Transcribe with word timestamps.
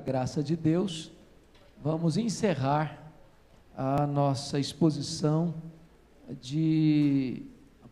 graça 0.00 0.42
de 0.42 0.56
Deus, 0.56 1.12
vamos 1.82 2.16
encerrar 2.16 3.12
a 3.76 4.06
nossa 4.06 4.58
exposição 4.58 5.54
de 6.40 7.42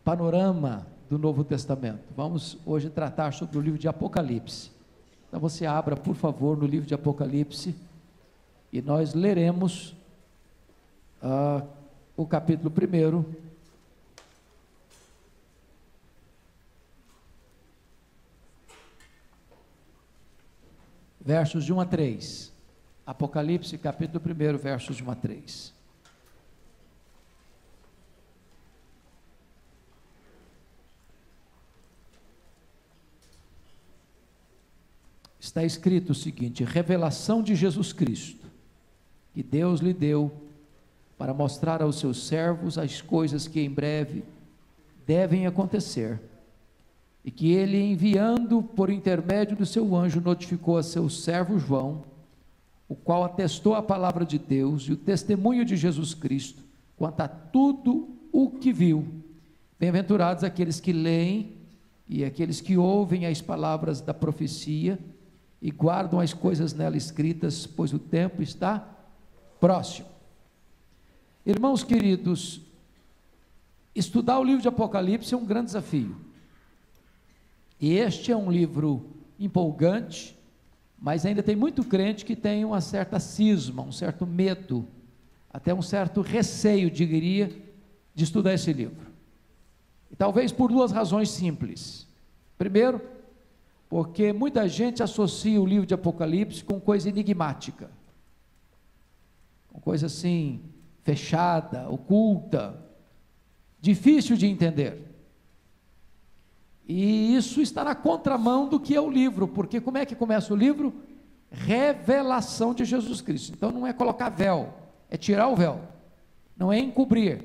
panorama 0.03 0.87
do 1.09 1.17
Novo 1.17 1.43
Testamento. 1.43 2.03
Vamos 2.15 2.57
hoje 2.65 2.89
tratar 2.89 3.31
sobre 3.33 3.57
o 3.57 3.61
livro 3.61 3.79
de 3.79 3.87
Apocalipse. 3.87 4.71
Então 5.27 5.39
você 5.39 5.65
abra, 5.65 5.95
por 5.95 6.15
favor, 6.15 6.57
no 6.57 6.65
livro 6.65 6.87
de 6.87 6.93
Apocalipse 6.93 7.75
e 8.73 8.81
nós 8.81 9.13
leremos 9.13 9.95
uh, 11.23 11.65
o 12.17 12.25
capítulo 12.25 12.71
1. 12.71 13.48
Versos 21.29 21.63
de 21.63 21.71
1 21.71 21.79
a 21.79 21.85
3. 21.85 22.51
Apocalipse, 23.05 23.77
capítulo 23.77 24.19
1, 24.19 24.57
versos 24.57 24.95
de 24.95 25.03
1 25.03 25.11
a 25.11 25.15
3. 25.15 25.73
está 35.39 35.63
escrito 35.63 36.13
o 36.13 36.15
seguinte: 36.15 36.63
revelação 36.63 37.43
de 37.43 37.53
Jesus 37.53 37.93
Cristo, 37.93 38.47
que 39.31 39.43
Deus 39.43 39.81
lhe 39.81 39.93
deu 39.93 40.31
para 41.15 41.31
mostrar 41.31 41.83
aos 41.83 41.99
seus 41.99 42.25
servos 42.25 42.75
as 42.75 43.03
coisas 43.03 43.47
que 43.47 43.61
em 43.61 43.69
breve 43.69 44.23
devem 45.05 45.45
acontecer, 45.45 46.19
e 47.23 47.31
que 47.31 47.51
ele, 47.51 47.77
enviando 47.77 48.61
por 48.61 48.89
intermédio 48.89 49.57
do 49.57 49.65
seu 49.65 49.95
anjo, 49.95 50.21
notificou 50.21 50.77
a 50.77 50.83
seu 50.83 51.09
servo 51.09 51.59
João, 51.59 52.03
o 52.87 52.95
qual 52.95 53.23
atestou 53.23 53.75
a 53.75 53.81
palavra 53.81 54.25
de 54.25 54.39
Deus 54.39 54.83
e 54.83 54.93
o 54.93 54.97
testemunho 54.97 55.63
de 55.63 55.75
Jesus 55.75 56.13
Cristo 56.13 56.63
quanto 56.97 57.21
a 57.21 57.27
tudo 57.27 58.09
o 58.31 58.49
que 58.49 58.73
viu. 58.73 59.07
Bem-aventurados 59.79 60.43
aqueles 60.43 60.79
que 60.81 60.91
leem 60.91 61.53
e 62.07 62.25
aqueles 62.25 62.59
que 62.59 62.77
ouvem 62.77 63.25
as 63.25 63.41
palavras 63.41 64.01
da 64.01 64.13
profecia 64.13 64.99
e 65.61 65.71
guardam 65.71 66.19
as 66.19 66.33
coisas 66.33 66.73
nela 66.73 66.97
escritas, 66.97 67.65
pois 67.65 67.93
o 67.93 67.99
tempo 67.99 68.41
está 68.41 68.85
próximo. 69.59 70.07
Irmãos 71.45 71.83
queridos, 71.83 72.61
estudar 73.95 74.39
o 74.39 74.43
livro 74.43 74.61
de 74.61 74.67
Apocalipse 74.67 75.33
é 75.33 75.37
um 75.37 75.45
grande 75.45 75.67
desafio. 75.67 76.15
E 77.79 77.93
este 77.93 78.31
é 78.31 78.35
um 78.35 78.51
livro 78.51 79.05
empolgante, 79.39 80.37
mas 81.01 81.25
ainda 81.25 81.41
tem 81.41 81.55
muito 81.55 81.83
crente 81.83 82.25
que 82.25 82.35
tem 82.35 82.65
uma 82.65 82.81
certa 82.81 83.19
cisma, 83.19 83.81
um 83.83 83.91
certo 83.91 84.27
medo, 84.27 84.85
até 85.49 85.73
um 85.73 85.81
certo 85.81 86.21
receio, 86.21 86.91
diria, 86.91 87.49
de 88.13 88.23
estudar 88.23 88.53
esse 88.53 88.73
livro. 88.73 89.07
E 90.11 90.15
talvez 90.15 90.51
por 90.51 90.69
duas 90.69 90.91
razões 90.91 91.29
simples. 91.29 92.05
Primeiro, 92.57 93.01
porque 93.87 94.33
muita 94.33 94.67
gente 94.67 95.01
associa 95.01 95.61
o 95.61 95.65
livro 95.65 95.85
de 95.85 95.93
Apocalipse 95.93 96.63
com 96.63 96.79
coisa 96.79 97.07
enigmática, 97.07 97.89
com 99.69 99.79
coisa 99.79 100.07
assim, 100.07 100.61
fechada, 101.03 101.89
oculta, 101.89 102.77
difícil 103.79 104.35
de 104.35 104.45
entender. 104.45 105.08
E 106.91 107.35
isso 107.35 107.61
está 107.61 107.83
na 107.83 107.93
contramão 107.93 108.67
do 108.67 108.79
que 108.79 108.95
é 108.95 108.99
o 108.99 109.11
livro, 109.11 109.47
porque 109.47 109.79
como 109.79 109.99
é 109.99 110.07
que 110.07 110.15
começa 110.15 110.51
o 110.51 110.57
livro? 110.57 110.91
Revelação 111.51 112.73
de 112.73 112.83
Jesus 112.83 113.21
Cristo. 113.21 113.53
Então 113.55 113.71
não 113.71 113.85
é 113.85 113.93
colocar 113.93 114.29
véu, 114.29 114.73
é 115.07 115.15
tirar 115.15 115.49
o 115.49 115.55
véu, 115.55 115.81
não 116.57 116.73
é 116.73 116.79
encobrir, 116.79 117.43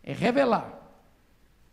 é 0.00 0.12
revelar. 0.12 0.78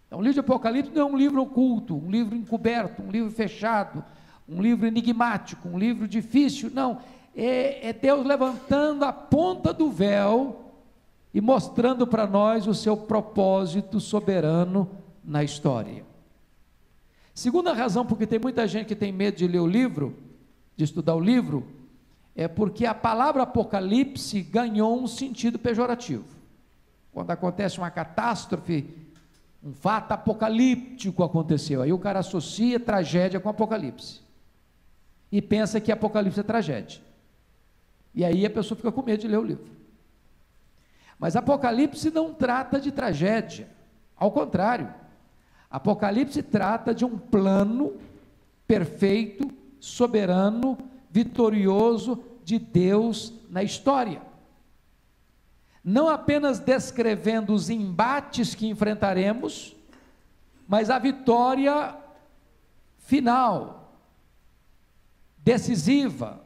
Então, 0.07 0.17
o 0.17 0.21
livro 0.23 0.33
de 0.33 0.39
Apocalipse 0.39 0.91
não 0.95 1.01
é 1.03 1.05
um 1.05 1.16
livro 1.16 1.43
oculto, 1.43 1.95
um 1.95 2.09
livro 2.09 2.35
encoberto, 2.35 3.03
um 3.03 3.11
livro 3.11 3.29
fechado, 3.29 4.03
um 4.49 4.59
livro 4.59 4.87
enigmático, 4.87 5.69
um 5.69 5.77
livro 5.77 6.07
difícil. 6.07 6.72
Não, 6.73 6.97
é, 7.35 7.89
é 7.89 7.93
Deus 7.93 8.25
levantando 8.25 9.05
a 9.05 9.13
ponta 9.13 9.72
do 9.72 9.91
véu 9.91 10.72
e 11.31 11.39
mostrando 11.39 12.07
para 12.07 12.25
nós 12.25 12.66
o 12.66 12.73
seu 12.73 12.97
propósito 12.97 13.99
soberano 13.99 14.89
na 15.23 15.43
história. 15.43 16.14
Segunda 17.35 17.73
razão, 17.73 18.06
porque 18.06 18.25
tem 18.25 18.40
muita 18.40 18.66
gente 18.66 18.88
que 18.88 18.96
tem 18.96 19.12
medo 19.12 19.35
de 19.35 19.46
ler 19.46 19.59
o 19.59 19.68
livro, 19.68 20.18
de 20.78 20.85
estudar 20.85 21.16
o 21.16 21.19
livro, 21.19 21.68
é 22.34 22.47
porque 22.47 22.85
a 22.85 22.94
palavra 22.96 23.44
Apocalipse 23.44 24.41
ganhou 24.41 24.97
um 24.97 25.06
sentido 25.06 25.59
pejorativo. 25.59 26.25
Quando 27.12 27.31
acontece 27.31 27.78
uma 27.78 27.91
catástrofe, 27.91 28.90
um 29.62 29.73
fato 29.73 30.13
apocalíptico 30.13 31.23
aconteceu. 31.23 31.81
Aí 31.81 31.91
o 31.91 32.00
cara 32.00 32.19
associa 32.19 32.79
tragédia 32.79 33.40
com 33.40 33.50
apocalipse. 33.50 34.22
E 35.29 35.41
pensa 35.41 35.81
que 35.81 35.91
apocalipse 35.91 36.40
é 36.40 36.44
tragédia. 36.44 37.02
E 38.13 38.23
aí 38.23 38.46
a 38.46 38.50
pessoa 38.50 38.78
fica 38.78 38.94
com 38.94 39.02
medo 39.02 39.19
de 39.19 39.28
ler 39.28 39.40
o 39.40 39.44
livro. 39.44 39.66
Mas 41.19 41.35
Apocalipse 41.35 42.09
não 42.12 42.34
trata 42.34 42.79
de 42.79 42.91
tragédia. 42.91 43.67
Ao 44.16 44.31
contrário, 44.31 44.94
Apocalipse 45.75 46.41
trata 46.41 46.93
de 46.93 47.05
um 47.05 47.17
plano 47.17 47.93
perfeito, 48.67 49.51
soberano, 49.79 50.77
vitorioso 51.09 52.23
de 52.43 52.59
Deus 52.59 53.33
na 53.49 53.63
história 53.63 54.21
não 55.85 56.09
apenas 56.09 56.57
descrevendo 56.57 57.53
os 57.53 57.69
embates 57.69 58.55
que 58.55 58.67
enfrentaremos, 58.67 59.75
mas 60.67 60.89
a 60.89 60.97
vitória 60.97 61.95
final, 62.97 63.93
decisiva, 65.37 66.41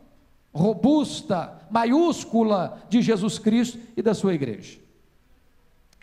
robusta, 0.53 1.57
maiúscula 1.71 2.81
de 2.89 3.01
Jesus 3.01 3.39
Cristo 3.39 3.79
e 3.95 4.01
da 4.01 4.13
sua 4.13 4.33
igreja. 4.33 4.77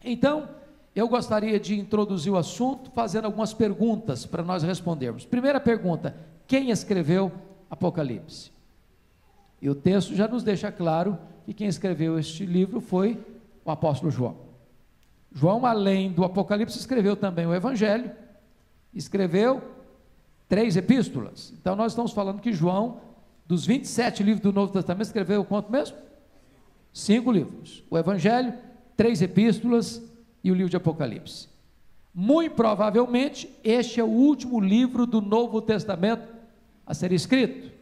Então, 0.02 0.48
eu 0.96 1.06
gostaria 1.06 1.60
de 1.60 1.78
introduzir 1.78 2.32
o 2.32 2.38
assunto 2.38 2.90
fazendo 2.90 3.26
algumas 3.26 3.52
perguntas 3.52 4.24
para 4.24 4.42
nós 4.42 4.62
respondermos. 4.62 5.26
Primeira 5.26 5.60
pergunta: 5.60 6.16
quem 6.46 6.70
escreveu 6.70 7.30
Apocalipse? 7.68 8.50
E 9.60 9.68
o 9.68 9.74
texto 9.74 10.14
já 10.14 10.26
nos 10.26 10.42
deixa 10.42 10.72
claro 10.72 11.18
que 11.44 11.52
quem 11.52 11.68
escreveu 11.68 12.18
este 12.18 12.46
livro 12.46 12.80
foi 12.80 13.22
o 13.62 13.70
apóstolo 13.70 14.10
João. 14.10 14.38
João, 15.30 15.66
além 15.66 16.10
do 16.10 16.24
Apocalipse, 16.24 16.78
escreveu 16.78 17.14
também 17.14 17.44
o 17.46 17.54
Evangelho, 17.54 18.10
escreveu 18.94 19.62
três 20.48 20.78
epístolas. 20.78 21.52
Então, 21.60 21.76
nós 21.76 21.92
estamos 21.92 22.12
falando 22.12 22.40
que 22.40 22.54
João, 22.54 23.02
dos 23.44 23.66
27 23.66 24.22
livros 24.22 24.42
do 24.42 24.52
Novo 24.52 24.72
Testamento, 24.72 25.06
escreveu 25.06 25.44
quanto 25.44 25.70
mesmo? 25.70 25.98
Cinco 26.90 27.30
livros: 27.30 27.84
o 27.90 27.98
Evangelho, 27.98 28.54
três 28.96 29.20
epístolas 29.20 30.02
e 30.46 30.50
o 30.52 30.54
livro 30.54 30.70
de 30.70 30.76
Apocalipse. 30.76 31.48
Muito 32.14 32.54
provavelmente, 32.54 33.52
este 33.64 33.98
é 33.98 34.04
o 34.04 34.06
último 34.06 34.60
livro 34.60 35.04
do 35.04 35.20
Novo 35.20 35.60
Testamento 35.60 36.32
a 36.86 36.94
ser 36.94 37.10
escrito. 37.10 37.72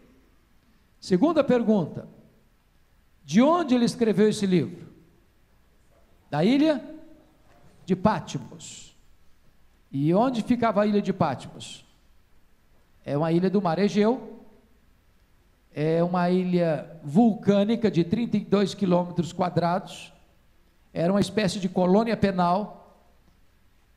Segunda 0.98 1.44
pergunta: 1.44 2.08
de 3.22 3.42
onde 3.42 3.74
ele 3.74 3.84
escreveu 3.84 4.30
esse 4.30 4.46
livro? 4.46 4.88
Da 6.30 6.42
ilha 6.42 6.82
de 7.84 7.94
Pátimos. 7.94 8.96
E 9.92 10.14
onde 10.14 10.42
ficava 10.42 10.82
a 10.82 10.86
ilha 10.86 11.02
de 11.02 11.12
Pátimos? 11.12 11.84
É 13.04 13.14
uma 13.14 13.30
ilha 13.30 13.50
do 13.50 13.60
mar 13.60 13.78
Egeu, 13.78 14.40
é 15.70 16.02
uma 16.02 16.30
ilha 16.30 16.98
vulcânica 17.04 17.90
de 17.90 18.04
32 18.04 18.72
quilômetros 18.72 19.34
quadrados, 19.34 20.13
era 20.94 21.12
uma 21.12 21.20
espécie 21.20 21.58
de 21.58 21.68
colônia 21.68 22.16
penal, 22.16 23.02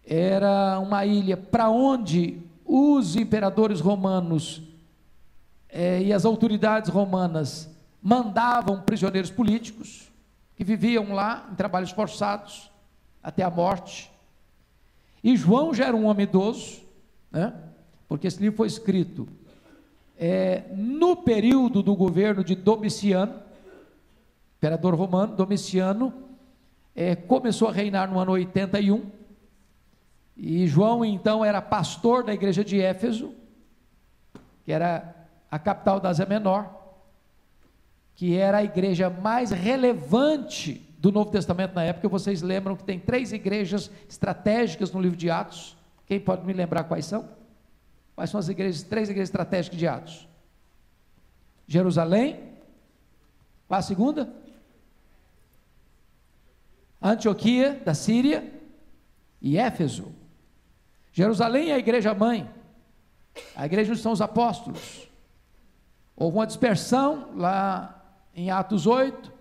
era 0.04 0.80
uma 0.80 1.06
ilha 1.06 1.38
para 1.38 1.70
onde 1.70 2.42
os 2.66 3.16
imperadores 3.16 3.80
romanos 3.80 4.64
é, 5.70 6.02
e 6.02 6.12
as 6.12 6.26
autoridades 6.26 6.90
romanas 6.90 7.70
mandavam 8.02 8.82
prisioneiros 8.82 9.30
políticos 9.30 10.12
que 10.56 10.64
viviam 10.64 11.14
lá 11.14 11.48
em 11.52 11.56
trabalhos 11.56 11.92
forçados 11.92 12.72
até 13.22 13.44
a 13.44 13.52
morte. 13.52 14.12
E 15.24 15.38
João 15.38 15.76
já 15.76 15.86
era 15.86 15.96
um 15.96 16.08
homem 16.08 16.24
idoso, 16.24 16.82
né? 17.32 17.54
porque 18.08 18.26
esse 18.26 18.42
livro 18.42 18.58
foi 18.58 18.68
escrito 18.68 19.28
é, 20.18 20.64
no 20.74 21.16
período 21.16 21.84
do 21.84 21.96
governo 21.96 22.44
de 22.44 22.56
Domiciano, 22.56 23.36
imperador 24.58 24.96
romano, 24.96 25.36
Domiciano, 25.36 26.27
é, 26.98 27.16
começou 27.16 27.68
a 27.68 27.72
reinar 27.72 28.12
no 28.12 28.18
ano 28.18 28.32
81, 28.32 29.12
e 30.36 30.66
João 30.66 31.06
então 31.06 31.46
era 31.46 31.62
pastor 31.62 32.24
da 32.24 32.34
igreja 32.34 32.66
de 32.66 32.82
Éfeso, 32.82 33.36
que 34.66 34.72
era 34.72 35.16
a 35.50 35.60
capital 35.60 36.00
da 36.00 36.10
Ásia 36.10 36.26
Menor, 36.26 36.74
que 38.16 38.36
era 38.36 38.58
a 38.58 38.64
igreja 38.64 39.12
mais 39.12 39.52
relevante 39.52 40.84
do 40.98 41.12
Novo 41.12 41.30
Testamento 41.30 41.76
na 41.76 41.84
época. 41.84 42.10
Vocês 42.10 42.42
lembram 42.42 42.76
que 42.76 42.84
tem 42.84 43.00
três 43.00 43.32
igrejas 43.32 43.92
estratégicas 44.10 44.92
no 44.92 45.00
livro 45.00 45.18
de 45.18 45.30
Atos? 45.30 45.78
Quem 46.08 46.20
pode 46.20 46.48
me 46.48 46.54
lembrar 46.54 46.86
quais 46.86 47.06
são? 47.06 47.30
Quais 48.16 48.32
são 48.32 48.40
as 48.40 48.50
igrejas, 48.50 48.82
três 48.82 49.08
igrejas 49.08 49.30
estratégicas 49.30 49.78
de 49.78 49.88
Atos? 49.88 50.28
Jerusalém. 51.68 52.40
Qual 53.68 53.78
a 53.78 53.84
segunda? 53.84 54.47
Antioquia, 57.02 57.82
da 57.86 57.94
Síria. 57.94 58.54
E 59.42 59.58
Éfeso. 59.58 60.14
Jerusalém 61.12 61.72
é 61.72 61.74
a 61.74 61.80
igreja 61.80 62.14
mãe. 62.14 62.50
A 63.56 63.66
igreja 63.66 63.92
onde 63.92 64.00
estão 64.00 64.12
os 64.12 64.22
apóstolos. 64.22 65.08
Houve 66.16 66.38
uma 66.38 66.48
dispersão 66.48 67.32
lá 67.36 68.04
em 68.36 68.50
Atos 68.50 68.88
8. 68.88 69.32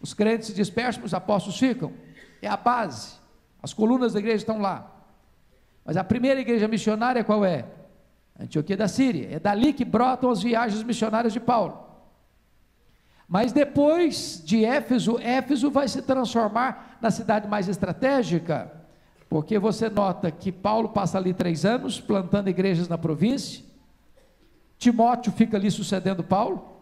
Os 0.00 0.12
crentes 0.12 0.48
se 0.48 0.54
dispersam, 0.54 1.04
os 1.04 1.14
apóstolos 1.14 1.58
ficam. 1.58 1.92
É 2.42 2.48
a 2.48 2.56
base. 2.56 3.14
As 3.62 3.72
colunas 3.72 4.12
da 4.12 4.18
igreja 4.18 4.36
estão 4.36 4.58
lá. 4.58 4.92
Mas 5.84 5.96
a 5.96 6.04
primeira 6.04 6.40
igreja 6.40 6.68
missionária 6.68 7.24
qual 7.24 7.44
é? 7.44 7.64
Antioquia 8.38 8.76
da 8.76 8.88
Síria. 8.88 9.28
É 9.30 9.38
dali 9.38 9.72
que 9.72 9.84
brotam 9.84 10.30
as 10.30 10.42
viagens 10.42 10.82
missionárias 10.82 11.32
de 11.32 11.40
Paulo. 11.40 11.85
Mas 13.28 13.52
depois 13.52 14.40
de 14.44 14.64
Éfeso, 14.64 15.18
Éfeso 15.18 15.70
vai 15.70 15.88
se 15.88 16.00
transformar 16.00 16.98
na 17.00 17.10
cidade 17.10 17.48
mais 17.48 17.68
estratégica, 17.68 18.72
porque 19.28 19.58
você 19.58 19.88
nota 19.88 20.30
que 20.30 20.52
Paulo 20.52 20.90
passa 20.90 21.18
ali 21.18 21.34
três 21.34 21.64
anos 21.64 22.00
plantando 22.00 22.48
igrejas 22.48 22.88
na 22.88 22.96
província, 22.96 23.64
Timóteo 24.78 25.32
fica 25.32 25.56
ali 25.56 25.70
sucedendo 25.70 26.22
Paulo, 26.22 26.76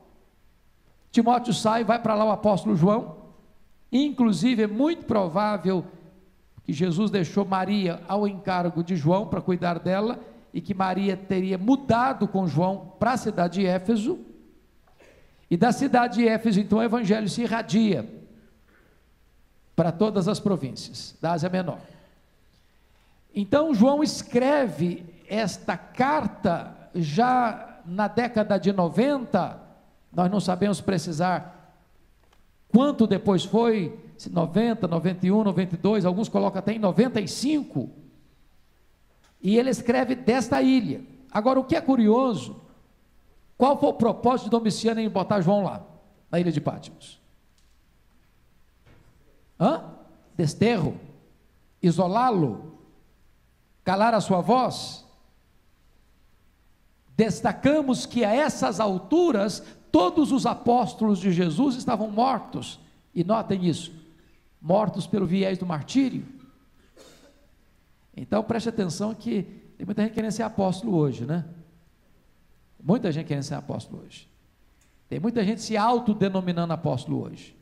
Timóteo 1.11 1.55
sai, 1.55 1.85
vai 1.85 2.03
para 2.03 2.15
lá 2.15 2.25
o 2.25 2.33
apóstolo 2.33 2.77
João, 2.77 3.17
inclusive 3.91 4.65
é 4.65 4.67
muito 4.67 5.07
provável 5.07 5.85
que 6.65 6.73
Jesus 6.73 7.11
deixou 7.11 7.45
Maria 7.45 8.03
ao 8.09 8.27
encargo 8.27 8.83
de 8.83 8.97
João 8.97 9.27
para 9.27 9.41
cuidar 9.41 9.79
dela, 9.79 10.19
e 10.53 10.61
que 10.61 10.73
Maria 10.75 11.17
teria 11.17 11.59
mudado 11.59 12.29
com 12.29 12.47
João 12.47 12.93
para 12.99 13.13
a 13.13 13.17
cidade 13.17 13.61
de 13.61 13.67
Éfeso, 13.67 14.19
e 15.55 15.57
da 15.57 15.71
cidade 15.71 16.17
de 16.17 16.27
Éfeso, 16.27 16.59
então, 16.59 16.81
o 16.81 16.83
evangelho 16.83 17.29
se 17.29 17.43
irradia 17.43 18.05
para 19.77 19.93
todas 19.93 20.27
as 20.27 20.41
províncias 20.41 21.17
da 21.23 21.31
Ásia 21.31 21.49
Menor. 21.49 21.79
Então, 23.33 23.73
João 23.73 24.03
escreve 24.03 25.07
esta 25.29 25.77
carta 25.77 26.91
já 26.93 27.79
na 27.87 28.09
década 28.09 28.59
de 28.59 28.73
90, 28.73 29.57
nós 30.13 30.29
não 30.29 30.41
sabemos 30.41 30.81
precisar 30.81 31.73
quanto 32.67 33.07
depois 33.07 33.45
foi, 33.45 33.97
se 34.19 34.31
90, 34.31 34.89
91, 34.89 35.45
92, 35.45 36.05
alguns 36.05 36.29
colocam 36.29 36.59
até 36.59 36.73
em 36.73 36.81
95 36.81 37.91
e 39.41 39.57
ele 39.57 39.71
escreve 39.71 40.17
desta 40.17 40.61
ilha. 40.61 41.01
Agora, 41.31 41.61
o 41.61 41.65
que 41.65 41.77
é 41.77 41.81
curioso, 41.81 42.61
qual 43.57 43.79
foi 43.79 43.89
o 43.89 43.95
propósito 43.95 44.45
de 44.45 44.51
Domiciano 44.51 45.01
em 45.01 45.09
botar 45.09 45.41
João 45.41 45.65
lá, 45.65 45.83
na 46.31 46.41
ilha 46.41 46.53
de 46.53 46.61
Pátimos? 46.61 47.21
Hã? 49.59 49.85
Desterro? 50.37 50.99
Isolá-lo? 51.83 52.79
Calar 53.85 54.15
a 54.15 54.21
sua 54.21 54.41
voz? 54.41 55.05
Destacamos 57.17 58.07
que 58.07 58.25
a 58.25 58.35
essas 58.35 58.81
alturas, 58.81 59.63
todos 59.93 60.33
os 60.33 60.47
apóstolos 60.47 61.21
de 61.21 61.33
Jesus 61.33 61.77
estavam 61.77 62.11
mortos, 62.11 62.81
e 63.15 63.23
notem 63.23 63.67
isso, 63.67 63.93
mortos 64.61 65.07
pelo 65.07 65.27
viés 65.27 65.57
do 65.57 65.67
martírio. 65.67 66.27
Então 68.17 68.43
preste 68.43 68.69
atenção 68.69 69.15
que 69.15 69.43
tem 69.77 69.85
muita 69.85 70.03
gente 70.03 70.15
querendo 70.15 70.33
ser 70.33 70.43
apóstolo 70.43 70.97
hoje, 70.97 71.25
né? 71.25 71.45
Muita 72.85 73.11
gente 73.11 73.27
querendo 73.27 73.45
ser 73.45 73.55
apóstolo 73.55 74.03
hoje. 74.03 74.29
Tem 75.09 75.19
muita 75.19 75.43
gente 75.43 75.63
se 75.63 75.75
autodenominando 75.75 76.75
apóstolo 76.75 77.23
hoje. 77.23 77.57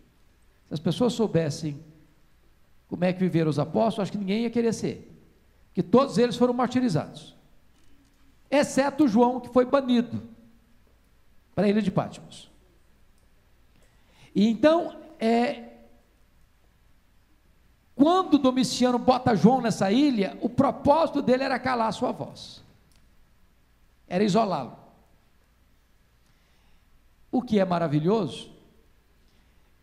Se 0.66 0.74
as 0.74 0.80
pessoas 0.80 1.12
soubessem 1.12 1.80
como 2.88 3.04
é 3.04 3.12
que 3.12 3.20
viveram 3.20 3.48
os 3.48 3.58
apóstolos, 3.58 4.00
acho 4.00 4.12
que 4.12 4.18
ninguém 4.18 4.42
ia 4.42 4.50
querer 4.50 4.74
ser. 4.74 5.16
Que 5.72 5.80
todos 5.80 6.18
eles 6.18 6.36
foram 6.36 6.52
martirizados. 6.52 7.36
Exceto 8.50 9.06
João, 9.06 9.38
que 9.38 9.48
foi 9.48 9.64
banido 9.64 10.20
para 11.54 11.66
a 11.66 11.68
ilha 11.68 11.80
de 11.80 11.90
Patmos. 11.90 12.50
E 14.34 14.48
então, 14.48 14.96
é, 15.20 15.68
quando 17.94 18.38
Domiciano 18.38 18.98
bota 18.98 19.36
João 19.36 19.60
nessa 19.60 19.92
ilha, 19.92 20.36
o 20.40 20.48
propósito 20.48 21.22
dele 21.22 21.44
era 21.44 21.60
calar 21.60 21.92
sua 21.92 22.10
voz, 22.10 22.62
era 24.08 24.24
isolá-lo. 24.24 24.81
O 27.32 27.40
que 27.40 27.58
é 27.58 27.64
maravilhoso 27.64 28.52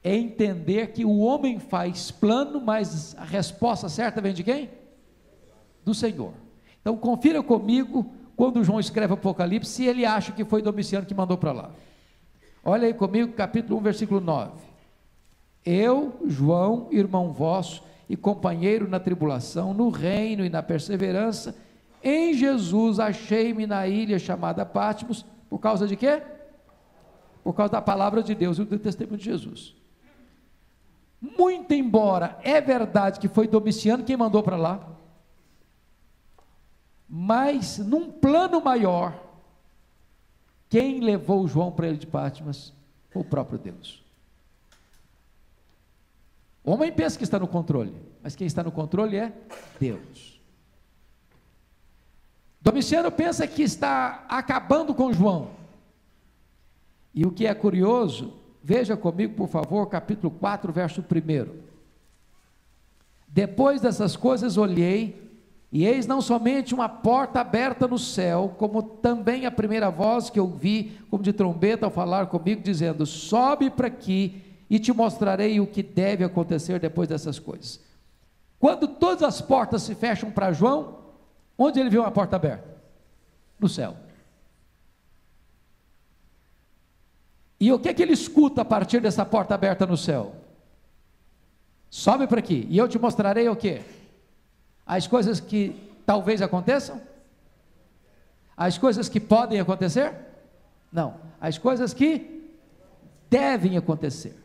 é 0.03 0.15
entender 0.15 0.93
que 0.93 1.03
o 1.03 1.17
homem 1.17 1.59
faz 1.59 2.11
plano, 2.11 2.61
mas 2.61 3.15
a 3.17 3.25
resposta 3.25 3.89
certa 3.89 4.21
vem 4.21 4.33
de 4.33 4.43
quem? 4.43 4.69
Do 5.83 5.93
Senhor. 5.93 6.31
Então 6.79 6.95
confira 6.95 7.41
comigo 7.41 8.13
quando 8.35 8.63
João 8.63 8.79
escreve 8.79 9.13
Apocalipse, 9.13 9.69
se 9.69 9.85
ele 9.85 10.05
acha 10.05 10.31
que 10.31 10.45
foi 10.45 10.61
Domiciano 10.61 11.05
que 11.05 11.13
mandou 11.13 11.37
para 11.37 11.51
lá. 11.51 11.71
Olha 12.63 12.87
aí 12.87 12.93
comigo, 12.93 13.33
capítulo 13.33 13.79
1, 13.79 13.81
versículo 13.81 14.21
9. 14.21 14.51
Eu, 15.65 16.21
João, 16.27 16.87
irmão 16.91 17.33
vosso, 17.33 17.83
e 18.07 18.15
companheiro 18.15 18.87
na 18.87 18.99
tribulação, 18.99 19.73
no 19.73 19.89
reino 19.89 20.45
e 20.45 20.49
na 20.49 20.63
perseverança. 20.63 21.55
Em 22.03 22.33
Jesus 22.33 22.99
achei-me 22.99 23.67
na 23.67 23.87
ilha 23.87 24.17
chamada 24.17 24.65
Patmos, 24.65 25.25
por 25.49 25.59
causa 25.59 25.87
de 25.87 25.95
quê? 25.95 26.21
Por 27.43 27.53
causa 27.53 27.73
da 27.73 27.81
palavra 27.81 28.21
de 28.21 28.35
Deus 28.35 28.57
e 28.57 28.63
do 28.63 28.77
testemunho 28.77 29.17
de 29.17 29.25
Jesus. 29.25 29.75
Muito 31.21 31.73
embora 31.73 32.39
é 32.43 32.61
verdade 32.61 33.19
que 33.19 33.27
foi 33.27 33.47
Domiciano 33.47 34.03
quem 34.03 34.15
mandou 34.15 34.41
para 34.41 34.55
lá, 34.55 34.87
mas 37.07 37.77
num 37.79 38.11
plano 38.11 38.61
maior, 38.61 39.19
quem 40.69 40.99
levou 40.99 41.47
João 41.47 41.71
para 41.71 41.87
ele 41.87 41.97
de 41.97 42.07
Patmos 42.07 42.73
foi 43.09 43.21
o 43.21 43.25
próprio 43.25 43.57
Deus. 43.57 44.03
O 46.63 46.71
homem 46.71 46.91
pensa 46.91 47.17
que 47.17 47.23
está 47.23 47.39
no 47.39 47.47
controle, 47.47 47.95
mas 48.21 48.35
quem 48.35 48.45
está 48.45 48.63
no 48.63 48.71
controle 48.71 49.17
é 49.17 49.33
Deus. 49.79 50.39
Domiciano 52.61 53.11
pensa 53.11 53.47
que 53.47 53.63
está 53.63 54.25
acabando 54.29 54.93
com 54.93 55.11
João. 55.11 55.58
E 57.13 57.25
o 57.25 57.31
que 57.31 57.47
é 57.47 57.53
curioso, 57.53 58.33
veja 58.63 58.95
comigo, 58.95 59.33
por 59.35 59.47
favor, 59.47 59.85
capítulo 59.87 60.31
4, 60.31 60.71
verso 60.71 61.01
1. 61.01 61.69
Depois 63.27 63.81
dessas 63.81 64.15
coisas 64.15 64.57
olhei, 64.57 65.29
e 65.71 65.85
eis 65.85 66.07
não 66.07 66.19
somente 66.19 66.73
uma 66.73 66.89
porta 66.89 67.41
aberta 67.41 67.87
no 67.87 67.99
céu, 67.99 68.55
como 68.57 68.81
também 68.81 69.45
a 69.45 69.51
primeira 69.51 69.89
voz 69.91 70.29
que 70.29 70.39
ouvi, 70.39 70.97
como 71.11 71.21
de 71.21 71.31
trombeta, 71.31 71.85
ao 71.85 71.91
falar 71.91 72.25
comigo, 72.25 72.61
dizendo: 72.61 73.05
Sobe 73.05 73.69
para 73.69 73.87
aqui 73.87 74.41
e 74.67 74.79
te 74.79 74.91
mostrarei 74.91 75.59
o 75.59 75.67
que 75.67 75.83
deve 75.83 76.23
acontecer 76.23 76.79
depois 76.79 77.07
dessas 77.07 77.37
coisas. 77.37 77.79
Quando 78.59 78.87
todas 78.87 79.23
as 79.23 79.41
portas 79.41 79.83
se 79.83 79.93
fecham 79.93 80.31
para 80.31 80.51
João, 80.51 80.97
onde 81.57 81.79
ele 81.79 81.89
viu 81.89 82.01
uma 82.01 82.11
porta 82.11 82.35
aberta? 82.35 82.67
No 83.59 83.69
céu. 83.69 83.95
E 87.59 87.71
o 87.71 87.79
que, 87.79 87.89
é 87.89 87.93
que 87.93 88.01
ele 88.01 88.13
escuta 88.13 88.61
a 88.61 88.65
partir 88.65 89.01
dessa 89.01 89.25
porta 89.25 89.53
aberta 89.53 89.85
no 89.85 89.97
céu? 89.97 90.35
Sobe 91.89 92.27
para 92.27 92.39
aqui, 92.39 92.65
e 92.69 92.77
eu 92.77 92.87
te 92.87 92.97
mostrarei 92.97 93.49
o 93.49 93.55
que? 93.55 93.81
As 94.85 95.07
coisas 95.07 95.39
que 95.39 95.75
talvez 96.05 96.41
aconteçam? 96.41 97.01
As 98.55 98.77
coisas 98.77 99.09
que 99.09 99.19
podem 99.19 99.59
acontecer? 99.59 100.13
Não, 100.91 101.15
as 101.39 101.57
coisas 101.57 101.93
que 101.93 102.49
devem 103.29 103.77
acontecer. 103.77 104.37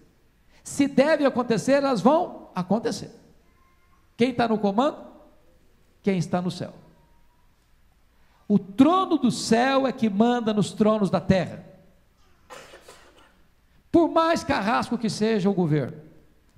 Se 0.62 0.88
deve 0.88 1.25
acontecer, 1.25 1.83
elas 1.83 2.00
vão 2.00 2.49
acontecer. 2.54 3.11
Quem 4.16 4.30
está 4.30 4.49
no 4.49 4.59
comando? 4.59 4.99
Quem 6.02 6.18
está 6.18 6.40
no 6.40 6.50
céu. 6.50 6.73
O 8.47 8.59
trono 8.59 9.18
do 9.18 9.30
céu 9.30 9.87
é 9.87 9.92
que 9.92 10.09
manda 10.09 10.52
nos 10.52 10.73
tronos 10.73 11.11
da 11.11 11.21
terra. 11.21 11.64
Por 13.95 14.09
mais 14.09 14.43
carrasco 14.43 14.99
que 14.99 15.09
seja 15.09 15.49
o 15.49 15.55
governo, 15.55 15.97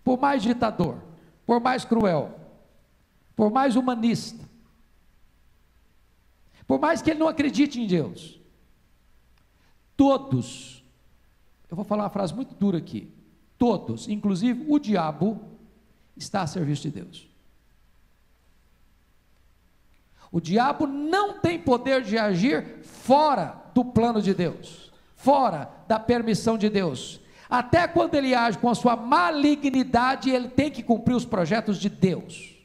por 0.03 0.19
mais 0.19 0.43
ditador, 0.43 0.97
por 1.45 1.61
mais 1.61 1.85
cruel, 1.85 2.35
por 3.37 3.51
mais 3.51 3.77
humanista, 3.77 4.43
por 6.67 6.81
mais 6.81 7.03
que 7.03 7.11
ele 7.11 7.21
não 7.21 7.29
acredite 7.29 7.79
em 7.79 7.87
Deus, 7.87 8.41
todos 9.95 10.83
Eu 11.69 11.77
vou 11.77 11.85
falar 11.85 12.05
uma 12.05 12.11
frase 12.11 12.33
muito 12.33 12.55
dura 12.55 12.79
aqui. 12.79 13.13
Todos, 13.59 14.09
inclusive 14.09 14.65
o 14.69 14.79
diabo, 14.79 15.39
está 16.17 16.41
a 16.41 16.47
serviço 16.47 16.83
de 16.85 16.91
Deus. 16.91 17.29
O 20.33 20.41
diabo 20.41 20.87
não 20.87 21.39
tem 21.39 21.59
poder 21.59 22.03
de 22.03 22.17
agir 22.17 22.83
fora 22.83 23.63
do 23.75 23.85
plano 23.85 24.23
de 24.23 24.33
Deus, 24.33 24.91
fora 25.17 25.71
da 25.87 25.99
permissão 25.99 26.57
de 26.57 26.71
Deus. 26.71 27.26
Até 27.49 27.87
quando 27.87 28.15
ele 28.15 28.35
age 28.35 28.59
com 28.59 28.69
a 28.69 28.75
sua 28.75 28.97
malignidade, 28.97 30.31
ele 30.31 30.49
tem 30.49 30.71
que 30.71 30.83
cumprir 30.83 31.15
os 31.15 31.25
projetos 31.25 31.79
de 31.79 31.89
Deus. 31.89 32.57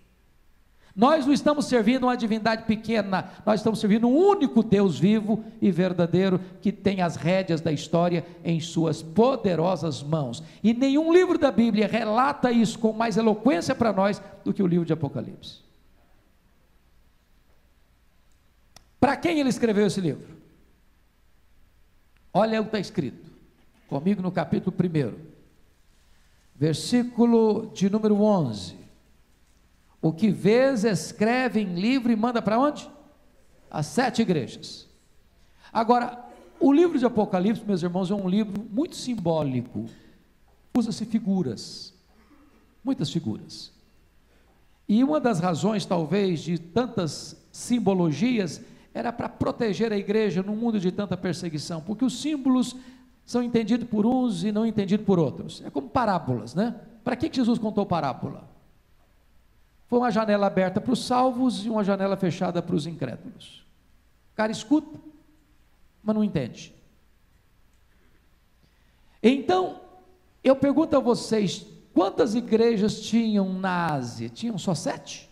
Nós 0.95 1.25
não 1.25 1.33
estamos 1.33 1.65
servindo 1.65 2.03
uma 2.03 2.17
divindade 2.17 2.63
pequena, 2.63 3.31
nós 3.45 3.61
estamos 3.61 3.79
servindo 3.79 4.07
um 4.07 4.15
único 4.15 4.61
Deus 4.61 4.99
vivo 4.99 5.43
e 5.61 5.71
verdadeiro 5.71 6.39
que 6.61 6.71
tem 6.71 7.01
as 7.01 7.15
rédeas 7.15 7.61
da 7.61 7.71
história 7.71 8.25
em 8.43 8.59
suas 8.59 9.01
poderosas 9.01 10.03
mãos. 10.03 10.43
E 10.61 10.73
nenhum 10.73 11.13
livro 11.13 11.37
da 11.37 11.49
Bíblia 11.49 11.87
relata 11.87 12.51
isso 12.51 12.77
com 12.77 12.91
mais 12.91 13.15
eloquência 13.15 13.73
para 13.73 13.93
nós 13.93 14.21
do 14.43 14.53
que 14.53 14.61
o 14.61 14.67
livro 14.67 14.85
de 14.85 14.91
Apocalipse. 14.91 15.59
Para 18.99 19.15
quem 19.15 19.39
ele 19.39 19.49
escreveu 19.49 19.87
esse 19.87 20.01
livro? 20.01 20.27
Olha 22.33 22.59
o 22.59 22.63
que 22.63 22.69
está 22.69 22.79
escrito, 22.79 23.30
comigo 23.91 24.21
no 24.21 24.31
capítulo 24.31 24.73
1, 24.73 25.13
versículo 26.55 27.69
de 27.73 27.89
número 27.89 28.21
11. 28.21 28.77
O 30.01 30.13
que 30.13 30.31
vês, 30.31 30.85
escreve 30.85 31.59
em 31.59 31.75
livro 31.75 32.09
e 32.09 32.15
manda 32.15 32.41
para 32.41 32.57
onde? 32.57 32.89
As 33.69 33.87
sete 33.87 34.21
igrejas. 34.21 34.87
Agora, 35.73 36.25
o 36.57 36.71
livro 36.71 36.97
de 36.97 37.05
Apocalipse, 37.05 37.65
meus 37.67 37.83
irmãos, 37.83 38.09
é 38.09 38.15
um 38.15 38.29
livro 38.29 38.65
muito 38.71 38.95
simbólico. 38.95 39.87
Usa-se 40.73 41.05
figuras, 41.05 41.93
muitas 42.81 43.11
figuras. 43.11 43.73
E 44.87 45.03
uma 45.03 45.19
das 45.19 45.41
razões, 45.41 45.85
talvez, 45.85 46.39
de 46.39 46.57
tantas 46.57 47.35
simbologias 47.51 48.61
era 48.93 49.11
para 49.11 49.27
proteger 49.27 49.91
a 49.91 49.97
igreja 49.97 50.41
num 50.41 50.55
mundo 50.55 50.79
de 50.79 50.93
tanta 50.93 51.17
perseguição, 51.17 51.81
porque 51.81 52.05
os 52.05 52.21
símbolos 52.21 52.73
são 53.31 53.41
entendidos 53.41 53.87
por 53.87 54.05
uns 54.05 54.43
e 54.43 54.51
não 54.51 54.65
entendidos 54.65 55.05
por 55.05 55.17
outros. 55.17 55.61
É 55.65 55.69
como 55.69 55.87
parábolas, 55.87 56.53
né? 56.53 56.75
Para 57.01 57.15
que 57.15 57.31
Jesus 57.33 57.57
contou 57.57 57.85
parábola? 57.85 58.45
Foi 59.87 59.99
uma 59.99 60.11
janela 60.11 60.47
aberta 60.47 60.81
para 60.81 60.91
os 60.91 61.05
salvos 61.05 61.65
e 61.65 61.69
uma 61.69 61.81
janela 61.81 62.17
fechada 62.17 62.61
para 62.61 62.75
os 62.75 62.85
incrédulos. 62.85 63.65
O 64.33 64.35
cara 64.35 64.51
escuta, 64.51 64.99
mas 66.03 66.13
não 66.13 66.25
entende. 66.25 66.75
Então, 69.23 69.79
eu 70.43 70.55
pergunto 70.55 70.97
a 70.97 70.99
vocês: 70.99 71.65
quantas 71.93 72.35
igrejas 72.35 72.99
tinham 72.99 73.53
na 73.53 73.93
Ásia? 73.93 74.27
Tinham 74.27 74.57
só 74.57 74.75
sete? 74.75 75.29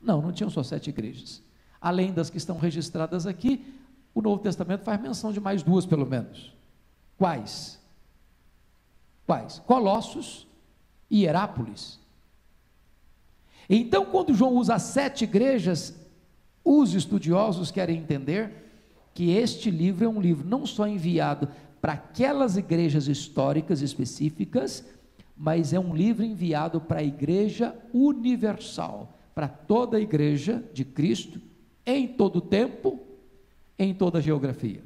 Não, 0.00 0.22
não 0.22 0.30
tinham 0.30 0.50
só 0.50 0.62
sete 0.62 0.90
igrejas. 0.90 1.42
Além 1.80 2.12
das 2.12 2.30
que 2.30 2.36
estão 2.36 2.58
registradas 2.58 3.26
aqui, 3.26 3.74
o 4.14 4.22
Novo 4.22 4.40
Testamento 4.40 4.84
faz 4.84 5.00
menção 5.00 5.32
de 5.32 5.40
mais 5.40 5.62
duas, 5.62 5.84
pelo 5.84 6.06
menos. 6.06 6.54
Quais? 7.18 7.80
Quais? 9.26 9.58
Colossos 9.66 10.46
e 11.10 11.24
Herápolis. 11.24 11.98
Então, 13.68 14.06
quando 14.06 14.34
João 14.34 14.54
usa 14.54 14.78
sete 14.78 15.24
igrejas, 15.24 15.94
os 16.64 16.94
estudiosos 16.94 17.70
querem 17.70 17.98
entender 17.98 18.52
que 19.12 19.30
este 19.30 19.70
livro 19.70 20.04
é 20.04 20.08
um 20.08 20.20
livro 20.20 20.46
não 20.46 20.66
só 20.66 20.86
enviado 20.86 21.48
para 21.80 21.94
aquelas 21.94 22.56
igrejas 22.56 23.08
históricas 23.08 23.80
específicas, 23.80 24.84
mas 25.36 25.72
é 25.72 25.80
um 25.80 25.94
livro 25.94 26.24
enviado 26.24 26.80
para 26.80 27.00
a 27.00 27.04
igreja 27.04 27.74
universal, 27.92 29.18
para 29.34 29.48
toda 29.48 29.96
a 29.96 30.00
igreja 30.00 30.62
de 30.72 30.84
Cristo, 30.84 31.40
em 31.84 32.06
todo 32.08 32.36
o 32.36 32.40
tempo, 32.40 33.00
em 33.78 33.94
toda 33.94 34.18
a 34.18 34.22
geografia. 34.22 34.82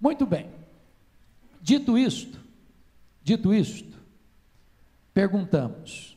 Muito 0.00 0.26
bem. 0.26 0.50
Dito 1.60 1.96
isto, 1.96 2.40
dito 3.22 3.54
isto, 3.54 3.96
perguntamos: 5.14 6.16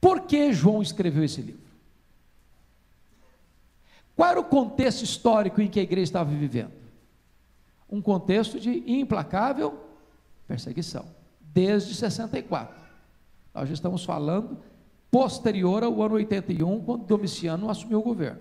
por 0.00 0.22
que 0.22 0.52
João 0.52 0.82
escreveu 0.82 1.24
esse 1.24 1.40
livro? 1.40 1.62
Qual 4.14 4.28
era 4.28 4.40
o 4.40 4.44
contexto 4.44 5.02
histórico 5.02 5.60
em 5.60 5.68
que 5.68 5.80
a 5.80 5.82
igreja 5.82 6.04
estava 6.04 6.30
vivendo? 6.30 6.72
Um 7.88 8.02
contexto 8.02 8.60
de 8.60 8.84
implacável 8.86 9.82
perseguição, 10.46 11.06
desde 11.40 11.94
64. 11.94 12.76
Nós 13.54 13.68
já 13.68 13.74
estamos 13.74 14.04
falando 14.04 14.58
posterior 15.10 15.82
ao 15.82 16.02
ano 16.02 16.14
81, 16.14 16.84
quando 16.84 17.06
Domiciano 17.06 17.70
assumiu 17.70 18.00
o 18.00 18.02
governo. 18.02 18.40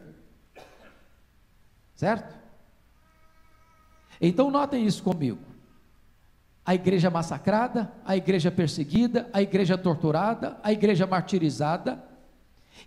Certo? 2.01 2.35
Então 4.19 4.49
notem 4.49 4.87
isso 4.87 5.03
comigo 5.03 5.37
a 6.65 6.73
igreja 6.73 7.11
massacrada, 7.11 7.93
a 8.03 8.17
igreja 8.17 8.49
perseguida, 8.49 9.29
a 9.31 9.39
igreja 9.39 9.77
torturada, 9.77 10.59
a 10.63 10.71
igreja 10.71 11.05
martirizada. 11.05 12.03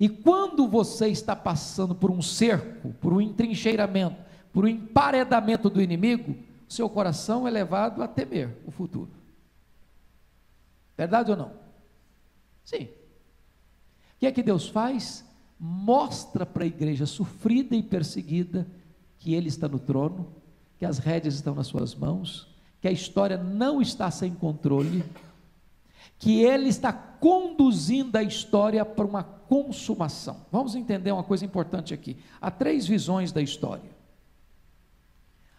E 0.00 0.09
quando 0.09 0.66
você 0.66 1.06
está 1.06 1.37
passando 1.37 1.94
por 1.94 2.11
um 2.11 2.21
cerco, 2.21 2.92
por 2.94 3.12
um 3.12 3.21
entrincheiramento, 3.21 4.16
por 4.52 4.64
um 4.64 4.68
emparedamento 4.68 5.71
do 5.71 5.80
inimigo, 5.80 6.35
seu 6.68 6.90
coração 6.90 7.47
é 7.47 7.52
levado 7.52 8.02
a 8.02 8.09
temer 8.09 8.59
o 8.66 8.73
futuro. 8.73 9.12
Verdade 10.97 11.30
ou 11.30 11.37
não? 11.37 11.52
Sim. 12.64 12.88
O 14.16 14.18
que 14.18 14.26
é 14.26 14.33
que 14.33 14.42
Deus 14.42 14.68
faz? 14.68 15.25
Mostra 15.56 16.44
para 16.44 16.64
a 16.64 16.66
igreja 16.66 17.06
sofrida 17.06 17.76
e 17.76 17.83
perseguida 17.83 18.66
que 19.25 19.33
Ele 19.33 19.49
está 19.49 19.66
no 19.66 19.78
trono, 19.78 20.28
que 20.78 20.85
as 20.85 20.99
rédeas 20.99 21.35
estão 21.35 21.54
nas 21.54 21.66
suas 21.66 21.95
mãos, 21.95 22.47
que 22.78 22.87
a 22.87 22.93
história 22.93 23.38
não 23.38 23.81
está 23.81 24.11
sem 24.11 24.35
controle, 24.35 25.02
que 26.19 26.43
ele 26.43 26.69
está 26.69 26.93
conduzindo 26.93 28.14
a 28.19 28.23
história 28.23 28.85
para 28.85 29.07
uma 29.07 29.25
consumação. 29.25 30.45
Vamos 30.52 30.75
entender 30.75 31.11
uma 31.11 31.25
coisa 31.25 31.43
importante 31.43 31.95
aqui. 31.95 32.19
Há 32.38 32.50
três 32.50 32.87
visões 32.87 33.33
da 33.33 33.40
história. 33.40 33.90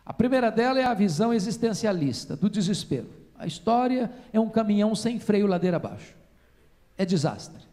A 0.06 0.14
primeira 0.14 0.52
dela 0.52 0.80
é 0.80 0.84
a 0.84 0.94
visão 0.94 1.34
existencialista, 1.34 2.36
do 2.36 2.48
desespero. 2.48 3.10
A 3.36 3.48
história 3.48 4.14
é 4.32 4.40
um 4.40 4.48
caminhão 4.48 4.94
sem 4.94 5.20
freio 5.20 5.48
ladeira 5.48 5.78
abaixo. 5.78 6.16
É 6.96 7.04
desastre. 7.04 7.64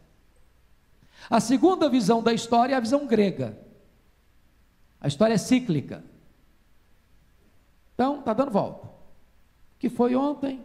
A 1.28 1.38
segunda 1.38 1.90
visão 1.90 2.22
da 2.22 2.32
história 2.32 2.72
é 2.72 2.78
a 2.78 2.80
visão 2.80 3.06
grega. 3.06 3.58
A 5.02 5.08
história 5.08 5.34
é 5.34 5.38
cíclica. 5.38 6.02
Então, 7.94 8.20
está 8.20 8.32
dando 8.32 8.50
volta 8.50 8.92
que 9.82 9.88
foi 9.88 10.14
ontem, 10.14 10.62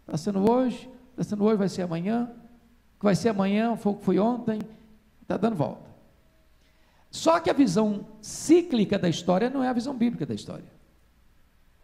está 0.00 0.16
sendo 0.16 0.50
hoje, 0.50 0.90
está 1.12 1.22
sendo 1.22 1.44
hoje, 1.44 1.56
vai 1.56 1.68
ser 1.68 1.82
amanhã, 1.82 2.28
que 2.98 3.04
vai 3.04 3.14
ser 3.14 3.28
amanhã, 3.28 3.76
foi 3.76 3.92
o 3.92 3.94
que 3.94 4.04
foi 4.04 4.18
ontem, 4.18 4.58
está 5.22 5.36
dando 5.36 5.54
volta. 5.54 5.88
Só 7.08 7.38
que 7.38 7.48
a 7.48 7.52
visão 7.52 8.04
cíclica 8.20 8.98
da 8.98 9.08
história 9.08 9.48
não 9.48 9.62
é 9.62 9.68
a 9.68 9.72
visão 9.72 9.96
bíblica 9.96 10.26
da 10.26 10.34
história. 10.34 10.64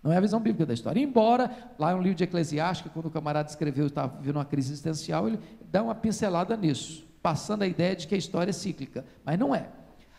Não 0.02 0.12
é 0.12 0.16
a 0.16 0.20
visão 0.20 0.40
bíblica 0.40 0.66
da 0.66 0.74
história. 0.74 1.00
Embora, 1.00 1.72
lá 1.78 1.94
no 1.94 2.02
livro 2.02 2.16
de 2.16 2.24
Eclesiastes, 2.24 2.90
quando 2.92 3.06
o 3.06 3.10
camarada 3.12 3.48
escreveu, 3.48 3.86
estava 3.86 4.18
vivendo 4.18 4.38
uma 4.38 4.44
crise 4.44 4.72
existencial, 4.72 5.28
ele 5.28 5.38
dá 5.70 5.84
uma 5.84 5.94
pincelada 5.94 6.56
nisso, 6.56 7.06
passando 7.22 7.62
a 7.62 7.66
ideia 7.68 7.94
de 7.94 8.08
que 8.08 8.14
a 8.16 8.18
história 8.18 8.50
é 8.50 8.52
cíclica. 8.52 9.04
Mas 9.24 9.38
não 9.38 9.54
é. 9.54 9.68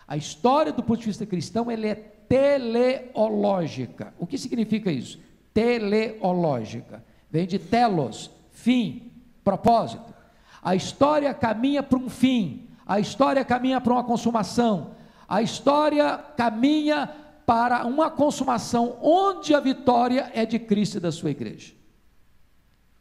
A 0.07 0.17
história, 0.17 0.72
do 0.72 0.83
ponto 0.83 1.00
de 1.00 1.07
vista 1.07 1.25
cristão, 1.25 1.72
ela 1.72 1.88
é 1.88 1.95
teleológica. 1.95 4.13
O 4.19 4.27
que 4.27 4.38
significa 4.38 4.91
isso? 4.91 5.19
teleológica. 5.53 7.03
Vem 7.29 7.45
de 7.45 7.60
telos, 7.60 8.31
fim, 8.51 9.12
propósito. 9.43 10.13
A 10.62 10.75
história 10.75 11.33
caminha 11.33 11.83
para 11.83 12.00
um 12.00 12.10
fim, 12.10 12.69
a 12.86 13.00
história 13.00 13.45
caminha 13.45 13.79
para 13.79 13.93
uma 13.93 14.03
consumação, 14.03 14.95
a 15.27 15.41
história 15.41 16.17
caminha 16.17 17.07
para 17.45 17.86
uma 17.86 18.10
consumação 18.10 18.98
onde 19.01 19.53
a 19.53 19.60
vitória 19.60 20.31
é 20.33 20.45
de 20.45 20.57
Cristo 20.57 20.98
e 20.98 21.01
da 21.01 21.12
sua 21.12 21.31
igreja. 21.31 21.74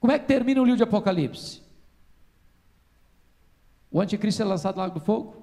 Como 0.00 0.12
é 0.12 0.18
que 0.18 0.26
termina 0.26 0.61
o 0.61 0.64
livro 0.64 0.78
de 0.78 0.82
Apocalipse? 0.82 1.62
O 3.90 4.00
anticristo 4.00 4.42
é 4.42 4.44
lançado 4.44 4.76
no 4.76 4.82
lago 4.82 4.99
do 4.99 5.04
fogo, 5.04 5.42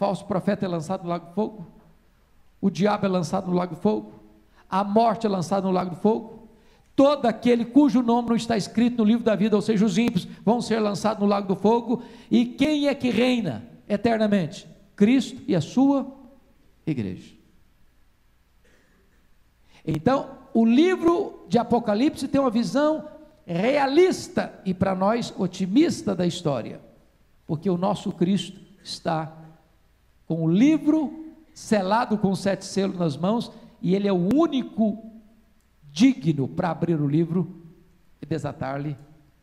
falso 0.00 0.24
profeta 0.24 0.64
é 0.64 0.68
lançado 0.68 1.02
no 1.02 1.10
lago 1.10 1.26
do 1.26 1.32
fogo, 1.34 1.66
o 2.58 2.70
diabo 2.70 3.04
é 3.04 3.08
lançado 3.10 3.50
no 3.50 3.54
lago 3.54 3.74
do 3.74 3.80
fogo, 3.82 4.14
a 4.66 4.82
morte 4.82 5.26
é 5.26 5.28
lançada 5.28 5.66
no 5.66 5.70
lago 5.70 5.90
do 5.90 5.96
fogo, 5.96 6.48
todo 6.96 7.26
aquele 7.26 7.66
cujo 7.66 8.00
nome 8.00 8.30
não 8.30 8.36
está 8.36 8.56
escrito 8.56 8.96
no 8.96 9.04
livro 9.04 9.22
da 9.22 9.36
vida, 9.36 9.54
ou 9.54 9.60
seja, 9.60 9.84
os 9.84 9.98
ímpios, 9.98 10.26
vão 10.42 10.62
ser 10.62 10.80
lançados 10.80 11.22
no 11.22 11.28
lago 11.28 11.48
do 11.48 11.54
fogo. 11.54 12.02
E 12.30 12.46
quem 12.46 12.88
é 12.88 12.94
que 12.94 13.10
reina 13.10 13.62
eternamente? 13.86 14.66
Cristo 14.96 15.42
e 15.46 15.54
a 15.54 15.60
sua 15.60 16.10
igreja. 16.86 17.34
Então, 19.86 20.30
o 20.54 20.64
livro 20.64 21.44
de 21.46 21.58
Apocalipse 21.58 22.26
tem 22.26 22.40
uma 22.40 22.50
visão 22.50 23.06
realista 23.44 24.58
e 24.64 24.72
para 24.72 24.94
nós 24.94 25.30
otimista 25.38 26.14
da 26.14 26.26
história, 26.26 26.80
porque 27.46 27.68
o 27.68 27.76
nosso 27.76 28.10
Cristo 28.12 28.58
está 28.82 29.39
com 30.30 30.44
o 30.44 30.48
livro 30.48 31.34
selado 31.52 32.16
com 32.16 32.36
sete 32.36 32.64
selos 32.64 32.96
nas 32.96 33.16
mãos 33.16 33.50
e 33.82 33.96
ele 33.96 34.06
é 34.06 34.12
o 34.12 34.32
único 34.32 35.10
digno 35.90 36.46
para 36.46 36.70
abrir 36.70 37.00
o 37.00 37.08
livro 37.08 37.66
e 38.22 38.26
desatar-lhe 38.26 38.96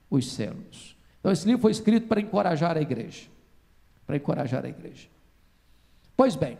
os 0.10 0.32
selos. 0.32 0.96
Então, 1.20 1.30
esse 1.30 1.46
livro 1.46 1.62
foi 1.62 1.72
escrito 1.72 2.08
para 2.08 2.22
encorajar 2.22 2.78
a 2.78 2.82
igreja. 2.82 3.28
Para 4.06 4.16
encorajar 4.16 4.64
a 4.64 4.70
igreja. 4.70 5.10
Pois 6.16 6.38
bem, 6.38 6.58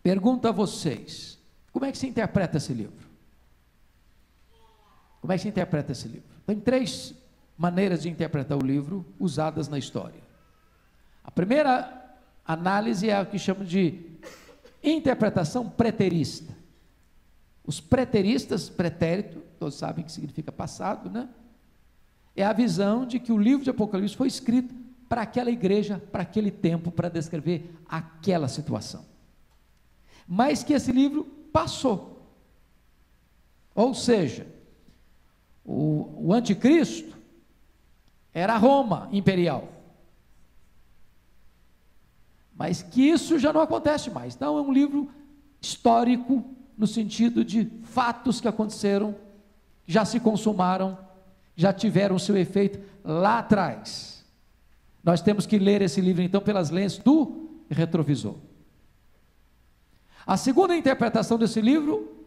pergunto 0.00 0.46
a 0.46 0.52
vocês: 0.52 1.40
como 1.72 1.86
é 1.86 1.90
que 1.90 1.98
se 1.98 2.06
interpreta 2.06 2.58
esse 2.58 2.72
livro? 2.72 3.04
Como 5.20 5.32
é 5.32 5.36
que 5.36 5.42
se 5.42 5.48
interpreta 5.48 5.90
esse 5.90 6.06
livro? 6.06 6.28
Tem 6.46 6.60
três 6.60 7.12
maneiras 7.58 8.02
de 8.02 8.08
interpretar 8.08 8.56
o 8.56 8.64
livro 8.64 9.04
usadas 9.18 9.66
na 9.66 9.76
história. 9.76 10.22
A 11.24 11.32
primeira 11.32 12.05
análise 12.46 13.10
é 13.10 13.20
o 13.20 13.26
que 13.26 13.38
chamamos 13.38 13.68
de 13.68 14.00
interpretação 14.82 15.68
preterista. 15.68 16.54
Os 17.64 17.80
preteristas, 17.80 18.68
pretérito, 18.68 19.40
todos 19.58 19.74
sabem 19.74 20.04
que 20.04 20.12
significa 20.12 20.52
passado, 20.52 21.10
né? 21.10 21.28
É 22.36 22.44
a 22.44 22.52
visão 22.52 23.06
de 23.06 23.18
que 23.18 23.32
o 23.32 23.38
livro 23.38 23.64
de 23.64 23.70
Apocalipse 23.70 24.16
foi 24.16 24.28
escrito 24.28 24.74
para 25.08 25.22
aquela 25.22 25.50
igreja, 25.50 26.02
para 26.12 26.22
aquele 26.22 26.50
tempo, 26.50 26.90
para 26.90 27.08
descrever 27.08 27.74
aquela 27.88 28.46
situação. 28.46 29.04
Mas 30.28 30.62
que 30.62 30.72
esse 30.72 30.92
livro 30.92 31.24
passou. 31.52 32.30
Ou 33.74 33.94
seja, 33.94 34.46
o, 35.64 36.28
o 36.28 36.32
anticristo 36.32 37.16
era 38.32 38.56
Roma 38.56 39.08
imperial. 39.12 39.75
Mas 42.56 42.82
que 42.82 43.02
isso 43.02 43.38
já 43.38 43.52
não 43.52 43.60
acontece 43.60 44.10
mais. 44.10 44.34
Então 44.34 44.56
é 44.56 44.60
um 44.60 44.72
livro 44.72 45.10
histórico 45.60 46.44
no 46.76 46.86
sentido 46.86 47.44
de 47.44 47.70
fatos 47.82 48.40
que 48.40 48.48
aconteceram, 48.48 49.14
já 49.86 50.04
se 50.04 50.20
consumaram, 50.20 50.98
já 51.54 51.72
tiveram 51.72 52.18
seu 52.18 52.36
efeito 52.36 52.80
lá 53.04 53.38
atrás. 53.38 54.24
Nós 55.02 55.22
temos 55.22 55.46
que 55.46 55.58
ler 55.58 55.82
esse 55.82 56.00
livro 56.00 56.22
então 56.22 56.40
pelas 56.40 56.70
lentes 56.70 56.98
do 56.98 57.48
retrovisor. 57.70 58.36
A 60.26 60.36
segunda 60.36 60.76
interpretação 60.76 61.38
desse 61.38 61.60
livro 61.60 62.26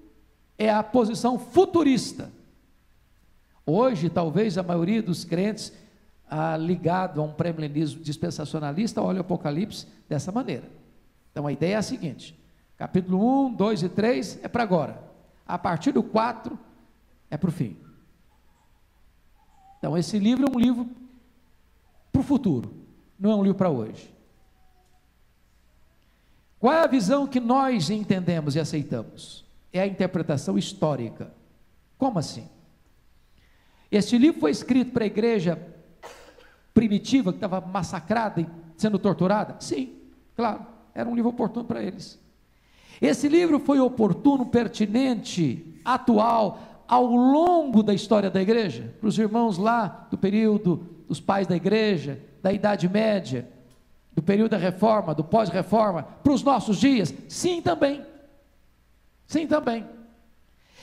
é 0.58 0.70
a 0.70 0.82
posição 0.82 1.38
futurista. 1.38 2.32
Hoje, 3.66 4.10
talvez 4.10 4.58
a 4.58 4.64
maioria 4.64 5.02
dos 5.02 5.24
crentes 5.24 5.74
ah, 6.30 6.56
ligado 6.56 7.20
a 7.20 7.24
um 7.24 7.34
pré-milenismo 7.34 8.02
dispensacionalista 8.04 9.02
olha 9.02 9.18
o 9.18 9.22
Apocalipse 9.22 9.88
dessa 10.08 10.32
maneira. 10.32 10.70
Então 11.32 11.48
a 11.48 11.52
ideia 11.52 11.74
é 11.74 11.78
a 11.78 11.82
seguinte: 11.82 12.38
capítulo 12.78 13.48
1, 13.48 13.54
2 13.56 13.84
e 13.84 13.90
3 13.90 14.40
é 14.44 14.48
para 14.48 14.64
agora, 14.64 15.02
a 15.48 15.58
partir 15.58 15.92
do 15.92 16.04
4 16.04 16.58
é 17.32 17.38
para 17.38 17.50
o 17.50 17.52
fim. 17.52 17.78
Então 19.80 19.98
esse 19.98 20.20
livro 20.20 20.46
é 20.48 20.56
um 20.56 20.60
livro 20.60 20.88
para 22.12 22.22
o 22.22 22.24
futuro, 22.24 22.74
não 23.18 23.32
é 23.32 23.36
um 23.36 23.44
livro 23.44 23.58
para 23.58 23.70
hoje. 23.70 24.14
Qual 26.60 26.74
é 26.74 26.82
a 26.82 26.88
visão 26.88 27.26
que 27.26 27.40
nós 27.40 27.90
entendemos 27.90 28.56
e 28.56 28.60
aceitamos? 28.60 29.46
É 29.72 29.80
a 29.80 29.88
interpretação 29.88 30.58
histórica. 30.58 31.32
Como 31.98 32.20
assim? 32.20 32.48
Este 33.90 34.18
livro 34.18 34.42
foi 34.42 34.52
escrito 34.52 34.92
para 34.92 35.06
a 35.06 35.08
igreja 35.08 35.58
primitiva 36.80 37.34
que 37.34 37.38
estava 37.38 37.60
massacrada 37.60 38.40
e 38.40 38.48
sendo 38.78 38.98
torturada? 38.98 39.58
Sim, 39.60 39.98
claro, 40.34 40.66
era 40.96 41.10
um 41.10 41.14
livro 41.14 41.30
oportuno 41.30 41.66
para 41.66 41.84
eles. 41.84 42.18
Esse 43.02 43.28
livro 43.28 43.60
foi 43.60 43.82
oportuno, 43.82 44.46
pertinente, 44.46 45.76
atual, 45.84 46.86
ao 46.88 47.06
longo 47.06 47.84
da 47.84 47.94
história 47.94 48.30
da 48.30 48.42
igreja, 48.42 48.96
para 48.98 49.10
os 49.10 49.20
irmãos 49.20 49.58
lá 49.58 50.08
do 50.10 50.18
período 50.18 50.88
dos 51.06 51.20
pais 51.20 51.46
da 51.46 51.56
igreja, 51.58 52.18
da 52.42 52.54
Idade 52.54 52.88
Média, 52.88 53.46
do 54.14 54.24
período 54.24 54.52
da 54.52 54.58
reforma, 54.58 55.14
do 55.14 55.24
pós-reforma, 55.24 56.04
para 56.04 56.32
os 56.32 56.44
nossos 56.44 56.78
dias? 56.78 57.14
Sim, 57.28 57.62
também. 57.62 58.06
Sim, 59.28 59.46
também. 59.48 59.86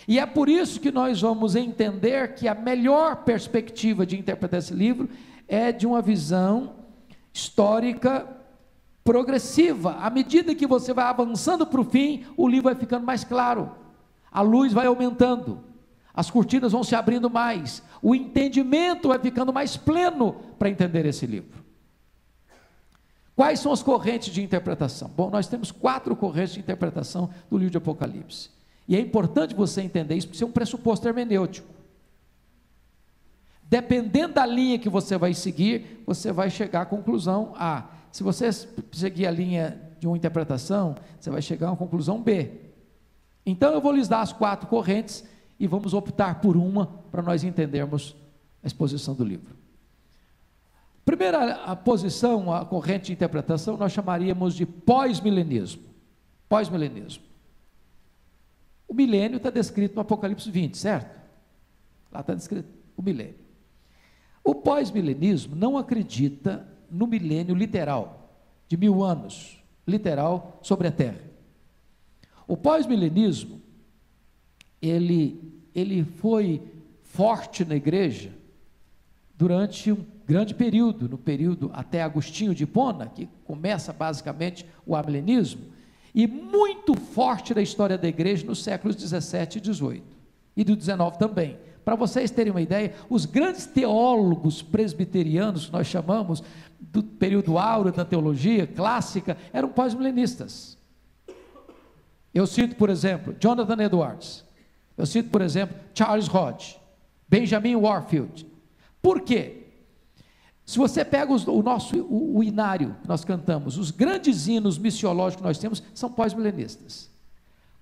E 0.07 0.19
é 0.19 0.27
por 0.27 0.51
isso 0.51 0.79
que 0.79 0.93
nós 0.93 1.23
vamos 1.23 1.57
entender 1.57 2.35
que 2.35 2.47
a 2.47 2.55
melhor 2.55 3.25
perspectiva 3.25 4.05
de 4.05 4.19
interpretar 4.19 4.59
esse 4.59 4.75
livro 4.75 5.09
é 5.49 5.73
de 5.73 5.87
uma 5.87 6.03
visão 6.03 6.75
histórica 7.33 8.27
progressiva. 9.05 9.93
À 10.01 10.11
medida 10.11 10.55
que 10.55 10.67
você 10.67 10.93
vai 10.93 11.07
avançando 11.07 11.67
para 11.67 11.81
o 11.81 11.85
fim, 11.85 12.25
o 12.37 12.49
livro 12.49 12.65
vai 12.65 12.75
ficando 12.75 13.07
mais 13.07 13.25
claro, 13.25 13.71
a 14.31 14.43
luz 14.43 14.73
vai 14.73 14.87
aumentando, 14.87 15.61
as 16.13 16.31
cortinas 16.31 16.73
vão 16.73 16.83
se 16.83 16.95
abrindo 16.95 17.31
mais, 17.31 17.83
o 18.03 18.15
entendimento 18.15 19.09
vai 19.09 19.19
ficando 19.19 19.53
mais 19.53 19.77
pleno 19.77 20.35
para 20.59 20.69
entender 20.69 21.07
esse 21.07 21.27
livro. 21.27 21.65
Quais 23.37 23.61
são 23.61 23.71
as 23.71 23.83
correntes 23.83 24.33
de 24.33 24.43
interpretação? 24.43 25.11
Bom, 25.15 25.29
nós 25.29 25.47
temos 25.47 25.71
quatro 25.71 26.17
correntes 26.17 26.55
de 26.55 26.61
interpretação 26.61 27.29
do 27.51 27.59
livro 27.59 27.71
de 27.71 27.77
Apocalipse. 27.77 28.49
E 28.89 28.97
é 28.97 29.01
importante 29.01 29.55
você 29.55 29.83
entender 29.83 30.15
isso, 30.15 30.27
porque 30.27 30.37
isso 30.37 30.45
é 30.45 30.47
um 30.47 30.53
pressuposto 30.53 31.07
hermenêutico. 31.07 31.69
Dependendo 33.69 34.35
da 34.35 34.47
linha 34.47 34.79
que 34.79 34.89
você 34.89 35.19
vai 35.19 35.35
seguir, 35.35 36.03
você 36.07 36.31
vai 36.31 36.49
chegar 36.51 36.83
à 36.83 36.87
conclusão 36.87 37.53
A. 37.57 37.89
Se 38.13 38.23
você 38.23 38.51
seguir 38.93 39.27
a 39.27 39.31
linha 39.31 39.81
de 39.99 40.07
uma 40.07 40.17
interpretação, 40.17 40.95
você 41.19 41.31
vai 41.31 41.43
chegar 41.43 41.69
a 41.69 41.71
uma 41.71 41.77
conclusão 41.77 42.23
B. 42.23 42.53
Então 43.45 43.73
eu 43.73 43.81
vou 43.81 43.93
lhes 43.93 44.09
dar 44.09 44.21
as 44.21 44.33
quatro 44.33 44.69
correntes 44.69 45.25
e 45.59 45.67
vamos 45.67 45.95
optar 45.95 46.41
por 46.41 46.57
uma 46.57 46.87
para 47.11 47.23
nós 47.23 47.43
entendermos 47.43 48.15
a 48.63 48.67
exposição 48.67 49.15
do 49.15 49.25
livro. 49.25 49.57
Primeira 51.05 51.63
a 51.65 51.75
posição, 51.77 52.53
a 52.53 52.65
corrente 52.65 53.07
de 53.07 53.13
interpretação, 53.13 53.77
nós 53.77 53.93
chamaríamos 53.93 54.55
de 54.55 54.67
pós-milenismo. 54.67 55.83
Pós-milenismo. 56.49 57.25
O 58.89 58.95
milênio 58.95 59.37
está 59.37 59.51
descrito 59.51 59.95
no 59.95 60.03
Apocalipse 60.03 60.51
20, 60.51 60.77
certo? 60.77 61.17
Lá 62.13 62.21
está 62.21 62.35
descrito 62.35 62.69
o 62.97 63.03
milênio. 63.03 63.46
O 64.47 64.55
pós-milenismo 64.55 65.57
não 65.57 65.77
acredita 65.77 66.65
no 66.89 67.05
milênio 67.09 67.53
literal, 67.53 68.31
de 68.69 68.77
mil 68.77 69.03
anos, 69.03 69.61
literal 69.85 70.61
sobre 70.63 70.87
a 70.87 70.93
Terra. 70.93 71.21
O 72.47 72.57
pós-milenismo, 72.57 73.61
ele, 74.81 75.61
ele 75.75 76.05
foi 76.05 76.63
forte 77.03 77.65
na 77.65 77.75
igreja 77.75 78.31
durante 79.37 79.91
um 79.91 80.07
grande 80.25 80.55
período, 80.55 81.09
no 81.09 81.19
período 81.19 81.69
até 81.75 82.01
Agostinho 82.01 82.55
de 82.55 82.63
Hipona, 82.63 83.07
que 83.09 83.29
começa 83.45 83.93
basicamente 83.93 84.65
o 84.87 84.95
amilenismo, 84.95 85.63
e 86.15 86.25
muito 86.29 86.95
forte 86.95 87.53
na 87.53 87.63
história 87.63 87.99
da 87.99 88.07
igreja 88.07 88.47
nos 88.47 88.63
séculos 88.63 88.95
17 88.95 89.59
e 89.59 89.61
18, 89.61 90.05
e 90.57 90.63
do 90.63 90.77
19 90.77 91.19
também. 91.19 91.59
Para 91.87 91.95
vocês 91.95 92.33
terem 92.33 92.51
uma 92.51 92.61
ideia, 92.61 92.95
os 93.09 93.27
grandes 93.27 93.65
teólogos 93.65 94.61
presbiterianos, 94.61 95.67
que 95.67 95.73
nós 95.73 95.87
chamamos 95.87 96.43
do 96.81 97.01
período 97.01 97.59
áureo 97.59 97.93
da 97.93 98.05
teologia 98.05 98.67
clássica, 98.67 99.39
eram 99.53 99.69
pós-milenistas. 99.69 100.77
Eu 102.35 102.45
cito, 102.45 102.75
por 102.75 102.91
exemplo, 102.91 103.37
Jonathan 103.39 103.85
Edwards. 103.85 104.45
Eu 104.99 105.07
cito, 105.07 105.31
por 105.31 105.41
exemplo, 105.41 105.77
Charles 105.95 106.29
Hodge, 106.29 106.77
Benjamin 107.29 107.77
Warfield. 107.77 108.45
Por 109.01 109.21
quê? 109.21 109.69
Se 110.65 110.79
você 110.79 111.05
pega 111.05 111.33
os, 111.33 111.47
o 111.47 111.63
nosso 111.63 111.97
o, 112.01 112.39
o, 112.39 112.43
inário 112.43 112.97
que 113.01 113.07
nós 113.07 113.25
cantamos, 113.25 113.79
os 113.79 113.93
grandes 113.93 114.49
hinos 114.49 114.77
missiológicos 114.77 115.41
que 115.41 115.47
nós 115.47 115.59
temos 115.59 115.81
são 115.95 116.11
pós-milenistas. 116.11 117.09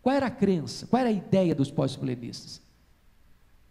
Qual 0.02 0.14
era 0.14 0.26
a 0.26 0.30
crença? 0.30 0.86
Qual 0.86 1.00
era 1.00 1.08
a 1.08 1.12
ideia 1.12 1.54
dos 1.54 1.70
pós-milenistas? 1.70 2.62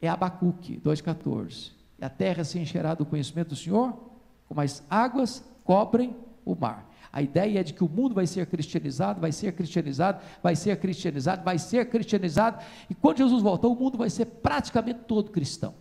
É 0.05 0.09
Abacuque 0.09 0.81
2,14. 0.83 1.71
E 1.97 2.03
a 2.03 2.09
terra 2.09 2.43
se 2.43 2.59
encherá 2.59 2.93
do 2.93 3.05
conhecimento 3.05 3.49
do 3.49 3.55
Senhor, 3.55 3.97
como 4.45 4.59
as 4.59 4.83
águas 4.89 5.41
cobrem 5.63 6.13
o 6.43 6.53
mar. 6.53 6.91
A 7.11 7.21
ideia 7.21 7.61
é 7.61 7.63
de 7.63 7.73
que 7.73 7.85
o 7.85 7.89
mundo 7.89 8.13
vai 8.13 8.27
ser 8.27 8.45
cristianizado, 8.47 9.21
vai 9.21 9.31
ser 9.31 9.53
cristianizado, 9.53 10.21
vai 10.41 10.57
ser 10.57 10.77
cristianizado, 10.77 11.43
vai 11.43 11.57
ser 11.57 11.89
cristianizado, 11.89 12.61
e 12.89 12.93
quando 12.93 13.19
Jesus 13.19 13.41
voltar, 13.41 13.69
o 13.69 13.75
mundo 13.75 13.97
vai 13.97 14.09
ser 14.09 14.25
praticamente 14.25 14.99
todo 15.07 15.31
cristão. 15.31 15.73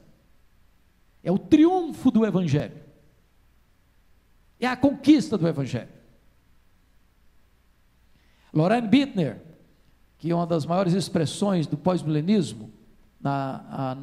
É 1.24 1.32
o 1.32 1.38
triunfo 1.38 2.10
do 2.12 2.24
Evangelho, 2.24 2.80
é 4.60 4.68
a 4.68 4.76
conquista 4.76 5.36
do 5.36 5.48
Evangelho. 5.48 5.88
Lorraine 8.54 8.86
Bittner, 8.86 9.42
que 10.16 10.30
é 10.30 10.34
uma 10.34 10.46
das 10.46 10.64
maiores 10.64 10.92
expressões 10.92 11.66
do 11.66 11.76
pós-milenismo, 11.76 12.71
há 13.24 13.96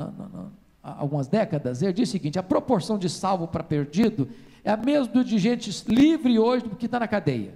algumas 0.82 1.28
décadas, 1.28 1.82
ele 1.82 1.94
diz 1.94 2.10
o 2.10 2.12
seguinte: 2.12 2.40
a 2.40 2.44
proporção 2.44 2.98
de 2.98 3.10
salvo 3.10 3.48
para 3.48 3.64
perdido 3.64 4.30
é 4.64 4.72
a 4.72 4.78
mesma 4.78 5.24
de 5.24 5.38
gente 5.38 5.70
livre 5.88 6.38
hoje 6.38 6.66
do 6.66 6.76
que 6.76 6.86
está 6.86 7.00
na 7.00 7.08
cadeia. 7.08 7.54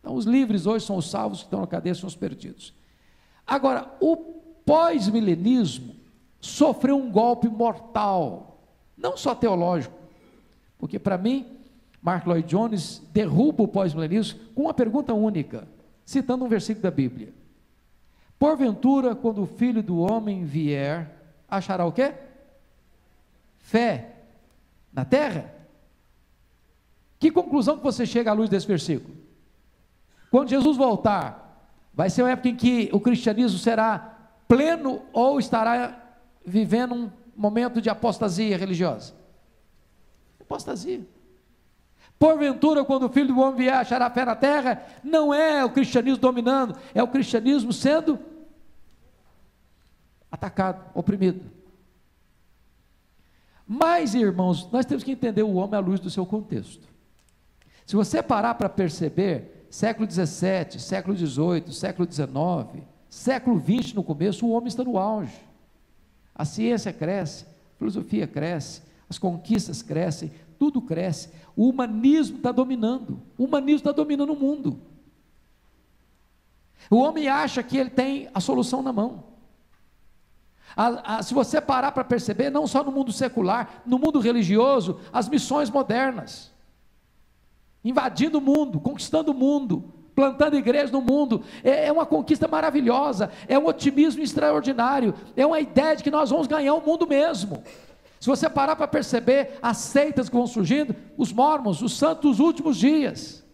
Então, 0.00 0.14
os 0.14 0.26
livres 0.26 0.66
hoje 0.66 0.84
são 0.84 0.96
os 0.96 1.08
salvos 1.08 1.40
que 1.40 1.46
estão 1.46 1.60
na 1.60 1.66
cadeia, 1.66 1.94
são 1.94 2.06
os 2.06 2.16
perdidos. 2.16 2.74
Agora, 3.46 3.90
o 4.00 4.16
pós-milenismo 4.64 5.96
sofreu 6.40 6.96
um 6.96 7.10
golpe 7.10 7.48
mortal, 7.48 8.62
não 8.96 9.16
só 9.16 9.34
teológico, 9.34 9.94
porque 10.78 10.98
para 10.98 11.16
mim, 11.16 11.46
Mark 12.02 12.26
Lloyd 12.26 12.46
Jones 12.46 13.02
derruba 13.12 13.62
o 13.62 13.68
pós-milenismo 13.68 14.40
com 14.54 14.62
uma 14.62 14.74
pergunta 14.74 15.14
única, 15.14 15.66
citando 16.04 16.44
um 16.44 16.48
versículo 16.48 16.82
da 16.82 16.90
Bíblia. 16.90 17.32
Porventura, 18.44 19.14
quando 19.14 19.40
o 19.42 19.46
filho 19.46 19.82
do 19.82 19.96
homem 20.00 20.44
vier, 20.44 21.10
achará 21.48 21.86
o 21.86 21.92
quê? 21.92 22.12
Fé 23.56 24.16
na 24.92 25.02
terra? 25.02 25.50
Que 27.18 27.30
conclusão 27.30 27.78
que 27.78 27.82
você 27.82 28.04
chega 28.04 28.30
à 28.30 28.34
luz 28.34 28.50
desse 28.50 28.66
versículo? 28.66 29.16
Quando 30.30 30.50
Jesus 30.50 30.76
voltar, 30.76 31.72
vai 31.94 32.10
ser 32.10 32.20
uma 32.20 32.32
época 32.32 32.50
em 32.50 32.54
que 32.54 32.90
o 32.92 33.00
cristianismo 33.00 33.58
será 33.58 34.14
pleno 34.46 35.00
ou 35.10 35.38
estará 35.38 35.98
vivendo 36.44 36.94
um 36.94 37.10
momento 37.34 37.80
de 37.80 37.88
apostasia 37.88 38.58
religiosa? 38.58 39.14
Apostasia. 40.38 41.00
Porventura, 42.18 42.84
quando 42.84 43.04
o 43.04 43.08
filho 43.08 43.28
do 43.28 43.40
homem 43.40 43.56
vier 43.56 43.74
achar 43.74 44.02
a 44.02 44.10
fé 44.10 44.26
na 44.26 44.36
terra, 44.36 44.82
não 45.02 45.32
é 45.32 45.64
o 45.64 45.70
cristianismo 45.70 46.20
dominando, 46.20 46.76
é 46.94 47.02
o 47.02 47.08
cristianismo 47.08 47.72
sendo 47.72 48.33
atacado, 50.34 50.90
oprimido. 50.94 51.48
Mas, 53.66 54.14
irmãos, 54.14 54.68
nós 54.70 54.84
temos 54.84 55.04
que 55.04 55.12
entender 55.12 55.42
o 55.42 55.54
homem 55.54 55.76
à 55.76 55.80
luz 55.80 56.00
do 56.00 56.10
seu 56.10 56.26
contexto. 56.26 56.86
Se 57.86 57.94
você 57.94 58.22
parar 58.22 58.54
para 58.56 58.68
perceber, 58.68 59.66
século 59.70 60.06
17, 60.06 60.80
século 60.80 61.16
18, 61.16 61.72
século 61.72 62.06
19, 62.06 62.82
século 63.08 63.58
20 63.58 63.94
no 63.94 64.02
começo, 64.02 64.44
o 64.44 64.50
homem 64.50 64.68
está 64.68 64.82
no 64.82 64.98
auge. 64.98 65.40
A 66.34 66.44
ciência 66.44 66.92
cresce, 66.92 67.44
a 67.44 67.78
filosofia 67.78 68.26
cresce, 68.26 68.82
as 69.08 69.18
conquistas 69.18 69.82
crescem, 69.82 70.32
tudo 70.58 70.82
cresce. 70.82 71.30
O 71.54 71.68
humanismo 71.68 72.38
está 72.38 72.50
dominando. 72.50 73.22
O 73.38 73.44
humanismo 73.44 73.78
está 73.78 73.92
dominando 73.92 74.32
o 74.32 74.36
mundo. 74.36 74.80
O 76.90 76.96
homem 76.96 77.28
acha 77.28 77.62
que 77.62 77.76
ele 77.76 77.90
tem 77.90 78.28
a 78.34 78.40
solução 78.40 78.82
na 78.82 78.92
mão. 78.92 79.33
A, 80.76 81.16
a, 81.16 81.22
se 81.22 81.32
você 81.32 81.60
parar 81.60 81.92
para 81.92 82.04
perceber, 82.04 82.50
não 82.50 82.66
só 82.66 82.82
no 82.82 82.90
mundo 82.90 83.12
secular, 83.12 83.82
no 83.86 83.98
mundo 83.98 84.18
religioso, 84.18 85.00
as 85.12 85.28
missões 85.28 85.70
modernas, 85.70 86.52
invadindo 87.84 88.38
o 88.38 88.40
mundo, 88.40 88.80
conquistando 88.80 89.30
o 89.30 89.34
mundo, 89.34 89.92
plantando 90.14 90.56
igrejas 90.56 90.90
no 90.90 91.00
mundo, 91.00 91.42
é, 91.62 91.86
é 91.86 91.92
uma 91.92 92.06
conquista 92.06 92.48
maravilhosa, 92.48 93.30
é 93.48 93.58
um 93.58 93.66
otimismo 93.66 94.22
extraordinário, 94.22 95.14
é 95.36 95.44
uma 95.44 95.60
ideia 95.60 95.96
de 95.96 96.02
que 96.02 96.10
nós 96.10 96.30
vamos 96.30 96.46
ganhar 96.46 96.74
o 96.74 96.84
mundo 96.84 97.06
mesmo. 97.06 97.62
Se 98.20 98.28
você 98.28 98.48
parar 98.48 98.74
para 98.74 98.88
perceber 98.88 99.58
as 99.60 99.76
seitas 99.76 100.28
que 100.28 100.36
vão 100.36 100.46
surgindo, 100.46 100.96
os 101.16 101.32
mormons, 101.32 101.82
os 101.82 101.96
santos 101.98 102.22
dos 102.22 102.40
últimos 102.40 102.76
dias, 102.76 103.44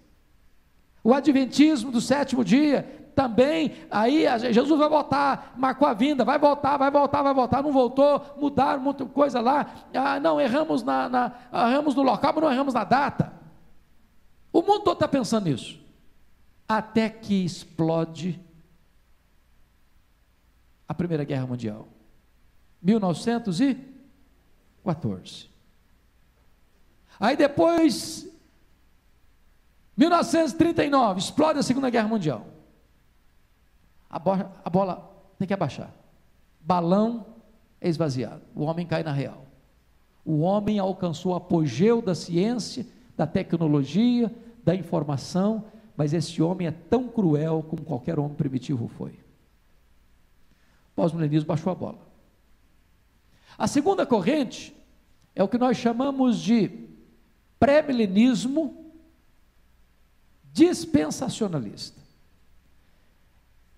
o 1.03 1.13
adventismo 1.13 1.91
do 1.91 2.01
sétimo 2.01 2.45
dia, 2.45 3.00
também, 3.21 3.73
aí 3.91 4.25
Jesus 4.51 4.79
vai 4.79 4.89
voltar, 4.89 5.53
marcou 5.55 5.87
a 5.87 5.93
vinda, 5.93 6.25
vai 6.25 6.39
voltar, 6.39 6.79
vai 6.79 6.91
voltar, 6.91 7.23
vai 7.23 7.35
voltar, 7.35 7.63
não 7.63 7.71
voltou, 7.71 8.35
mudaram 8.41 8.81
muita 8.81 9.05
coisa 9.05 9.43
lá, 9.43 9.71
ah, 9.93 10.19
não, 10.19 10.41
erramos, 10.41 10.83
na, 10.83 11.07
na, 11.07 11.35
erramos 11.53 11.95
no 11.95 12.01
local, 12.01 12.33
mas 12.33 12.43
não 12.43 12.51
erramos 12.51 12.73
na 12.73 12.83
data. 12.83 13.31
O 14.51 14.63
mundo 14.63 14.85
todo 14.85 14.95
está 14.95 15.07
pensando 15.07 15.51
nisso. 15.51 15.79
Até 16.67 17.11
que 17.11 17.45
explode 17.45 18.41
a 20.89 20.95
Primeira 20.95 21.25
Guerra 21.25 21.47
Mundial. 21.47 21.89
1914. 22.83 25.51
Aí 27.21 27.37
depois, 27.37 28.27
1939, 29.95 31.21
explode 31.21 31.59
a 31.59 31.63
Segunda 31.63 31.91
Guerra 31.91 32.09
Mundial 32.09 32.60
a 34.11 34.19
bola, 34.19 34.53
a 34.65 34.69
bola 34.69 35.11
tem 35.39 35.47
que 35.47 35.55
abaixar. 35.55 35.95
Balão 36.61 37.25
é 37.81 37.89
esvaziado. 37.89 38.43
O 38.55 38.65
homem 38.65 38.85
cai 38.85 39.05
na 39.05 39.13
real. 39.13 39.47
O 40.25 40.41
homem 40.41 40.79
alcançou 40.79 41.33
o 41.33 41.37
apogeu 41.37 42.03
da 42.03 42.15
ciência, 42.15 42.87
da 43.17 43.27
tecnologia, 43.27 44.35
da 44.65 44.75
informação, 44.75 45.65
mas 45.97 46.13
esse 46.13 46.43
homem 46.43 46.67
é 46.67 46.71
tão 46.71 47.09
cruel 47.09 47.65
como 47.69 47.85
qualquer 47.85 48.19
homem 48.19 48.35
primitivo 48.35 48.89
foi. 48.89 49.19
Pós-milenismo 50.95 51.47
baixou 51.47 51.73
a 51.73 51.75
bola. 51.75 51.99
A 53.57 53.67
segunda 53.67 54.05
corrente 54.05 54.77
é 55.35 55.43
o 55.43 55.49
que 55.49 55.59
nós 55.59 55.77
chamamos 55.77 56.39
de 56.39 56.71
pré-milenismo 57.59 58.93
dispensacionalista. 60.53 62.01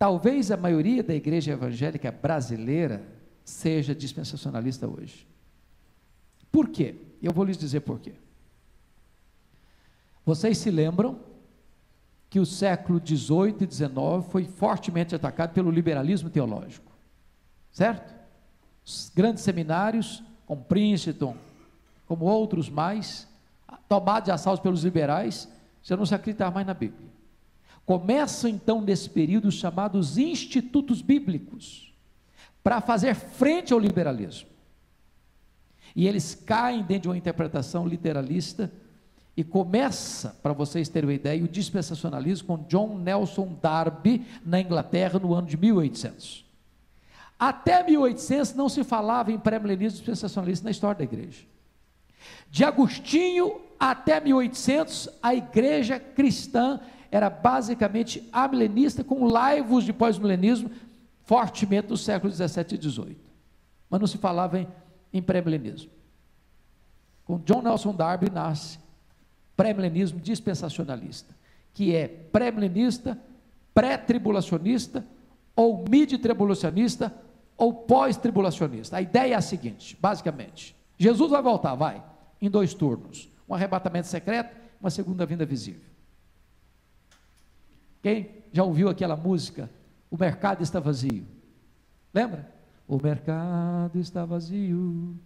Talvez 0.02 0.50
a 0.50 0.56
maioria 0.56 1.00
da 1.00 1.14
igreja 1.14 1.52
evangélica 1.52 2.10
brasileira 2.10 3.06
seja 3.44 3.94
dispensacionalista 3.94 4.84
hoje. 4.88 5.24
Por 6.50 6.70
quê? 6.70 6.96
Eu 7.22 7.32
vou 7.32 7.44
lhes 7.44 7.56
dizer 7.56 7.82
por 7.82 8.00
quê. 8.00 8.12
Vocês 10.26 10.58
se 10.58 10.72
lembram 10.72 11.20
que 12.28 12.40
o 12.40 12.44
século 12.44 13.00
XVIII 13.00 13.58
e 13.60 13.72
XIX 13.72 14.28
foi 14.28 14.44
fortemente 14.44 15.14
atacado 15.14 15.52
pelo 15.52 15.70
liberalismo 15.70 16.28
teológico, 16.28 16.90
certo? 17.70 18.12
Os 18.84 19.08
grandes 19.14 19.44
seminários, 19.44 20.20
como 20.44 20.64
Princeton, 20.64 21.36
como 22.08 22.24
outros 22.24 22.68
mais, 22.68 23.28
tomados 23.88 24.24
de 24.24 24.32
assalto 24.32 24.64
pelos 24.64 24.82
liberais, 24.82 25.48
já 25.80 25.96
não 25.96 26.04
se 26.04 26.12
acreditava 26.12 26.50
mais 26.50 26.66
na 26.66 26.74
Bíblia. 26.74 27.11
Começam 27.84 28.48
então 28.48 28.80
nesse 28.80 29.10
período 29.10 29.48
os 29.48 29.54
chamados 29.54 30.16
institutos 30.16 31.02
bíblicos, 31.02 31.92
para 32.62 32.80
fazer 32.80 33.14
frente 33.14 33.72
ao 33.72 33.78
liberalismo. 33.78 34.48
E 35.94 36.06
eles 36.06 36.34
caem 36.34 36.82
dentro 36.82 37.02
de 37.02 37.08
uma 37.08 37.18
interpretação 37.18 37.86
literalista 37.86 38.72
e 39.36 39.42
começa, 39.42 40.36
para 40.42 40.52
vocês 40.52 40.88
terem 40.88 41.08
uma 41.08 41.14
ideia, 41.14 41.42
o 41.42 41.48
dispensacionalismo 41.48 42.46
com 42.46 42.64
John 42.64 42.98
Nelson 42.98 43.56
Darby 43.60 44.26
na 44.44 44.60
Inglaterra 44.60 45.18
no 45.18 45.34
ano 45.34 45.46
de 45.46 45.56
1800. 45.56 46.44
Até 47.38 47.82
1800 47.82 48.54
não 48.54 48.68
se 48.68 48.84
falava 48.84 49.32
em 49.32 49.38
pré-milenismo 49.38 49.98
dispensacionalista 49.98 50.64
na 50.64 50.70
história 50.70 50.98
da 50.98 51.04
igreja. 51.04 51.44
De 52.50 52.64
Agostinho 52.64 53.60
até 53.80 54.20
1800, 54.20 55.08
a 55.20 55.34
igreja 55.34 55.98
cristã 55.98 56.80
era 57.12 57.28
basicamente 57.28 58.26
amilenista 58.32 59.04
com 59.04 59.26
laivos 59.26 59.84
de 59.84 59.92
pós-milenismo 59.92 60.70
fortemente 61.24 61.88
do 61.88 61.96
século 61.96 62.30
17 62.30 62.74
e 62.74 62.78
18. 62.78 63.20
Mas 63.90 64.00
não 64.00 64.06
se 64.06 64.16
falava 64.16 64.58
em, 64.58 64.66
em 65.12 65.20
pré-milenismo. 65.20 65.90
Com 67.26 67.38
John 67.38 67.60
Nelson 67.60 67.94
Darby 67.94 68.30
nasce 68.30 68.78
pré-milenismo 69.54 70.18
dispensacionalista, 70.18 71.36
que 71.74 71.94
é 71.94 72.08
pré-milenista, 72.08 73.18
pré-tribulacionista, 73.74 75.04
ou 75.54 75.84
mid-tribulacionista, 75.86 77.14
ou 77.58 77.74
pós-tribulacionista. 77.74 78.96
A 78.96 79.02
ideia 79.02 79.34
é 79.34 79.36
a 79.36 79.42
seguinte, 79.42 79.98
basicamente: 80.00 80.74
Jesus 80.96 81.30
vai 81.30 81.42
voltar, 81.42 81.74
vai, 81.74 82.02
em 82.40 82.48
dois 82.48 82.72
turnos: 82.72 83.30
um 83.46 83.54
arrebatamento 83.54 84.08
secreto, 84.08 84.56
uma 84.80 84.88
segunda 84.88 85.26
vinda 85.26 85.44
visível. 85.44 85.91
Quem 88.02 88.28
já 88.52 88.64
ouviu 88.64 88.88
aquela 88.88 89.16
música? 89.16 89.70
O 90.10 90.16
mercado 90.18 90.62
está 90.62 90.80
vazio. 90.80 91.24
Lembra? 92.12 92.52
O 92.86 93.00
mercado 93.00 93.98
está 93.98 94.24
vazio. 94.24 95.16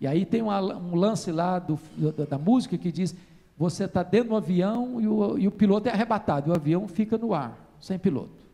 E 0.00 0.06
aí 0.06 0.26
tem 0.26 0.42
uma, 0.42 0.60
um 0.60 0.94
lance 0.94 1.32
lá 1.32 1.58
do, 1.58 1.78
da, 2.12 2.24
da, 2.24 2.38
música 2.38 2.76
que 2.76 2.92
diz: 2.92 3.16
você 3.56 3.84
está 3.84 4.02
dentro 4.02 4.30
do 4.30 4.36
avião 4.36 5.00
e 5.00 5.08
o, 5.08 5.38
e 5.38 5.48
o 5.48 5.50
piloto 5.50 5.88
é 5.88 5.92
arrebatado, 5.92 6.48
e 6.48 6.52
o 6.52 6.54
avião 6.54 6.86
fica 6.86 7.16
no 7.16 7.32
ar, 7.32 7.58
sem 7.80 7.98
piloto. 7.98 8.44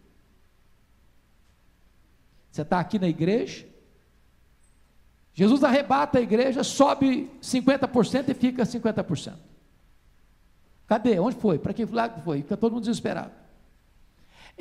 Você 2.50 2.62
está 2.62 2.80
aqui 2.80 2.98
na 2.98 3.08
igreja, 3.08 3.66
Jesus 5.32 5.62
arrebata 5.62 6.18
a 6.18 6.22
igreja, 6.22 6.62
sobe 6.62 7.30
50% 7.42 8.28
e 8.28 8.34
fica 8.34 8.62
50%. 8.62 9.34
Cadê? 10.86 11.18
Onde 11.20 11.36
foi? 11.36 11.58
Para 11.58 11.72
que 11.72 11.84
lado 11.84 12.22
foi? 12.22 12.42
Fica 12.42 12.56
todo 12.56 12.72
mundo 12.72 12.82
desesperado. 12.82 13.39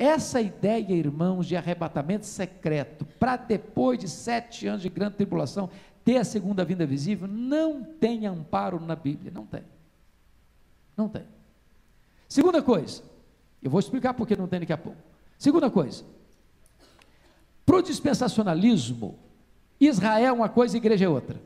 Essa 0.00 0.40
ideia, 0.40 0.94
irmãos, 0.94 1.46
de 1.46 1.54
arrebatamento 1.54 2.24
secreto, 2.24 3.04
para 3.18 3.36
depois 3.36 3.98
de 3.98 4.08
sete 4.08 4.66
anos 4.66 4.80
de 4.80 4.88
grande 4.88 5.16
tribulação, 5.16 5.68
ter 6.02 6.16
a 6.16 6.24
segunda 6.24 6.64
vinda 6.64 6.86
visível, 6.86 7.28
não 7.28 7.84
tem 7.84 8.26
amparo 8.26 8.80
na 8.80 8.96
Bíblia, 8.96 9.30
não 9.30 9.44
tem. 9.44 9.62
Não 10.96 11.06
tem. 11.06 11.24
Segunda 12.26 12.62
coisa, 12.62 13.02
eu 13.62 13.70
vou 13.70 13.78
explicar 13.78 14.14
porque 14.14 14.34
não 14.34 14.48
tem 14.48 14.60
daqui 14.60 14.72
a 14.72 14.78
pouco. 14.78 14.96
Segunda 15.36 15.70
coisa, 15.70 16.02
para 17.66 17.76
o 17.76 17.82
dispensacionalismo, 17.82 19.18
Israel 19.78 20.24
é 20.24 20.32
uma 20.32 20.48
coisa 20.48 20.78
igreja 20.78 21.04
é 21.04 21.08
outra. 21.10 21.38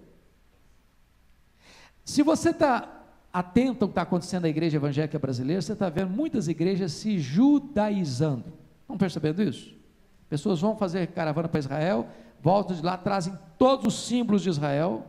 Se 2.05 2.23
você 2.23 2.51
está 2.51 2.93
atento 3.35 3.85
ao 3.85 3.88
que 3.88 3.92
está 3.92 4.03
acontecendo 4.03 4.42
na 4.42 4.49
igreja 4.49 4.77
evangélica 4.77 5.18
brasileira, 5.18 5.61
você 5.61 5.73
está 5.73 5.88
vendo 5.88 6.11
muitas 6.11 6.47
igrejas 6.47 6.92
se 6.92 7.18
judaizando. 7.18 8.53
Estão 8.83 8.97
percebendo 8.97 9.42
isso? 9.42 9.75
Pessoas 10.29 10.61
vão 10.61 10.77
fazer 10.77 11.09
caravana 11.09 11.49
para 11.49 11.59
Israel, 11.59 12.07
voltam 12.40 12.77
de 12.77 12.83
lá, 12.83 12.97
trazem 12.97 13.37
todos 13.59 13.92
os 13.92 14.07
símbolos 14.07 14.40
de 14.40 14.51
Israel, 14.51 15.05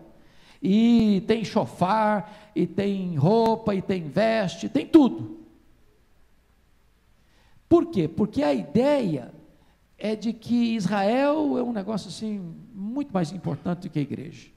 e 0.59 1.23
tem 1.27 1.45
chofar, 1.45 2.51
e 2.55 2.65
tem 2.65 3.15
roupa, 3.15 3.75
e 3.75 3.81
tem 3.81 4.09
veste, 4.09 4.67
tem 4.69 4.87
tudo. 4.87 5.41
Por 7.69 7.91
quê? 7.91 8.07
Porque 8.07 8.41
a 8.41 8.55
ideia 8.55 9.31
é 9.99 10.15
de 10.15 10.33
que 10.33 10.75
Israel 10.75 11.59
é 11.59 11.61
um 11.63 11.71
negócio 11.71 12.09
assim 12.09 12.55
muito 12.73 13.13
mais 13.13 13.31
importante 13.31 13.81
do 13.81 13.89
que 13.91 13.99
a 13.99 14.01
igreja. 14.01 14.47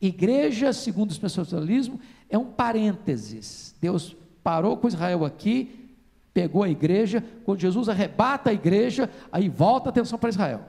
Igreja, 0.00 0.72
segundo 0.72 1.10
o 1.10 1.12
especialismo, 1.12 2.00
é 2.30 2.38
um 2.38 2.46
parênteses. 2.46 3.74
Deus 3.80 4.16
parou 4.42 4.76
com 4.76 4.88
Israel 4.88 5.24
aqui, 5.24 5.90
pegou 6.32 6.62
a 6.62 6.70
igreja, 6.70 7.22
quando 7.44 7.60
Jesus 7.60 7.88
arrebata 7.88 8.50
a 8.50 8.54
igreja, 8.54 9.10
aí 9.32 9.48
volta 9.48 9.88
a 9.88 9.90
atenção 9.90 10.18
para 10.18 10.30
Israel. 10.30 10.64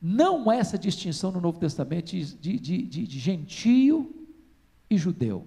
Não 0.00 0.48
há 0.50 0.56
essa 0.56 0.78
distinção 0.78 1.32
no 1.32 1.40
Novo 1.40 1.58
Testamento 1.58 2.10
de, 2.10 2.24
de, 2.36 2.58
de, 2.58 3.06
de 3.06 3.18
gentio 3.18 4.14
e 4.88 4.98
judeu. 4.98 5.46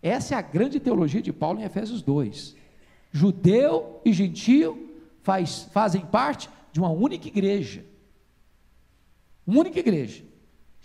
Essa 0.00 0.34
é 0.34 0.38
a 0.38 0.42
grande 0.42 0.78
teologia 0.78 1.20
de 1.20 1.32
Paulo 1.32 1.60
em 1.60 1.64
Efésios 1.64 2.00
2. 2.02 2.54
Judeu 3.10 4.00
e 4.04 4.12
gentio 4.12 4.96
faz, 5.22 5.64
fazem 5.72 6.02
parte 6.06 6.48
de 6.72 6.78
uma 6.78 6.90
única 6.90 7.26
igreja. 7.26 7.84
Uma 9.46 9.60
única 9.60 9.80
igreja. 9.80 10.24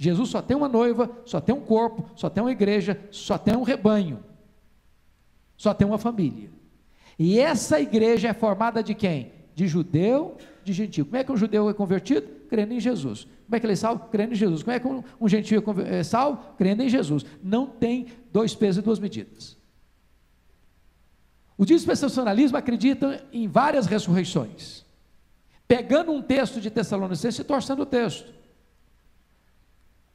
Jesus 0.01 0.29
só 0.29 0.41
tem 0.41 0.55
uma 0.55 0.69
noiva, 0.69 1.11
só 1.25 1.41
tem 1.41 1.53
um 1.53 1.59
corpo, 1.59 2.09
só 2.15 2.29
tem 2.29 2.41
uma 2.41 2.53
igreja, 2.53 2.97
só 3.11 3.37
tem 3.37 3.53
um 3.53 3.63
rebanho, 3.63 4.23
só 5.57 5.73
tem 5.73 5.85
uma 5.85 5.97
família. 5.97 6.49
E 7.19 7.37
essa 7.37 7.81
igreja 7.81 8.29
é 8.29 8.33
formada 8.33 8.81
de 8.81 8.95
quem? 8.95 9.33
De 9.53 9.67
judeu, 9.67 10.37
de 10.63 10.71
gentil. 10.71 11.03
Como 11.03 11.17
é 11.17 11.23
que 11.25 11.31
um 11.33 11.35
judeu 11.35 11.69
é 11.69 11.73
convertido? 11.73 12.29
Crendo 12.47 12.73
em 12.73 12.79
Jesus. 12.79 13.25
Como 13.45 13.57
é 13.57 13.59
que 13.59 13.65
ele 13.65 13.73
é 13.73 13.75
salvo? 13.75 14.07
Crendo 14.07 14.31
em 14.31 14.37
Jesus. 14.37 14.63
Como 14.63 14.73
é 14.73 14.79
que 14.79 14.87
um, 14.87 15.03
um 15.19 15.27
gentil 15.27 15.61
é, 15.85 15.99
é 15.99 16.03
salvo? 16.03 16.55
Crendo 16.57 16.81
em 16.81 16.87
Jesus. 16.87 17.25
Não 17.43 17.67
tem 17.67 18.07
dois 18.31 18.55
pesos 18.55 18.81
e 18.81 18.85
duas 18.85 18.99
medidas. 18.99 19.57
O 21.57 21.65
dispensacionalismo 21.65 22.57
acredita 22.57 23.21
em 23.33 23.49
várias 23.49 23.85
ressurreições. 23.85 24.85
Pegando 25.67 26.13
um 26.13 26.21
texto 26.21 26.61
de 26.61 26.71
Tessalonicenses 26.71 27.39
e 27.39 27.43
torcendo 27.43 27.81
o 27.81 27.85
texto. 27.85 28.38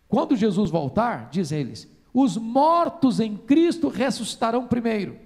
Quando 0.08 0.36
Jesus 0.36 0.70
voltar, 0.70 1.28
diz 1.30 1.52
eles, 1.52 1.88
os 2.12 2.36
mortos 2.36 3.18
em 3.18 3.36
Cristo 3.36 3.88
ressuscitarão 3.88 4.66
primeiro. 4.66 5.18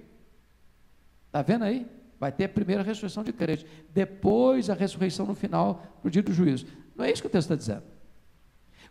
Está 1.27 1.41
vendo 1.41 1.63
aí? 1.63 1.85
Vai 2.19 2.31
ter 2.31 2.45
a 2.45 2.49
primeira 2.49 2.83
ressurreição 2.83 3.23
de 3.23 3.31
crente, 3.31 3.65
depois 3.93 4.69
a 4.69 4.73
ressurreição 4.73 5.25
no 5.25 5.35
final, 5.35 5.83
para 6.01 6.07
o 6.07 6.11
dia 6.11 6.23
do 6.23 6.33
juízo. 6.33 6.65
Não 6.95 7.05
é 7.05 7.11
isso 7.11 7.21
que 7.21 7.27
o 7.27 7.31
texto 7.31 7.51
está 7.51 7.55
dizendo. 7.55 7.83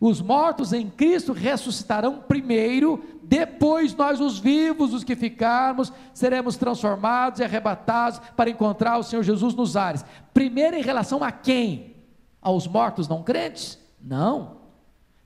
Os 0.00 0.20
mortos 0.20 0.72
em 0.72 0.88
Cristo 0.88 1.32
ressuscitarão 1.32 2.20
primeiro, 2.20 3.02
depois 3.22 3.94
nós, 3.96 4.20
os 4.20 4.38
vivos, 4.38 4.94
os 4.94 5.02
que 5.02 5.16
ficarmos, 5.16 5.92
seremos 6.14 6.56
transformados 6.56 7.40
e 7.40 7.44
arrebatados 7.44 8.20
para 8.36 8.48
encontrar 8.48 8.98
o 8.98 9.02
Senhor 9.02 9.22
Jesus 9.24 9.54
nos 9.54 9.76
ares. 9.76 10.04
Primeiro 10.32 10.76
em 10.76 10.82
relação 10.82 11.24
a 11.24 11.32
quem? 11.32 11.96
Aos 12.40 12.68
mortos 12.68 13.08
não 13.08 13.24
crentes? 13.24 13.76
Não. 14.00 14.57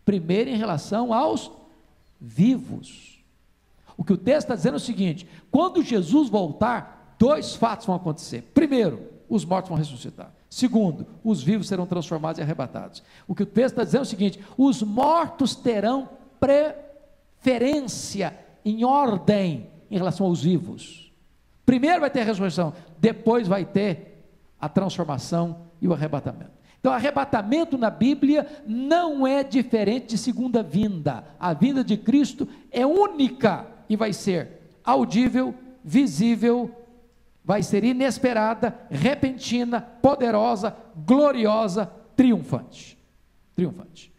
Primeiro 0.04 0.50
em 0.50 0.56
relação 0.56 1.12
aos 1.12 1.50
vivos. 2.20 3.22
O 3.96 4.04
que 4.04 4.12
o 4.12 4.16
texto 4.16 4.46
está 4.46 4.54
dizendo 4.54 4.74
é 4.74 4.76
o 4.76 4.80
seguinte: 4.80 5.28
quando 5.50 5.82
Jesus 5.82 6.28
voltar, 6.28 7.16
dois 7.18 7.54
fatos 7.54 7.86
vão 7.86 7.96
acontecer. 7.96 8.42
Primeiro, 8.54 9.10
os 9.28 9.44
mortos 9.44 9.68
vão 9.68 9.78
ressuscitar. 9.78 10.32
Segundo, 10.48 11.06
os 11.24 11.42
vivos 11.42 11.68
serão 11.68 11.86
transformados 11.86 12.38
e 12.38 12.42
arrebatados. 12.42 13.02
O 13.26 13.34
que 13.34 13.42
o 13.42 13.46
texto 13.46 13.72
está 13.72 13.84
dizendo 13.84 14.00
é 14.00 14.02
o 14.02 14.06
seguinte: 14.06 14.40
os 14.56 14.82
mortos 14.82 15.54
terão 15.54 16.08
preferência 16.38 18.38
em 18.64 18.84
ordem 18.84 19.70
em 19.90 19.96
relação 19.96 20.26
aos 20.26 20.42
vivos. 20.42 21.12
Primeiro 21.64 22.00
vai 22.00 22.10
ter 22.10 22.20
a 22.20 22.24
ressurreição, 22.24 22.74
depois 22.98 23.48
vai 23.48 23.64
ter 23.64 24.26
a 24.60 24.68
transformação 24.68 25.62
e 25.80 25.88
o 25.88 25.92
arrebatamento. 25.92 26.61
Então, 26.82 26.92
arrebatamento 26.92 27.78
na 27.78 27.88
Bíblia 27.88 28.44
não 28.66 29.24
é 29.24 29.44
diferente 29.44 30.08
de 30.08 30.18
segunda 30.18 30.64
vinda. 30.64 31.24
A 31.38 31.54
vinda 31.54 31.84
de 31.84 31.96
Cristo 31.96 32.48
é 32.72 32.84
única 32.84 33.64
e 33.88 33.94
vai 33.94 34.12
ser 34.12 34.48
audível, 34.82 35.54
visível, 35.84 36.74
vai 37.44 37.62
ser 37.62 37.84
inesperada, 37.84 38.76
repentina, 38.90 39.80
poderosa, 39.80 40.76
gloriosa, 41.06 41.86
triunfante. 42.16 42.98
Triunfante. 43.54 44.12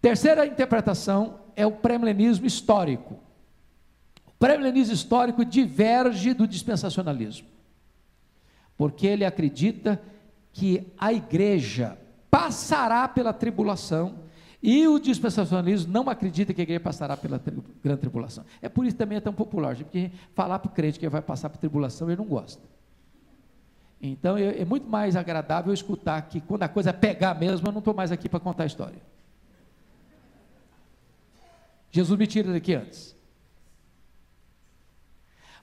Terceira 0.00 0.46
interpretação 0.46 1.40
é 1.56 1.66
o 1.66 1.72
pré-milenismo 1.72 2.46
histórico. 2.46 3.18
O 4.24 4.30
pré-milenismo 4.38 4.94
histórico 4.94 5.44
diverge 5.44 6.32
do 6.32 6.46
dispensacionalismo, 6.46 7.48
porque 8.76 9.04
ele 9.04 9.24
acredita 9.24 10.00
que 10.58 10.92
a 10.98 11.12
igreja 11.12 11.96
passará 12.28 13.06
pela 13.06 13.32
tribulação 13.32 14.24
e 14.60 14.88
o 14.88 14.98
dispensacionalismo 14.98 15.92
não 15.92 16.10
acredita 16.10 16.52
que 16.52 16.60
a 16.60 16.64
igreja 16.64 16.80
passará 16.80 17.16
pela 17.16 17.38
tri 17.38 17.56
grande 17.80 18.00
tribulação. 18.00 18.44
É 18.60 18.68
por 18.68 18.84
isso 18.84 18.96
também 18.96 19.18
é 19.18 19.20
tão 19.20 19.32
popular, 19.32 19.76
porque 19.76 20.10
falar 20.34 20.58
para 20.58 20.68
o 20.68 20.74
crente 20.74 20.98
que 20.98 21.04
ele 21.04 21.12
vai 21.12 21.22
passar 21.22 21.48
por 21.48 21.58
tribulação, 21.58 22.08
ele 22.08 22.16
não 22.16 22.24
gosta. 22.24 22.60
Então 24.02 24.36
é, 24.36 24.64
muito 24.64 24.88
mais 24.88 25.14
agradável 25.14 25.72
escutar 25.72 26.20
que 26.22 26.40
quando 26.40 26.64
a 26.64 26.68
coisa 26.68 26.92
pegar 26.92 27.36
mesmo, 27.36 27.68
eu 27.68 27.72
não 27.72 27.78
estou 27.78 27.94
mais 27.94 28.10
aqui 28.10 28.28
para 28.28 28.40
contar 28.40 28.64
a 28.64 28.66
história. 28.66 29.00
Jesus 31.92 32.18
me 32.18 32.26
tira 32.26 32.52
daqui 32.52 32.74
antes. 32.74 33.16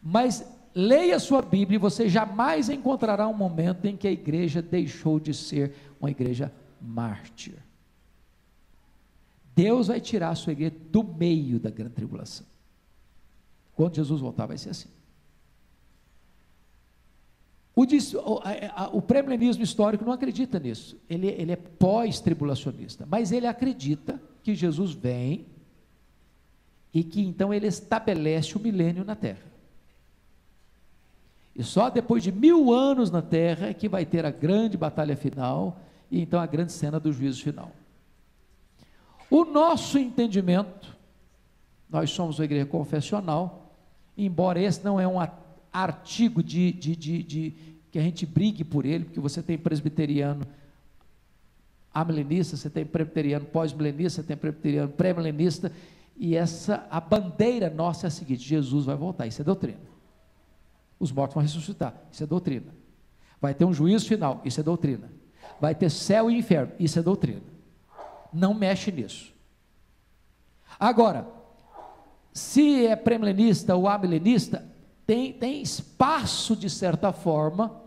Mas 0.02 0.55
Leia 0.78 1.18
sua 1.20 1.42
Bíblia 1.42 1.78
e 1.78 1.80
você 1.80 2.10
jamais 2.10 2.68
encontrará 2.68 3.26
um 3.30 3.34
momento 3.34 3.86
em 3.86 3.96
que 3.96 4.06
a 4.06 4.12
igreja 4.12 4.62
deixou 4.62 5.22
de 5.22 5.34
ser 5.34 5.74
uma 6.02 6.12
igreja 6.12 6.52
mártir. 6.82 7.56
Deus 9.56 9.88
vai 9.88 10.02
tirar 10.02 10.32
a 10.32 10.36
sua 10.36 10.52
igreja 10.52 10.76
do 10.92 11.02
meio 11.02 11.62
da 11.62 11.70
grande 11.70 11.94
tribulação. 11.94 12.46
Quando 13.74 13.96
Jesus 13.96 14.20
voltar, 14.20 14.48
vai 14.48 14.58
ser 14.58 14.72
assim. 14.72 14.90
O, 17.74 17.84
o, 17.84 18.98
o 18.98 19.64
histórico 19.64 20.04
não 20.04 20.12
acredita 20.12 20.60
nisso. 20.60 20.98
Ele, 21.10 21.28
ele 21.28 21.54
é 21.54 21.58
pós-tribulacionista. 21.58 23.06
Mas 23.06 23.32
ele 23.32 23.48
acredita 23.48 24.22
que 24.44 24.54
Jesus 24.54 24.92
vem 24.92 25.46
e 26.94 27.02
que 27.04 27.22
então 27.22 27.54
ele 27.54 27.68
estabelece 27.68 28.58
o 28.58 28.60
milênio 28.60 29.06
na 29.06 29.16
terra. 29.16 29.55
E 31.56 31.64
só 31.64 31.90
depois 31.90 32.22
de 32.22 32.32
mil 32.32 32.74
anos 32.74 33.10
na 33.10 33.22
terra 33.22 33.68
é 33.68 33.74
que 33.74 33.88
vai 33.88 34.06
ter 34.06 34.26
a 34.26 34.32
grande 34.32 34.78
batalha 34.78 35.16
final 35.16 35.80
e 36.12 36.22
então 36.22 36.40
a 36.40 36.46
grande 36.46 36.74
cena 36.74 37.00
do 37.00 37.14
juízo 37.14 37.42
final. 37.42 37.72
O 39.30 39.46
nosso 39.46 39.98
entendimento, 39.98 40.96
nós 41.90 42.12
somos 42.12 42.40
uma 42.40 42.46
igreja 42.46 42.66
confessional, 42.66 43.74
embora 44.18 44.62
esse 44.62 44.84
não 44.84 45.00
é 45.00 45.08
um 45.08 45.16
artigo 45.72 46.44
de, 46.44 46.72
de, 46.74 46.96
de, 46.96 47.24
de 47.24 47.54
que 47.92 47.98
a 47.98 48.02
gente 48.02 48.26
brigue 48.26 48.64
por 48.64 48.86
ele, 48.86 49.06
porque 49.06 49.20
você 49.20 49.42
tem 49.42 49.58
presbiteriano 49.58 50.46
amilenista, 51.94 52.58
você 52.58 52.70
tem 52.70 52.86
presbiteriano 52.86 53.46
pós-milenista, 53.46 54.22
você 54.22 54.28
tem 54.28 54.36
presbiteriano 54.36 54.90
pré-milenista, 54.90 55.72
e 56.18 56.36
essa 56.36 56.86
a 56.92 57.00
bandeira 57.00 57.70
nossa 57.70 58.08
é 58.08 58.10
a 58.10 58.12
seguinte: 58.12 58.44
Jesus 58.44 58.86
vai 58.86 58.96
voltar, 58.96 59.28
isso 59.28 59.42
é 59.42 59.46
doutrina. 59.46 59.95
Os 61.00 61.12
mortos 61.12 61.36
vão 61.36 61.44
ressuscitar, 61.44 61.94
isso 62.12 62.24
é 62.24 62.26
doutrina. 62.26 62.74
Vai 63.40 63.54
ter 63.54 63.66
um 63.66 63.74
juízo 63.74 64.08
final, 64.08 64.42
isso 64.46 64.60
é 64.60 64.64
doutrina. 64.64 65.12
Vai 65.60 65.76
ter 65.76 65.90
céu 65.90 66.30
e 66.32 66.38
inferno, 66.38 66.72
isso 66.80 66.98
é 67.00 67.02
doutrina. 67.02 67.42
Não 68.34 68.54
mexe 68.54 68.92
nisso. 68.92 69.34
Agora, 70.80 71.28
se 72.34 72.86
é 72.86 72.96
premilenista 72.96 73.76
ou 73.76 73.88
amilenista, 73.88 74.66
tem, 75.06 75.32
tem 75.32 75.62
espaço, 75.62 76.56
de 76.56 76.70
certa 76.70 77.14
forma, 77.14 77.82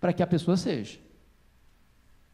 para 0.00 0.12
que 0.12 0.22
a 0.22 0.26
pessoa 0.26 0.56
seja. 0.56 0.98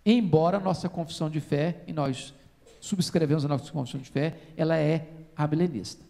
Embora 0.04 0.58
nossa 0.58 0.88
confissão 0.88 1.28
de 1.28 1.40
fé, 1.40 1.82
e 1.86 1.92
nós 1.92 2.34
subscrevemos 2.80 3.44
a 3.44 3.48
nossa 3.48 3.70
confissão 3.70 4.00
de 4.00 4.08
fé, 4.08 4.36
ela 4.56 4.76
é 4.76 5.08
amilenista. 5.36 6.04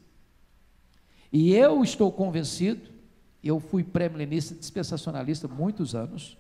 E 1.33 1.53
eu 1.53 1.83
estou 1.83 2.11
convencido, 2.11 2.89
eu 3.43 3.61
fui 3.61 3.85
pré-milenista, 3.85 4.55
dispensacionalista 4.55 5.47
muitos 5.47 5.95
anos, 5.95 6.37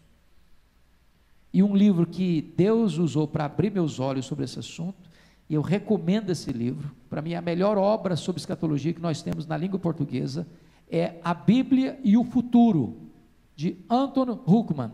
e 1.53 1.63
um 1.63 1.75
livro 1.75 2.07
que 2.07 2.43
Deus 2.57 2.99
usou 2.99 3.27
para 3.27 3.45
abrir 3.45 3.71
meus 3.71 3.99
olhos 3.99 4.27
sobre 4.27 4.45
esse 4.45 4.59
assunto, 4.59 5.09
e 5.49 5.55
eu 5.55 5.63
recomendo 5.63 6.31
esse 6.31 6.53
livro, 6.53 6.95
para 7.09 7.23
mim 7.23 7.33
é 7.33 7.37
a 7.37 7.43
melhor 7.43 7.79
obra 7.79 8.17
sobre 8.17 8.41
escatologia 8.41 8.93
que 8.93 9.01
nós 9.01 9.23
temos 9.23 9.47
na 9.47 9.57
língua 9.57 9.79
portuguesa, 9.79 10.47
é 10.91 11.15
A 11.23 11.33
Bíblia 11.33 11.99
e 12.05 12.17
o 12.17 12.25
Futuro, 12.25 13.09
de 13.57 13.77
Anton 13.91 14.41
Huckman. 14.47 14.93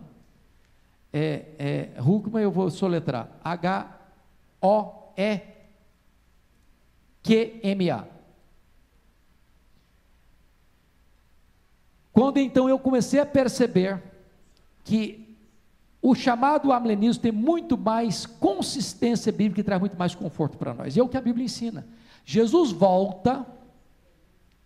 É, 1.12 1.44
é, 1.58 2.00
Huckman 2.00 2.42
eu 2.42 2.50
vou 2.50 2.70
soletrar, 2.70 3.28
H-O-E-Q-M-A. 3.44 3.84
Quando 12.14 12.38
então 12.38 12.68
eu 12.68 12.78
comecei 12.78 13.18
a 13.18 13.26
perceber 13.26 14.00
que 14.84 15.36
o 16.00 16.14
chamado 16.14 16.70
amilenismo 16.70 17.20
tem 17.20 17.32
muito 17.32 17.76
mais 17.76 18.24
consistência 18.24 19.32
bíblica 19.32 19.60
e 19.60 19.64
traz 19.64 19.80
muito 19.80 19.98
mais 19.98 20.14
conforto 20.14 20.56
para 20.56 20.72
nós. 20.72 20.96
E 20.96 21.00
é 21.00 21.02
o 21.02 21.08
que 21.08 21.16
a 21.16 21.20
Bíblia 21.20 21.44
ensina. 21.44 21.84
Jesus 22.24 22.70
volta, 22.70 23.44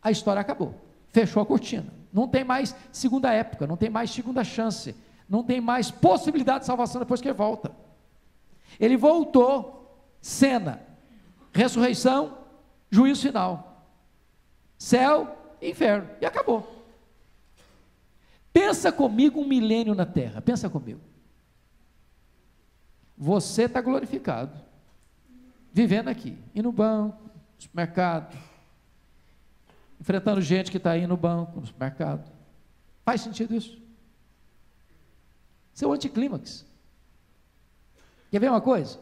a 0.03 0.11
história 0.11 0.41
acabou. 0.41 0.75
Fechou 1.09 1.43
a 1.43 1.47
cortina. 1.47 1.87
Não 2.13 2.29
tem 2.29 2.45
mais 2.45 2.77
segunda 2.93 3.33
época, 3.33 3.67
não 3.67 3.79
tem 3.79 3.89
mais 3.89 4.11
segunda 4.11 4.45
chance, 4.45 4.95
não 5.27 5.43
tem 5.43 5.59
mais 5.59 5.91
possibilidade 5.91 6.61
de 6.61 6.67
salvação 6.67 7.01
depois 7.01 7.23
que 7.23 7.29
ele 7.29 7.35
volta. 7.35 7.73
Ele 8.79 8.97
voltou, 8.97 10.05
cena, 10.21 10.83
ressurreição, 11.51 12.37
juízo 12.91 13.23
final. 13.23 13.87
Céu, 14.77 15.35
inferno. 15.63 16.11
E 16.21 16.27
acabou. 16.27 16.78
Pensa 18.59 18.91
comigo 18.91 19.41
um 19.41 19.47
milênio 19.47 19.95
na 19.95 20.05
terra. 20.05 20.43
Pensa 20.43 20.69
comigo. 20.69 21.01
Você 23.17 23.63
está 23.63 23.81
glorificado, 23.81 24.53
vivendo 25.73 26.09
aqui, 26.09 26.37
no 26.57 26.73
banco, 26.73 27.23
no 27.23 27.63
supermercado, 27.63 28.37
enfrentando 30.01 30.41
gente 30.41 30.73
que 30.73 30.77
está 30.77 30.91
aí 30.91 31.07
no 31.07 31.17
banco, 31.17 31.61
no 31.61 31.67
supermercado. 31.67 32.29
Faz 33.05 33.21
sentido 33.21 33.55
isso? 33.55 33.81
Isso 35.73 35.85
é 35.85 35.89
o 35.89 35.93
anticlímax. 35.93 36.67
Quer 38.29 38.41
ver 38.41 38.51
uma 38.51 38.61
coisa? 38.61 38.99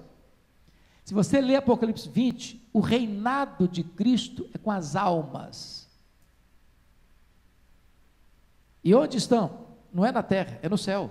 Se 1.03 1.15
você 1.15 1.41
ler 1.41 1.57
Apocalipse 1.57 2.11
20, 2.11 2.69
o 2.75 2.81
reinado 2.81 3.67
de 3.67 3.83
Cristo 3.83 4.51
é 4.53 4.59
com 4.59 4.71
as 4.71 4.95
almas. 4.95 5.86
E 8.87 8.95
onde 8.95 9.19
estão? 9.19 9.67
Não 9.93 10.07
é 10.07 10.13
na 10.13 10.23
terra, 10.23 10.61
é 10.63 10.69
no 10.69 10.79
céu. 10.79 11.11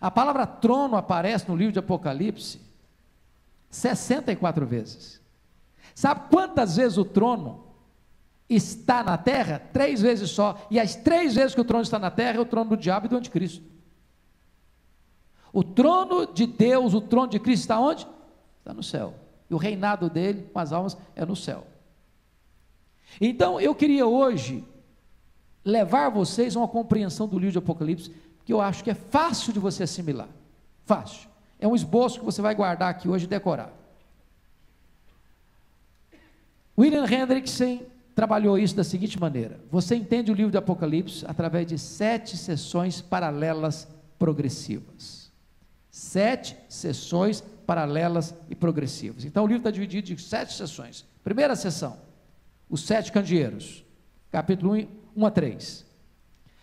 A 0.00 0.10
palavra 0.10 0.46
trono 0.46 0.96
aparece 0.96 1.46
no 1.46 1.54
livro 1.54 1.74
de 1.74 1.78
Apocalipse 1.78 2.58
64 3.68 4.66
vezes. 4.66 5.20
Sabe 5.94 6.30
quantas 6.30 6.76
vezes 6.76 6.96
o 6.96 7.04
trono 7.04 7.62
está 8.48 9.04
na 9.04 9.18
terra? 9.18 9.58
Três 9.70 10.00
vezes 10.00 10.30
só. 10.30 10.66
E 10.70 10.80
as 10.80 10.94
três 10.96 11.34
vezes 11.34 11.54
que 11.54 11.60
o 11.60 11.64
trono 11.64 11.82
está 11.82 11.98
na 11.98 12.10
terra 12.10 12.38
é 12.38 12.40
o 12.40 12.46
trono 12.46 12.70
do 12.70 12.76
diabo 12.78 13.04
e 13.04 13.10
do 13.10 13.18
anticristo. 13.18 13.62
O 15.52 15.62
trono 15.62 16.24
de 16.32 16.46
Deus, 16.46 16.94
o 16.94 17.02
trono 17.02 17.28
de 17.28 17.38
Cristo 17.38 17.64
está 17.64 17.78
onde? 17.78 18.08
Está 18.60 18.72
no 18.72 18.82
céu. 18.82 19.14
E 19.50 19.52
o 19.52 19.58
reinado 19.58 20.08
dele 20.08 20.48
com 20.54 20.58
as 20.58 20.72
almas 20.72 20.96
é 21.14 21.26
no 21.26 21.36
céu. 21.36 21.66
Então 23.20 23.60
eu 23.60 23.74
queria 23.74 24.06
hoje 24.06 24.66
levar 25.70 26.10
vocês 26.10 26.56
a 26.56 26.58
uma 26.58 26.68
compreensão 26.68 27.26
do 27.26 27.38
livro 27.38 27.52
de 27.52 27.58
Apocalipse 27.58 28.12
que 28.44 28.52
eu 28.52 28.60
acho 28.60 28.82
que 28.82 28.90
é 28.90 28.94
fácil 28.94 29.52
de 29.52 29.58
você 29.58 29.84
assimilar. 29.84 30.28
Fácil. 30.84 31.28
É 31.58 31.68
um 31.68 31.74
esboço 31.74 32.18
que 32.18 32.24
você 32.24 32.42
vai 32.42 32.54
guardar 32.54 32.90
aqui 32.90 33.08
hoje 33.08 33.26
e 33.26 33.28
decorar. 33.28 33.72
William 36.76 37.04
Hendrickson 37.04 37.80
trabalhou 38.14 38.58
isso 38.58 38.74
da 38.74 38.82
seguinte 38.82 39.20
maneira: 39.20 39.60
você 39.70 39.94
entende 39.94 40.32
o 40.32 40.34
livro 40.34 40.50
do 40.50 40.58
Apocalipse 40.58 41.24
através 41.28 41.66
de 41.66 41.78
sete 41.78 42.36
sessões 42.36 43.00
paralelas 43.00 43.86
progressivas. 44.18 45.30
Sete 45.90 46.56
sessões 46.68 47.42
paralelas 47.66 48.34
e 48.48 48.54
progressivas. 48.54 49.24
Então 49.24 49.44
o 49.44 49.46
livro 49.46 49.60
está 49.60 49.70
dividido 49.70 50.12
em 50.12 50.16
sete 50.16 50.54
sessões. 50.54 51.04
Primeira 51.22 51.54
sessão, 51.54 51.98
os 52.68 52.82
sete 52.82 53.12
candeeiros, 53.12 53.84
capítulo 54.30 54.74
1, 54.74 54.99
1 55.20 55.26
a 55.26 55.30
3. 55.30 55.84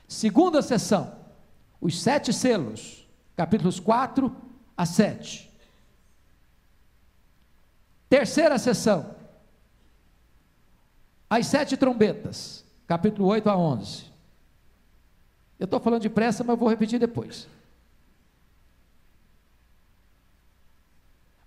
Segunda 0.08 0.62
sessão, 0.62 1.16
os 1.80 2.02
sete 2.02 2.34
selos, 2.34 3.08
capítulos 3.36 3.80
4 3.80 4.36
a 4.76 4.86
7. 4.86 5.48
Terceira 8.10 8.58
sessão, 8.58 9.16
as 11.30 11.46
sete 11.46 11.76
trombetas, 11.76 12.66
capítulo 12.88 13.28
8 13.28 13.50
a 13.50 13.58
11. 13.58 14.06
Eu 15.60 15.66
estou 15.66 15.80
falando 15.80 16.04
depressa, 16.04 16.44
mas 16.44 16.58
vou 16.58 16.70
repetir 16.70 17.00
depois. 17.00 17.48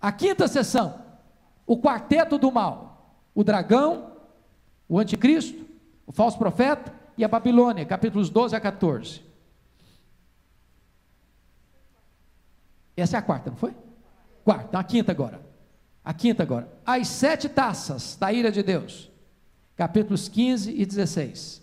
A 0.00 0.12
quinta 0.12 0.46
sessão, 0.48 1.02
o 1.66 1.80
quarteto 1.80 2.36
do 2.36 2.52
mal, 2.52 3.14
o 3.34 3.42
dragão, 3.42 4.16
o 4.88 4.98
anticristo, 4.98 5.64
o 6.06 6.12
falso 6.12 6.36
profeta 6.36 6.99
e 7.20 7.24
a 7.24 7.28
Babilônia, 7.28 7.84
capítulos 7.84 8.30
12 8.30 8.56
a 8.56 8.60
14. 8.60 9.20
Essa 12.96 13.16
é 13.16 13.18
a 13.18 13.22
quarta, 13.22 13.50
não 13.50 13.58
foi? 13.58 13.74
Quarta, 14.42 14.68
então 14.68 14.80
a 14.80 14.84
quinta 14.84 15.12
agora. 15.12 15.44
A 16.02 16.14
quinta 16.14 16.42
agora. 16.42 16.72
As 16.84 17.08
sete 17.08 17.46
taças 17.46 18.16
da 18.16 18.32
ira 18.32 18.50
de 18.50 18.62
Deus. 18.62 19.10
Capítulos 19.76 20.30
15 20.30 20.74
e 20.74 20.86
16. 20.86 21.60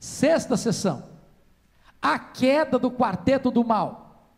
Sexta 0.00 0.56
sessão. 0.56 1.08
A 2.02 2.18
queda 2.18 2.80
do 2.80 2.90
quarteto 2.90 3.48
do 3.52 3.64
mal. 3.64 4.28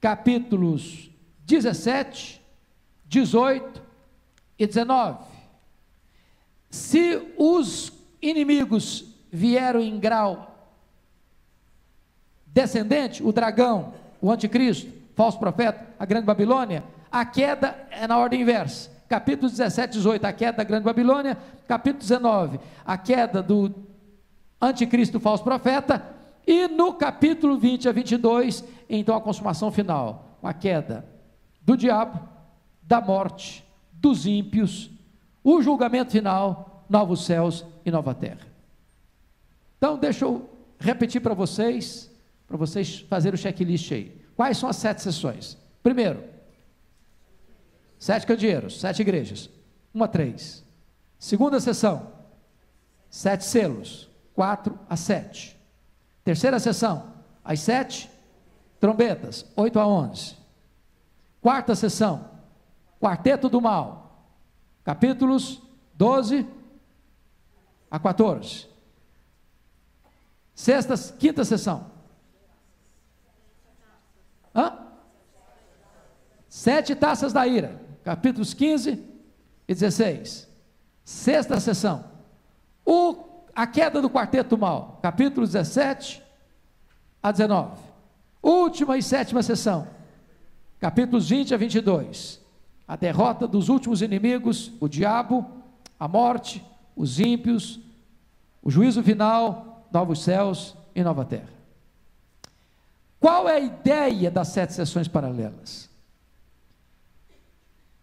Capítulos 0.00 1.10
17, 1.44 2.42
18 3.04 3.82
e 4.58 4.66
19. 4.66 5.35
Se 6.70 7.34
os 7.36 7.92
inimigos 8.20 9.04
vieram 9.30 9.80
em 9.80 9.98
grau 9.98 10.54
descendente, 12.46 13.22
o 13.22 13.32
dragão, 13.32 13.92
o 14.20 14.30
anticristo, 14.30 14.90
falso 15.14 15.38
profeta, 15.38 15.86
a 15.98 16.06
grande 16.06 16.24
Babilônia, 16.24 16.82
a 17.10 17.24
queda 17.24 17.86
é 17.90 18.06
na 18.06 18.16
ordem 18.18 18.40
inversa. 18.40 18.90
Capítulo 19.08 19.50
17, 19.50 19.92
18, 19.92 20.24
a 20.24 20.32
queda 20.32 20.58
da 20.58 20.64
grande 20.64 20.84
Babilônia. 20.84 21.36
Capítulo 21.68 22.00
19, 22.00 22.58
a 22.84 22.98
queda 22.98 23.42
do 23.42 23.72
anticristo, 24.60 25.20
falso 25.20 25.44
profeta. 25.44 26.02
E 26.46 26.66
no 26.68 26.94
capítulo 26.94 27.58
20 27.58 27.88
a 27.88 27.92
22, 27.92 28.64
então 28.88 29.16
a 29.16 29.20
consumação 29.20 29.70
final, 29.70 30.38
a 30.42 30.52
queda 30.52 31.04
do 31.60 31.76
diabo, 31.76 32.20
da 32.82 33.00
morte, 33.00 33.64
dos 33.92 34.26
ímpios, 34.26 34.90
o 35.48 35.62
julgamento 35.62 36.10
final, 36.10 36.84
novos 36.88 37.24
céus 37.24 37.64
e 37.84 37.90
nova 37.90 38.12
terra. 38.12 38.46
Então, 39.78 39.96
deixa 39.96 40.24
eu 40.24 40.50
repetir 40.80 41.20
para 41.20 41.34
vocês 41.34 42.10
para 42.48 42.56
vocês 42.56 43.00
fazerem 43.00 43.34
o 43.34 43.38
checklist 43.38 43.90
aí. 43.92 44.16
Quais 44.36 44.56
são 44.58 44.68
as 44.68 44.76
sete 44.76 45.02
sessões? 45.02 45.56
Primeiro, 45.82 46.22
sete 47.98 48.26
candeeiros, 48.26 48.80
sete 48.80 49.02
igrejas, 49.02 49.50
uma 49.92 50.04
a 50.04 50.08
três. 50.08 50.64
Segunda 51.18 51.58
sessão, 51.60 52.12
sete 53.08 53.44
selos, 53.44 54.08
quatro 54.34 54.78
a 54.88 54.96
sete. 54.96 55.56
Terceira 56.22 56.60
sessão, 56.60 57.12
as 57.44 57.60
sete 57.60 58.10
trombetas, 58.78 59.44
oito 59.56 59.78
a 59.78 59.86
onze. 59.86 60.36
Quarta 61.40 61.74
sessão, 61.74 62.30
quarteto 63.00 63.48
do 63.48 63.60
mal, 63.60 64.05
capítulos 64.86 65.60
12 65.94 66.46
a 67.90 67.98
14. 67.98 68.68
Sexta, 70.54 70.96
quinta 71.18 71.44
sessão, 71.44 71.90
Hã? 74.54 74.78
Sete 76.48 76.94
taças 76.94 77.32
da 77.32 77.46
ira, 77.46 77.82
capítulos 78.04 78.54
15 78.54 79.04
e 79.66 79.74
16. 79.74 80.48
Sexta 81.04 81.58
sessão. 81.58 82.04
O, 82.84 83.44
a 83.54 83.66
queda 83.66 84.00
do 84.00 84.08
quarteto 84.08 84.56
mal, 84.56 85.00
capítulo 85.02 85.44
17 85.44 86.22
a 87.20 87.32
19. 87.32 87.82
Última 88.40 88.96
e 88.96 89.02
sétima 89.02 89.42
sessão, 89.42 89.88
capítulos 90.78 91.28
20 91.28 91.54
a 91.54 91.56
22. 91.56 92.45
A 92.86 92.96
derrota 92.96 93.46
dos 93.46 93.68
últimos 93.68 94.02
inimigos, 94.02 94.72
o 94.80 94.88
diabo, 94.88 95.44
a 95.98 96.06
morte, 96.06 96.64
os 96.94 97.18
ímpios, 97.18 97.80
o 98.62 98.70
juízo 98.70 99.02
final, 99.02 99.86
novos 99.92 100.22
céus 100.22 100.76
e 100.94 101.02
nova 101.02 101.24
terra. 101.24 101.48
Qual 103.18 103.48
é 103.48 103.56
a 103.56 103.60
ideia 103.60 104.30
das 104.30 104.48
sete 104.48 104.72
sessões 104.72 105.08
paralelas? 105.08 105.90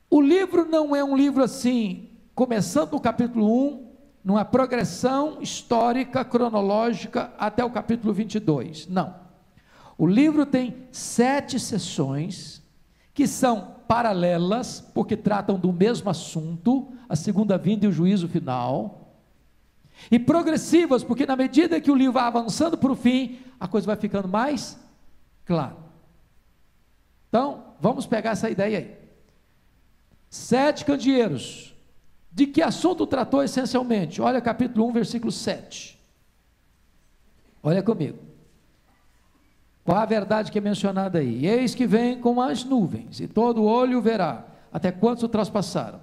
O 0.10 0.22
livro 0.22 0.66
não 0.66 0.96
é 0.96 1.04
um 1.04 1.16
livro 1.16 1.44
assim, 1.44 2.10
começando 2.36 2.92
no 2.92 3.00
capítulo 3.00 3.68
1, 3.68 3.94
numa 4.24 4.46
progressão 4.46 5.42
histórica, 5.42 6.24
cronológica, 6.24 7.34
até 7.38 7.64
o 7.64 7.70
capítulo 7.70 8.14
22. 8.14 8.88
Não. 8.88 9.16
O 9.98 10.08
livro 10.08 10.46
tem 10.46 10.88
sete 10.92 11.60
sessões 11.60 12.62
que 13.14 13.28
são 13.28 13.72
paralelas, 13.88 14.82
porque 14.94 15.16
tratam 15.16 15.58
do 15.58 15.72
mesmo 15.72 16.10
assunto, 16.10 16.92
a 17.08 17.16
segunda 17.16 17.58
vinda 17.58 17.86
e 17.86 17.88
o 17.90 17.92
juízo 17.92 18.28
final, 18.28 19.04
e 20.12 20.20
progressivas, 20.20 21.04
porque 21.04 21.26
na 21.26 21.36
medida 21.36 21.80
que 21.80 21.92
o 21.92 21.96
livro 21.96 22.14
vai 22.14 22.24
avançando 22.24 22.78
para 22.78 22.92
o 22.92 22.96
fim, 22.96 23.40
a 23.60 23.68
coisa 23.68 23.88
vai 23.88 23.96
ficando 23.96 24.28
mais 24.28 24.80
clara. 25.46 25.78
Então, 27.30 27.64
vamos 27.80 28.06
pegar 28.06 28.32
essa 28.32 28.50
ideia 28.50 28.80
aí. 28.80 28.98
Sete 30.30 30.86
candeeiros. 30.86 31.74
De 32.32 32.48
que 32.48 32.62
assunto 32.62 33.06
tratou 33.06 33.44
essencialmente? 33.44 34.20
Olha 34.22 34.42
capítulo 34.42 34.88
1, 34.88 34.92
versículo 34.94 35.32
7. 35.32 36.00
Olha 37.62 37.84
comigo. 37.84 38.33
Qual 39.84 39.98
a 39.98 40.06
verdade 40.06 40.52
que 40.52 40.58
é 40.58 40.62
mencionada 40.62 41.20
aí? 41.20 41.46
Eis 41.46 41.76
que 41.76 41.86
vem 41.86 42.20
com 42.20 42.42
as 42.42 42.64
nuvens, 42.64 43.20
e 43.20 43.28
todo 43.28 43.64
olho 43.64 44.02
verá, 44.02 44.46
até 44.72 44.92
quantos 44.92 45.24
o 45.24 45.28
traspassaram. 45.28 46.00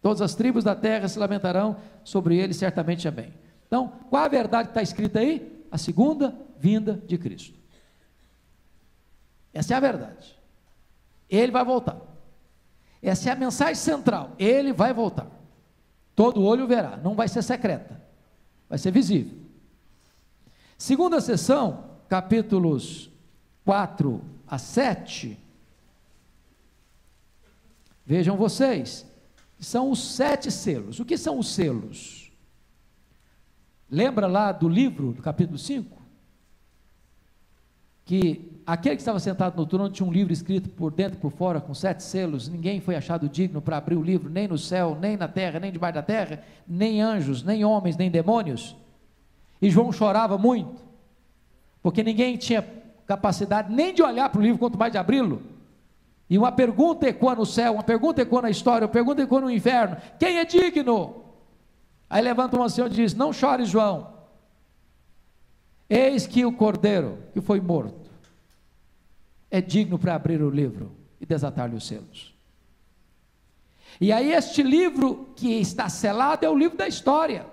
Todas 0.00 0.22
as 0.22 0.34
tribos 0.34 0.62
da 0.62 0.74
terra 0.74 1.08
se 1.08 1.18
lamentarão 1.18 1.76
sobre 2.04 2.36
ele, 2.36 2.54
certamente 2.54 3.08
amém. 3.08 3.32
Então, 3.66 3.92
qual 4.10 4.22
a 4.22 4.28
verdade 4.28 4.68
que 4.68 4.70
está 4.70 4.82
escrita 4.82 5.18
aí? 5.18 5.64
A 5.70 5.78
segunda 5.78 6.34
vinda 6.58 7.02
de 7.06 7.18
Cristo. 7.18 7.58
Essa 9.52 9.74
é 9.74 9.76
a 9.76 9.80
verdade. 9.80 10.38
Ele 11.28 11.50
vai 11.50 11.64
voltar. 11.64 11.96
Essa 13.02 13.30
é 13.30 13.32
a 13.32 13.36
mensagem 13.36 13.74
central. 13.74 14.32
Ele 14.38 14.72
vai 14.72 14.92
voltar. 14.92 15.26
Todo 16.14 16.42
olho 16.42 16.66
verá. 16.66 16.96
Não 16.96 17.14
vai 17.14 17.28
ser 17.28 17.42
secreta. 17.42 18.00
Vai 18.68 18.78
ser 18.78 18.90
visível. 18.90 19.38
Segunda 20.76 21.20
sessão, 21.20 21.84
capítulos 22.08 23.10
4 23.64 24.22
a 24.46 24.58
7, 24.58 25.38
vejam 28.04 28.36
vocês, 28.36 29.06
são 29.64 29.90
os 29.90 30.14
sete 30.14 30.50
selos. 30.50 31.00
O 31.00 31.04
que 31.04 31.16
são 31.16 31.38
os 31.38 31.48
selos? 31.48 32.30
Lembra 33.90 34.26
lá 34.26 34.52
do 34.52 34.68
livro, 34.68 35.12
do 35.12 35.22
capítulo 35.22 35.58
5? 35.58 36.02
Que 38.04 38.52
aquele 38.66 38.96
que 38.96 39.02
estava 39.02 39.18
sentado 39.18 39.56
no 39.56 39.66
trono 39.66 39.88
tinha 39.88 40.06
um 40.06 40.12
livro 40.12 40.32
escrito 40.32 40.68
por 40.68 40.92
dentro 40.92 41.18
e 41.18 41.20
por 41.20 41.32
fora, 41.32 41.60
com 41.60 41.72
sete 41.72 42.02
selos, 42.02 42.48
ninguém 42.48 42.80
foi 42.80 42.96
achado 42.96 43.28
digno 43.28 43.62
para 43.62 43.78
abrir 43.78 43.96
o 43.96 44.02
livro, 44.02 44.28
nem 44.28 44.46
no 44.46 44.58
céu, 44.58 44.96
nem 45.00 45.16
na 45.16 45.26
terra, 45.26 45.58
nem 45.58 45.72
debaixo 45.72 45.94
da 45.94 46.02
terra, 46.02 46.44
nem 46.68 47.00
anjos, 47.00 47.42
nem 47.42 47.64
homens, 47.64 47.96
nem 47.96 48.10
demônios. 48.10 48.76
E 49.62 49.70
João 49.70 49.90
chorava 49.90 50.36
muito, 50.36 50.82
porque 51.82 52.02
ninguém 52.02 52.36
tinha 52.36 52.62
capacidade 53.06 53.72
nem 53.72 53.92
de 53.92 54.02
olhar 54.02 54.28
para 54.28 54.38
o 54.38 54.42
livro, 54.42 54.58
quanto 54.58 54.78
mais 54.78 54.92
de 54.92 54.98
abri-lo. 54.98 55.42
E 56.28 56.38
uma 56.38 56.50
pergunta 56.50 57.06
ecoa 57.06 57.34
no 57.34 57.44
céu, 57.44 57.74
uma 57.74 57.82
pergunta 57.82 58.22
ecoa 58.22 58.42
na 58.42 58.50
história, 58.50 58.86
uma 58.86 58.92
pergunta 58.92 59.22
ecoa 59.22 59.42
no 59.42 59.50
inferno: 59.50 59.96
quem 60.18 60.38
é 60.38 60.44
digno? 60.44 61.22
Aí 62.08 62.22
levanta 62.22 62.58
um 62.58 62.62
ancião 62.62 62.86
e 62.86 62.90
diz: 62.90 63.14
Não 63.14 63.32
chore, 63.32 63.64
João. 63.64 64.14
Eis 65.88 66.26
que 66.26 66.44
o 66.44 66.52
cordeiro 66.52 67.18
que 67.32 67.40
foi 67.40 67.60
morto 67.60 68.10
é 69.50 69.60
digno 69.60 69.98
para 69.98 70.14
abrir 70.14 70.42
o 70.42 70.50
livro 70.50 70.92
e 71.20 71.26
desatar-lhe 71.26 71.76
os 71.76 71.86
selos. 71.86 72.34
E 74.00 74.10
aí, 74.10 74.32
este 74.32 74.62
livro 74.62 75.28
que 75.36 75.60
está 75.60 75.88
selado 75.88 76.44
é 76.44 76.48
o 76.48 76.56
livro 76.56 76.76
da 76.76 76.88
história. 76.88 77.46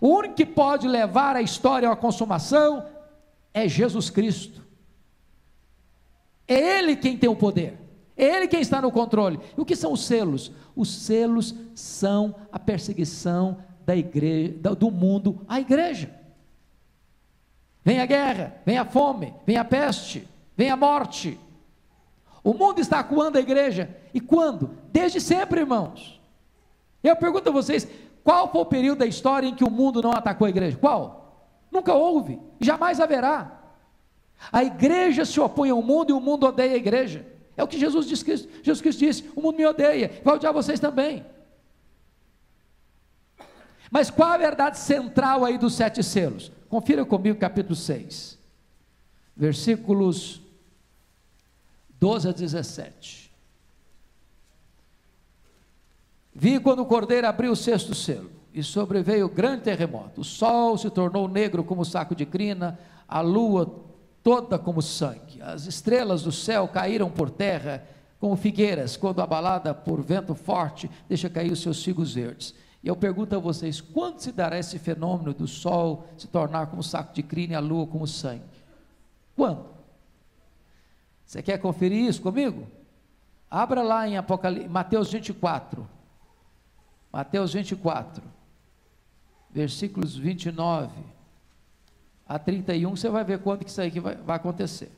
O 0.00 0.08
único 0.08 0.34
que 0.34 0.46
pode 0.46 0.86
levar 0.86 1.34
a 1.34 1.42
história 1.42 1.90
à 1.90 1.96
consumação 1.96 2.86
é 3.52 3.68
Jesus 3.68 4.10
Cristo. 4.10 4.66
É 6.46 6.78
Ele 6.78 6.96
quem 6.96 7.16
tem 7.16 7.28
o 7.28 7.36
poder. 7.36 7.78
É 8.16 8.24
Ele 8.24 8.48
quem 8.48 8.60
está 8.60 8.80
no 8.80 8.90
controle. 8.90 9.38
E 9.56 9.60
o 9.60 9.64
que 9.64 9.76
são 9.76 9.92
os 9.92 10.04
selos? 10.04 10.50
Os 10.74 10.88
selos 10.88 11.54
são 11.74 12.34
a 12.50 12.58
perseguição 12.58 13.58
da 13.84 13.96
igreja, 13.96 14.52
do 14.74 14.90
mundo 14.90 15.44
à 15.48 15.60
igreja. 15.60 16.14
Vem 17.84 18.00
a 18.00 18.06
guerra, 18.06 18.60
vem 18.66 18.76
a 18.76 18.84
fome, 18.84 19.34
vem 19.46 19.56
a 19.56 19.64
peste, 19.64 20.28
vem 20.56 20.70
a 20.70 20.76
morte. 20.76 21.38
O 22.44 22.52
mundo 22.52 22.80
está 22.80 23.00
acuando 23.00 23.36
a 23.36 23.40
igreja. 23.40 23.96
E 24.12 24.20
quando? 24.20 24.70
Desde 24.92 25.20
sempre, 25.20 25.60
irmãos. 25.60 26.20
Eu 27.02 27.16
pergunto 27.16 27.48
a 27.48 27.52
vocês: 27.52 27.88
qual 28.22 28.50
foi 28.50 28.60
o 28.60 28.66
período 28.66 28.98
da 28.98 29.06
história 29.06 29.46
em 29.46 29.54
que 29.54 29.64
o 29.64 29.70
mundo 29.70 30.02
não 30.02 30.12
atacou 30.12 30.46
a 30.46 30.50
igreja? 30.50 30.76
Qual? 30.76 31.17
Nunca 31.70 31.94
houve, 31.94 32.40
jamais 32.60 33.00
haverá. 33.00 33.58
A 34.52 34.64
igreja 34.64 35.24
se 35.24 35.38
opõe 35.40 35.70
ao 35.70 35.82
mundo 35.82 36.10
e 36.10 36.12
o 36.12 36.20
mundo 36.20 36.46
odeia 36.46 36.74
a 36.74 36.76
igreja. 36.76 37.26
É 37.56 37.62
o 37.62 37.68
que 37.68 37.78
Jesus, 37.78 38.06
disse, 38.06 38.24
Jesus 38.62 38.80
Cristo 38.80 38.98
disse: 39.00 39.30
o 39.34 39.42
mundo 39.42 39.56
me 39.56 39.66
odeia, 39.66 40.20
vai 40.24 40.36
odiar 40.36 40.52
vocês 40.52 40.78
também. 40.78 41.24
Mas 43.90 44.10
qual 44.10 44.30
a 44.30 44.36
verdade 44.36 44.78
central 44.78 45.44
aí 45.44 45.58
dos 45.58 45.74
sete 45.74 46.02
selos? 46.02 46.52
Confira 46.68 47.04
comigo 47.04 47.38
capítulo 47.38 47.74
6, 47.74 48.38
versículos 49.36 50.42
12 51.98 52.28
a 52.28 52.32
17. 52.32 53.32
Vi 56.34 56.60
quando 56.60 56.80
o 56.80 56.86
cordeiro 56.86 57.26
abriu 57.26 57.50
o 57.50 57.56
sexto 57.56 57.94
selo 57.94 58.37
e 58.52 58.62
sobreveio 58.62 59.28
grande 59.28 59.62
terremoto. 59.62 60.22
O 60.22 60.24
sol 60.24 60.76
se 60.78 60.90
tornou 60.90 61.28
negro 61.28 61.62
como 61.62 61.84
saco 61.84 62.14
de 62.14 62.26
crina, 62.26 62.78
a 63.06 63.20
lua 63.20 63.84
toda 64.22 64.58
como 64.58 64.82
sangue. 64.82 65.40
As 65.40 65.66
estrelas 65.66 66.22
do 66.22 66.32
céu 66.32 66.68
caíram 66.68 67.10
por 67.10 67.30
terra 67.30 67.86
como 68.18 68.36
figueiras, 68.36 68.96
quando 68.96 69.20
abalada 69.20 69.72
por 69.72 70.02
vento 70.02 70.34
forte, 70.34 70.90
deixa 71.08 71.30
cair 71.30 71.52
os 71.52 71.62
seus 71.62 71.82
figos 71.82 72.14
verdes. 72.14 72.54
E 72.82 72.88
eu 72.88 72.96
pergunto 72.96 73.36
a 73.36 73.38
vocês: 73.38 73.80
quando 73.80 74.20
se 74.20 74.32
dará 74.32 74.58
esse 74.58 74.78
fenômeno 74.78 75.32
do 75.32 75.46
sol 75.46 76.08
se 76.16 76.26
tornar 76.26 76.66
como 76.66 76.82
saco 76.82 77.14
de 77.14 77.22
crina 77.22 77.52
e 77.52 77.56
a 77.56 77.60
lua 77.60 77.86
como 77.86 78.06
sangue? 78.06 78.42
Quando? 79.36 79.66
Você 81.24 81.42
quer 81.42 81.58
conferir 81.58 82.08
isso 82.08 82.22
comigo? 82.22 82.66
Abra 83.50 83.82
lá 83.82 84.08
em 84.08 84.16
Apocalipse, 84.16 84.68
Mateus 84.68 85.12
24. 85.12 85.88
Mateus 87.12 87.52
24 87.52 88.37
versículos 89.58 90.16
29 90.16 90.92
a 92.28 92.38
31, 92.38 92.90
você 92.94 93.08
vai 93.08 93.24
ver 93.24 93.40
quando 93.40 93.64
que 93.64 93.70
isso 93.70 93.80
aí 93.80 93.90
vai, 93.98 94.14
vai 94.14 94.36
acontecer. 94.36 94.92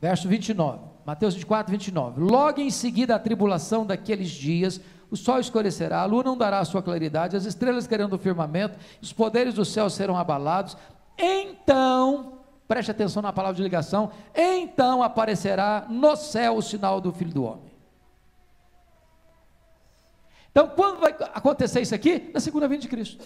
Verso 0.00 0.28
29, 0.28 0.78
Mateus 1.04 1.34
24, 1.34 1.72
29. 1.72 2.20
Logo 2.20 2.60
em 2.60 2.70
seguida 2.70 3.16
a 3.16 3.18
tribulação 3.18 3.84
daqueles 3.84 4.30
dias, 4.30 4.80
o 5.10 5.16
sol 5.16 5.40
escurecerá, 5.40 6.02
a 6.02 6.04
lua 6.04 6.22
não 6.22 6.36
dará 6.36 6.60
a 6.60 6.64
sua 6.64 6.80
claridade, 6.80 7.36
as 7.36 7.46
estrelas 7.46 7.88
cairão 7.88 8.08
do 8.08 8.16
firmamento, 8.16 8.78
os 9.02 9.12
poderes 9.12 9.54
do 9.54 9.64
céu 9.64 9.90
serão 9.90 10.16
abalados. 10.16 10.76
Então, 11.18 12.34
preste 12.68 12.92
atenção 12.92 13.22
na 13.22 13.32
palavra 13.32 13.56
de 13.56 13.62
ligação, 13.64 14.12
então 14.36 15.02
aparecerá 15.02 15.86
no 15.90 16.14
céu 16.14 16.58
o 16.58 16.62
sinal 16.62 17.00
do 17.00 17.12
Filho 17.12 17.32
do 17.32 17.42
Homem. 17.42 17.67
Então, 20.58 20.72
quando 20.74 20.98
vai 20.98 21.14
acontecer 21.34 21.82
isso 21.82 21.94
aqui? 21.94 22.32
Na 22.34 22.40
segunda 22.40 22.66
vinda 22.66 22.82
de 22.82 22.88
Cristo. 22.88 23.24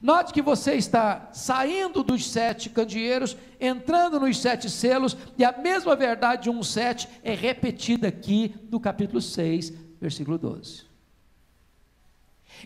Note 0.00 0.32
que 0.32 0.40
você 0.40 0.74
está 0.74 1.28
saindo 1.32 2.04
dos 2.04 2.24
sete 2.24 2.70
candeeiros, 2.70 3.36
entrando 3.60 4.20
nos 4.20 4.38
sete 4.38 4.70
selos, 4.70 5.16
e 5.36 5.44
a 5.44 5.50
mesma 5.50 5.96
verdade 5.96 6.44
de 6.44 6.50
um 6.50 6.62
sete 6.62 7.08
é 7.24 7.34
repetida 7.34 8.06
aqui 8.06 8.54
no 8.70 8.78
capítulo 8.78 9.20
6, 9.20 9.72
versículo 10.00 10.38
12. 10.38 10.84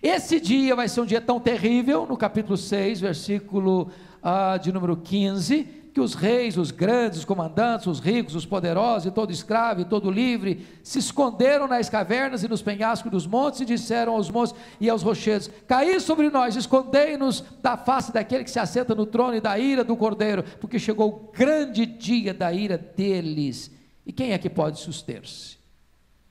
Esse 0.03 0.39
dia 0.39 0.77
vai 0.77 0.87
ser 0.87 1.01
um 1.01 1.07
dia 1.07 1.23
tão 1.23 1.41
terrível, 1.41 2.07
no 2.07 2.19
capítulo 2.19 2.59
6, 2.59 3.01
versículo 3.01 3.91
uh, 4.23 4.59
de 4.59 4.71
número 4.71 4.95
15, 4.95 5.82
que 5.93 6.01
os 6.01 6.15
reis, 6.15 6.57
os 6.57 6.71
grandes, 6.71 7.19
os 7.19 7.25
comandantes, 7.25 7.87
os 7.87 8.01
ricos, 8.01 8.35
os 8.35 8.47
poderosos, 8.47 9.07
e 9.07 9.11
todo 9.11 9.31
escravo 9.31 9.83
e 9.83 9.85
todo 9.85 10.11
livre, 10.11 10.67
se 10.83 10.99
esconderam 10.99 11.69
nas 11.69 11.91
cavernas 11.91 12.43
e 12.43 12.49
nos 12.49 12.63
penhascos 12.63 13.11
dos 13.11 13.27
montes 13.27 13.61
e 13.61 13.67
disseram 13.67 14.15
aos 14.15 14.31
montes 14.31 14.55
e 14.81 14.89
aos 14.89 15.03
rochedos: 15.03 15.51
Caí 15.69 16.01
sobre 16.01 16.31
nós, 16.31 16.57
escondei-nos 16.57 17.45
da 17.61 17.77
face 17.77 18.11
daquele 18.11 18.45
que 18.45 18.51
se 18.51 18.59
assenta 18.59 18.95
no 18.95 19.05
trono 19.05 19.35
e 19.35 19.41
da 19.41 19.59
ira 19.59 19.85
do 19.85 19.97
cordeiro, 19.97 20.43
porque 20.61 20.79
chegou 20.79 21.09
o 21.09 21.33
grande 21.33 21.85
dia 21.85 22.33
da 22.33 22.51
ira 22.53 22.79
deles. 22.79 23.71
E 24.07 24.13
quem 24.13 24.33
é 24.33 24.39
que 24.39 24.49
pode 24.49 24.81
suster-se? 24.81 25.59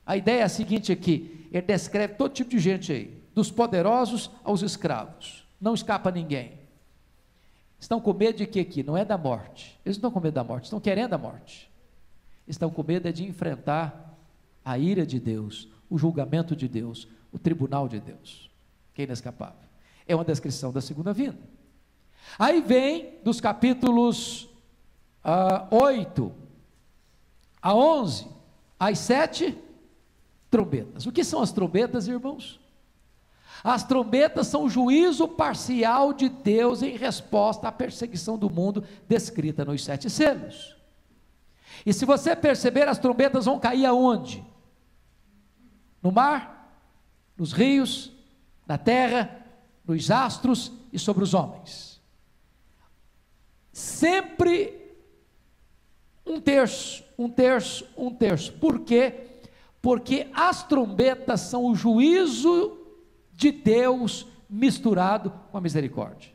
A 0.04 0.16
ideia 0.16 0.40
é 0.40 0.44
a 0.44 0.48
seguinte 0.48 0.90
aqui: 0.90 1.48
ele 1.52 1.62
descreve 1.62 2.14
todo 2.14 2.32
tipo 2.32 2.50
de 2.50 2.58
gente 2.58 2.92
aí, 2.92 3.22
dos 3.32 3.50
poderosos 3.50 4.28
aos 4.42 4.62
escravos, 4.62 5.44
não 5.60 5.72
escapa 5.72 6.10
ninguém. 6.10 6.61
Estão 7.82 8.00
com 8.00 8.12
medo 8.12 8.38
de 8.38 8.46
quê 8.46 8.60
aqui? 8.60 8.80
Não 8.84 8.96
é 8.96 9.04
da 9.04 9.18
morte. 9.18 9.76
Eles 9.84 9.96
não 9.96 10.02
estão 10.02 10.10
com 10.12 10.20
medo 10.20 10.34
da 10.34 10.44
morte, 10.44 10.64
estão 10.66 10.78
querendo 10.78 11.14
a 11.14 11.18
morte. 11.18 11.68
Estão 12.46 12.70
com 12.70 12.80
medo 12.84 13.08
é 13.08 13.12
de 13.12 13.24
enfrentar 13.24 14.16
a 14.64 14.78
ira 14.78 15.04
de 15.04 15.18
Deus, 15.18 15.68
o 15.90 15.98
julgamento 15.98 16.54
de 16.54 16.68
Deus, 16.68 17.08
o 17.32 17.40
tribunal 17.40 17.88
de 17.88 17.98
Deus, 17.98 18.48
que 18.94 19.02
é 19.02 19.04
inescapável. 19.04 19.68
É 20.06 20.14
uma 20.14 20.24
descrição 20.24 20.70
da 20.70 20.80
segunda 20.80 21.12
vinda. 21.12 21.40
Aí 22.38 22.60
vem 22.60 23.18
dos 23.24 23.40
capítulos 23.40 24.44
uh, 25.24 25.66
8 25.74 26.32
a 27.60 27.74
11, 27.74 28.28
as 28.78 28.96
sete 29.00 29.58
trombetas. 30.48 31.04
O 31.04 31.10
que 31.10 31.24
são 31.24 31.42
as 31.42 31.50
trombetas, 31.50 32.06
irmãos? 32.06 32.60
As 33.62 33.84
trombetas 33.84 34.48
são 34.48 34.64
o 34.64 34.68
juízo 34.68 35.28
parcial 35.28 36.12
de 36.12 36.28
Deus 36.28 36.82
em 36.82 36.96
resposta 36.96 37.68
à 37.68 37.72
perseguição 37.72 38.36
do 38.36 38.50
mundo 38.50 38.84
descrita 39.06 39.64
nos 39.64 39.84
sete 39.84 40.10
selos. 40.10 40.76
E 41.86 41.92
se 41.92 42.04
você 42.04 42.34
perceber, 42.34 42.88
as 42.88 42.98
trombetas 42.98 43.44
vão 43.44 43.60
cair 43.60 43.86
aonde? 43.86 44.44
No 46.02 46.10
mar, 46.10 46.76
nos 47.36 47.52
rios, 47.52 48.12
na 48.66 48.76
terra, 48.76 49.44
nos 49.84 50.10
astros 50.10 50.72
e 50.92 50.98
sobre 50.98 51.22
os 51.22 51.32
homens. 51.32 52.00
Sempre 53.72 54.92
um 56.26 56.40
terço, 56.40 57.04
um 57.16 57.28
terço, 57.28 57.86
um 57.96 58.12
terço. 58.12 58.52
Por 58.54 58.80
quê? 58.80 59.28
Porque 59.80 60.28
as 60.32 60.62
trombetas 60.64 61.40
são 61.40 61.66
o 61.66 61.74
juízo 61.74 62.81
de 63.42 63.50
Deus 63.50 64.26
misturado 64.48 65.32
com 65.50 65.58
a 65.58 65.60
misericórdia. 65.60 66.30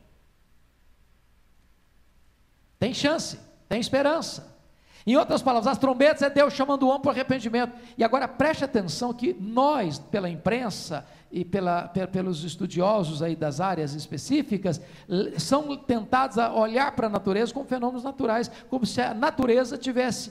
Tem 2.78 2.92
chance, 2.92 3.38
tem 3.66 3.80
esperança. 3.80 4.56
Em 5.06 5.16
outras 5.16 5.40
palavras, 5.40 5.72
as 5.72 5.78
trombetas 5.78 6.20
é 6.20 6.28
Deus 6.28 6.52
chamando 6.52 6.82
o 6.82 6.88
homem 6.88 7.00
para 7.00 7.12
arrependimento. 7.12 7.72
E 7.96 8.04
agora 8.04 8.28
preste 8.28 8.62
atenção 8.62 9.14
que 9.14 9.32
nós, 9.32 9.98
pela 9.98 10.28
imprensa 10.28 11.06
e 11.32 11.46
pela, 11.46 11.88
pelos 11.88 12.44
estudiosos 12.44 13.22
aí 13.22 13.34
das 13.34 13.58
áreas 13.58 13.94
específicas, 13.94 14.82
são 15.38 15.74
tentados 15.78 16.36
a 16.36 16.52
olhar 16.52 16.92
para 16.92 17.06
a 17.06 17.10
natureza 17.10 17.54
como 17.54 17.66
fenômenos 17.66 18.04
naturais, 18.04 18.50
como 18.68 18.84
se 18.84 19.00
a 19.00 19.14
natureza 19.14 19.78
tivesse 19.78 20.30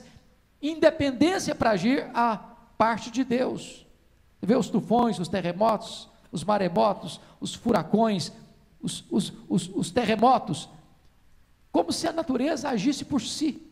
independência 0.62 1.56
para 1.56 1.70
agir 1.70 2.08
a 2.14 2.36
parte 2.76 3.10
de 3.10 3.24
Deus. 3.24 3.84
Vê 4.40 4.54
os 4.54 4.70
tufões, 4.70 5.18
os 5.18 5.28
terremotos, 5.28 6.08
os 6.30 6.44
maremotos, 6.44 7.20
os 7.40 7.54
furacões, 7.54 8.32
os, 8.80 9.04
os, 9.10 9.32
os, 9.48 9.68
os 9.74 9.90
terremotos, 9.90 10.68
como 11.70 11.92
se 11.92 12.06
a 12.06 12.12
natureza 12.12 12.68
agisse 12.68 13.04
por 13.04 13.20
si. 13.20 13.62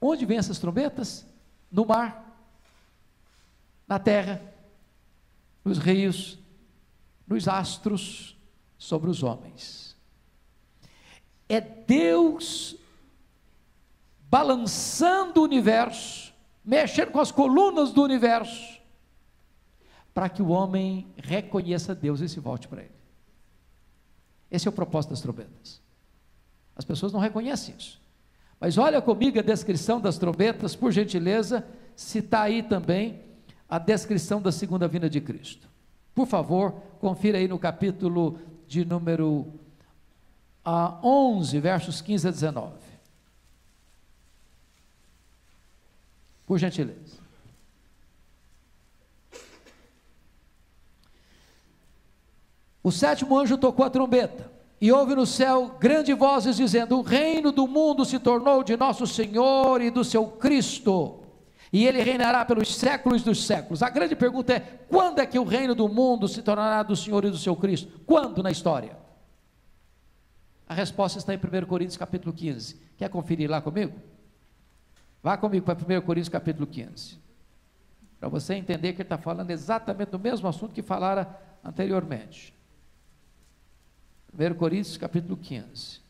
Onde 0.00 0.24
vêm 0.24 0.38
essas 0.38 0.58
trombetas? 0.58 1.26
No 1.70 1.84
mar, 1.84 2.38
na 3.88 3.98
terra, 3.98 4.42
nos 5.64 5.78
rios, 5.78 6.38
nos 7.26 7.48
astros, 7.48 8.36
sobre 8.78 9.10
os 9.10 9.22
homens. 9.22 9.96
É 11.48 11.60
Deus 11.60 12.76
balançando 14.28 15.40
o 15.40 15.44
universo, 15.44 16.32
mexendo 16.64 17.12
com 17.12 17.20
as 17.20 17.30
colunas 17.30 17.92
do 17.92 18.02
universo, 18.02 18.75
para 20.16 20.30
que 20.30 20.40
o 20.40 20.48
homem 20.48 21.06
reconheça 21.14 21.94
Deus 21.94 22.22
e 22.22 22.28
se 22.30 22.40
volte 22.40 22.66
para 22.66 22.80
Ele. 22.80 22.90
Esse 24.50 24.66
é 24.66 24.70
o 24.70 24.72
propósito 24.72 25.10
das 25.10 25.20
trombetas. 25.20 25.78
As 26.74 26.86
pessoas 26.86 27.12
não 27.12 27.20
reconhecem 27.20 27.74
isso. 27.78 28.00
Mas 28.58 28.78
olha 28.78 29.02
comigo 29.02 29.38
a 29.38 29.42
descrição 29.42 30.00
das 30.00 30.16
trombetas, 30.16 30.74
por 30.74 30.90
gentileza, 30.90 31.66
está 31.94 32.40
aí 32.44 32.62
também 32.62 33.20
a 33.68 33.78
descrição 33.78 34.40
da 34.40 34.50
segunda 34.50 34.88
vinda 34.88 35.10
de 35.10 35.20
Cristo. 35.20 35.68
Por 36.14 36.26
favor, 36.26 36.72
confira 36.98 37.36
aí 37.36 37.46
no 37.46 37.58
capítulo 37.58 38.38
de 38.66 38.86
número 38.86 39.30
uh, 39.30 39.52
ah, 40.64 40.98
11, 41.04 41.60
versos 41.60 42.00
15 42.00 42.28
a 42.28 42.30
19. 42.30 42.72
Por 46.46 46.56
gentileza. 46.56 47.25
O 52.86 52.92
sétimo 52.92 53.36
anjo 53.36 53.58
tocou 53.58 53.84
a 53.84 53.90
trombeta, 53.90 54.48
e 54.80 54.92
houve 54.92 55.16
no 55.16 55.26
céu 55.26 55.76
grandes 55.80 56.16
vozes 56.16 56.56
dizendo: 56.56 56.96
O 56.96 57.02
reino 57.02 57.50
do 57.50 57.66
mundo 57.66 58.04
se 58.04 58.16
tornou 58.16 58.62
de 58.62 58.76
nosso 58.76 59.08
Senhor 59.08 59.82
e 59.82 59.90
do 59.90 60.04
seu 60.04 60.28
Cristo, 60.28 61.24
e 61.72 61.84
ele 61.84 62.00
reinará 62.00 62.44
pelos 62.44 62.72
séculos 62.76 63.24
dos 63.24 63.44
séculos. 63.44 63.82
A 63.82 63.90
grande 63.90 64.14
pergunta 64.14 64.52
é: 64.52 64.60
quando 64.88 65.18
é 65.18 65.26
que 65.26 65.36
o 65.36 65.42
reino 65.42 65.74
do 65.74 65.88
mundo 65.88 66.28
se 66.28 66.42
tornará 66.42 66.84
do 66.84 66.94
Senhor 66.94 67.24
e 67.24 67.30
do 67.30 67.36
seu 67.36 67.56
Cristo? 67.56 67.90
Quando 68.06 68.40
na 68.40 68.52
história? 68.52 68.96
A 70.68 70.72
resposta 70.72 71.18
está 71.18 71.34
em 71.34 71.38
1 71.38 71.66
Coríntios 71.66 71.96
capítulo 71.96 72.32
15. 72.32 72.80
Quer 72.96 73.08
conferir 73.08 73.50
lá 73.50 73.60
comigo? 73.60 73.94
Vá 75.20 75.36
comigo 75.36 75.66
para 75.66 75.74
1 75.74 76.02
Coríntios 76.02 76.28
capítulo 76.28 76.68
15. 76.68 77.18
Para 78.20 78.28
você 78.28 78.54
entender 78.54 78.92
que 78.92 79.02
ele 79.02 79.06
está 79.06 79.18
falando 79.18 79.50
exatamente 79.50 80.10
do 80.10 80.20
mesmo 80.20 80.46
assunto 80.46 80.72
que 80.72 80.82
falara 80.82 81.36
anteriormente. 81.64 82.54
1 84.38 84.54
Coríntios 84.54 84.96
capítulo 84.96 85.36
15. 85.36 86.00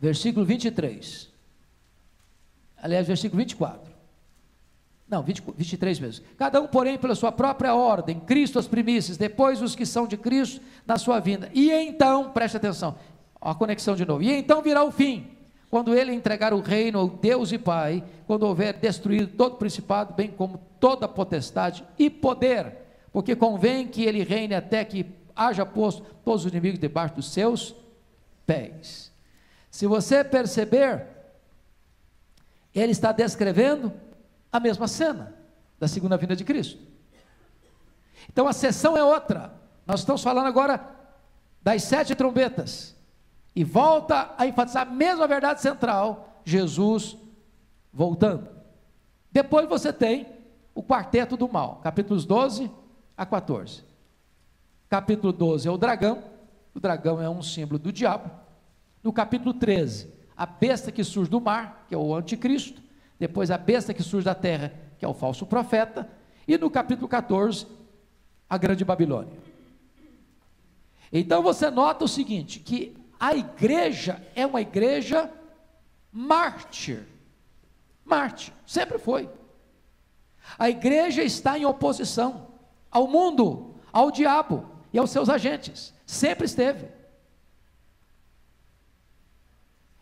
Versículo 0.00 0.46
23. 0.46 1.28
Aliás, 2.80 3.06
versículo 3.06 3.38
24. 3.38 3.92
Não, 5.08 5.22
20, 5.22 5.42
23 5.56 6.00
mesmo. 6.00 6.26
Cada 6.36 6.60
um, 6.60 6.66
porém, 6.66 6.98
pela 6.98 7.14
sua 7.14 7.32
própria 7.32 7.74
ordem, 7.74 8.20
Cristo 8.20 8.58
as 8.58 8.68
primícias, 8.68 9.16
depois 9.16 9.60
os 9.60 9.74
que 9.74 9.84
são 9.84 10.06
de 10.06 10.16
Cristo 10.16 10.60
na 10.86 10.98
sua 10.98 11.18
vinda. 11.18 11.50
E 11.52 11.70
então, 11.70 12.30
preste 12.30 12.56
atenção, 12.56 12.98
a 13.40 13.54
conexão 13.54 13.96
de 13.96 14.04
novo. 14.04 14.22
E 14.22 14.30
então 14.32 14.62
virá 14.62 14.84
o 14.84 14.92
fim 14.92 15.37
quando 15.70 15.94
ele 15.94 16.12
entregar 16.12 16.54
o 16.54 16.60
reino 16.60 16.98
ao 16.98 17.08
Deus 17.08 17.52
e 17.52 17.58
Pai, 17.58 18.02
quando 18.26 18.44
houver 18.44 18.74
destruído 18.74 19.28
todo 19.36 19.56
principado, 19.56 20.14
bem 20.14 20.30
como 20.30 20.60
toda 20.80 21.06
potestade 21.06 21.84
e 21.98 22.08
poder, 22.08 22.74
porque 23.12 23.36
convém 23.36 23.86
que 23.86 24.04
ele 24.04 24.22
reine 24.22 24.54
até 24.54 24.84
que 24.84 25.06
haja 25.36 25.66
posto 25.66 26.02
todos 26.24 26.44
os 26.44 26.50
inimigos 26.50 26.78
debaixo 26.78 27.16
dos 27.16 27.30
seus 27.30 27.74
pés. 28.46 29.12
Se 29.70 29.86
você 29.86 30.24
perceber, 30.24 31.06
ele 32.74 32.92
está 32.92 33.12
descrevendo 33.12 33.92
a 34.50 34.58
mesma 34.58 34.88
cena 34.88 35.34
da 35.78 35.86
segunda 35.86 36.16
vinda 36.16 36.34
de 36.34 36.44
Cristo. 36.44 36.80
Então 38.28 38.48
a 38.48 38.52
sessão 38.52 38.96
é 38.96 39.04
outra. 39.04 39.52
Nós 39.86 40.00
estamos 40.00 40.22
falando 40.22 40.46
agora 40.46 40.88
das 41.62 41.82
sete 41.84 42.14
trombetas. 42.14 42.96
E 43.58 43.64
volta 43.64 44.36
a 44.38 44.46
enfatizar 44.46 44.86
a 44.86 44.90
mesma 44.92 45.26
verdade 45.26 45.60
central: 45.60 46.40
Jesus 46.44 47.16
voltando. 47.92 48.48
Depois 49.32 49.68
você 49.68 49.92
tem 49.92 50.28
o 50.72 50.80
quarteto 50.80 51.36
do 51.36 51.48
mal, 51.48 51.80
capítulos 51.82 52.24
12 52.24 52.70
a 53.16 53.26
14. 53.26 53.82
Capítulo 54.88 55.32
12 55.32 55.66
é 55.66 55.70
o 55.72 55.76
dragão, 55.76 56.22
o 56.72 56.78
dragão 56.78 57.20
é 57.20 57.28
um 57.28 57.42
símbolo 57.42 57.80
do 57.80 57.92
diabo. 57.92 58.30
No 59.02 59.12
capítulo 59.12 59.52
13, 59.52 60.08
a 60.36 60.46
besta 60.46 60.92
que 60.92 61.02
surge 61.02 61.28
do 61.28 61.40
mar, 61.40 61.84
que 61.88 61.96
é 61.96 61.98
o 61.98 62.14
anticristo. 62.14 62.80
Depois 63.18 63.50
a 63.50 63.58
besta 63.58 63.92
que 63.92 64.04
surge 64.04 64.24
da 64.24 64.36
terra, 64.36 64.72
que 65.00 65.04
é 65.04 65.08
o 65.08 65.14
falso 65.14 65.44
profeta. 65.44 66.08
E 66.46 66.56
no 66.56 66.70
capítulo 66.70 67.08
14, 67.08 67.66
a 68.48 68.56
grande 68.56 68.84
Babilônia. 68.84 69.36
Então 71.12 71.42
você 71.42 71.68
nota 71.72 72.04
o 72.04 72.08
seguinte: 72.08 72.60
que 72.60 72.96
a 73.18 73.34
igreja 73.34 74.22
é 74.34 74.46
uma 74.46 74.60
igreja 74.60 75.30
mártir. 76.12 77.06
Mártir, 78.04 78.52
sempre 78.66 78.98
foi. 78.98 79.28
A 80.58 80.70
igreja 80.70 81.22
está 81.22 81.58
em 81.58 81.66
oposição 81.66 82.48
ao 82.90 83.06
mundo, 83.06 83.74
ao 83.92 84.10
diabo. 84.10 84.76
e 84.90 84.98
aos 84.98 85.10
seus 85.10 85.28
agentes. 85.28 85.92
Sempre 86.06 86.46
esteve. 86.46 86.88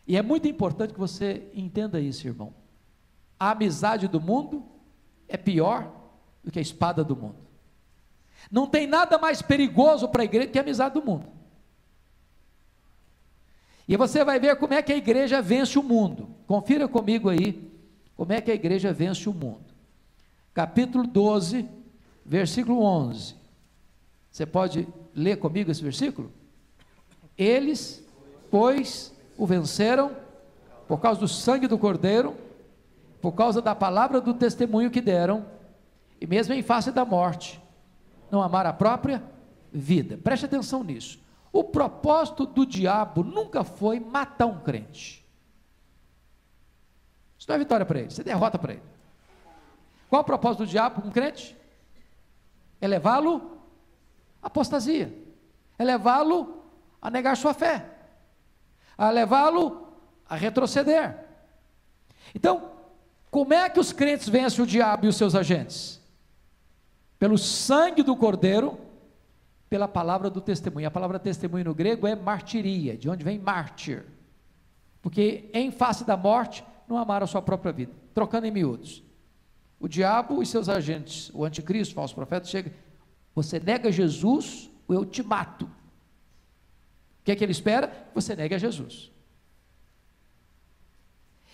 E 0.07 0.15
é 0.15 0.21
muito 0.21 0.47
importante 0.47 0.93
que 0.93 0.99
você 0.99 1.49
entenda 1.53 1.99
isso, 1.99 2.25
irmão. 2.25 2.53
A 3.37 3.51
amizade 3.51 4.07
do 4.07 4.21
mundo 4.21 4.65
é 5.27 5.35
pior 5.35 5.91
do 6.41 6.49
que 6.49 6.59
a 6.59 6.61
espada 6.61 7.03
do 7.03 7.15
mundo. 7.15 7.35
Não 8.49 8.65
tem 8.65 8.87
nada 8.87 9.17
mais 9.17 9.41
perigoso 9.41 10.07
para 10.07 10.21
a 10.21 10.25
igreja 10.25 10.47
que 10.47 10.57
a 10.57 10.61
amizade 10.61 10.93
do 10.93 11.05
mundo. 11.05 11.36
E 13.87 13.95
você 13.95 14.23
vai 14.23 14.39
ver 14.39 14.57
como 14.57 14.73
é 14.73 14.81
que 14.81 14.91
a 14.91 14.97
igreja 14.97 15.41
vence 15.41 15.79
o 15.79 15.83
mundo. 15.83 16.27
Confira 16.45 16.87
comigo 16.87 17.29
aí 17.29 17.71
como 18.15 18.33
é 18.33 18.41
que 18.41 18.51
a 18.51 18.55
igreja 18.55 18.91
vence 18.91 19.29
o 19.29 19.33
mundo. 19.33 19.65
Capítulo 20.53 21.05
12, 21.05 21.67
versículo 22.25 22.81
11. 22.81 23.35
Você 24.29 24.45
pode 24.45 24.87
ler 25.15 25.37
comigo 25.37 25.71
esse 25.71 25.81
versículo? 25.81 26.31
Eles, 27.37 28.03
pois, 28.51 29.13
o 29.37 29.45
venceram 29.45 30.11
por 30.87 30.99
causa 30.99 31.19
do 31.19 31.27
sangue 31.27 31.67
do 31.67 31.77
Cordeiro, 31.77 32.35
por 33.21 33.33
causa 33.33 33.61
da 33.61 33.75
palavra 33.75 34.19
do 34.19 34.33
testemunho 34.33 34.91
que 34.91 35.01
deram, 35.01 35.45
e 36.19 36.25
mesmo 36.25 36.53
em 36.53 36.61
face 36.61 36.91
da 36.91 37.05
morte, 37.05 37.61
não 38.31 38.41
amar 38.41 38.65
a 38.65 38.73
própria 38.73 39.23
vida. 39.71 40.17
Preste 40.17 40.45
atenção 40.45 40.83
nisso. 40.83 41.19
O 41.57 41.63
propósito 41.63 42.45
do 42.45 42.67
diabo 42.67 43.23
nunca 43.23 43.63
foi 43.63 43.99
matar 43.99 44.45
um 44.45 44.59
crente. 44.59 45.25
Isso 47.35 47.49
não 47.49 47.55
é 47.55 47.57
vitória 47.57 47.83
para 47.83 47.97
ele, 47.97 48.09
isso 48.09 48.21
é 48.21 48.23
derrota 48.23 48.59
para 48.59 48.73
ele. 48.73 48.83
Qual 50.07 50.21
o 50.21 50.23
propósito 50.23 50.59
do 50.59 50.69
diabo 50.69 51.01
com 51.01 51.07
um 51.07 51.11
crente? 51.11 51.57
É 52.79 52.87
levá-lo 52.87 53.57
à 54.39 54.45
apostasia, 54.45 55.11
é 55.79 55.83
levá-lo 55.83 56.63
a 57.01 57.09
negar 57.09 57.35
sua 57.35 57.55
fé, 57.55 57.89
a 58.95 59.09
levá-lo 59.09 59.87
a 60.29 60.35
retroceder. 60.35 61.25
Então, 62.35 62.71
como 63.31 63.51
é 63.55 63.67
que 63.67 63.79
os 63.79 63.91
crentes 63.91 64.29
vencem 64.29 64.63
o 64.63 64.67
diabo 64.67 65.07
e 65.07 65.09
os 65.09 65.15
seus 65.15 65.33
agentes? 65.33 65.99
Pelo 67.17 67.35
sangue 67.35 68.03
do 68.03 68.15
cordeiro, 68.15 68.79
pela 69.69 69.87
palavra 69.87 70.29
do 70.29 70.41
testemunho. 70.41 70.87
A 70.87 70.91
palavra 70.91 71.19
testemunho 71.19 71.65
no 71.65 71.73
grego 71.73 72.07
é 72.07 72.15
martiria, 72.15 72.97
de 72.97 73.09
onde 73.09 73.23
vem 73.23 73.39
mártir. 73.39 74.05
Porque 75.01 75.49
em 75.53 75.71
face 75.71 76.03
da 76.03 76.17
morte, 76.17 76.63
não 76.87 76.97
amaram 76.97 77.25
a 77.25 77.27
sua 77.27 77.41
própria 77.41 77.71
vida. 77.71 77.91
Trocando 78.13 78.47
em 78.47 78.51
miúdos. 78.51 79.03
O 79.79 79.87
diabo 79.87 80.41
e 80.41 80.45
seus 80.45 80.69
agentes, 80.69 81.29
o 81.33 81.45
anticristo, 81.45 81.93
o 81.93 81.95
falso 81.95 82.15
profeta, 82.15 82.47
chega, 82.47 82.73
você 83.35 83.59
nega 83.59 83.91
Jesus, 83.91 84.69
eu 84.89 85.05
te 85.05 85.21
mato. 85.21 85.65
O 85.65 85.69
que 87.23 87.31
é 87.31 87.35
que 87.35 87.43
ele 87.43 87.51
espera? 87.51 88.09
Você 88.15 88.35
nega 88.35 88.57
Jesus. 88.57 89.11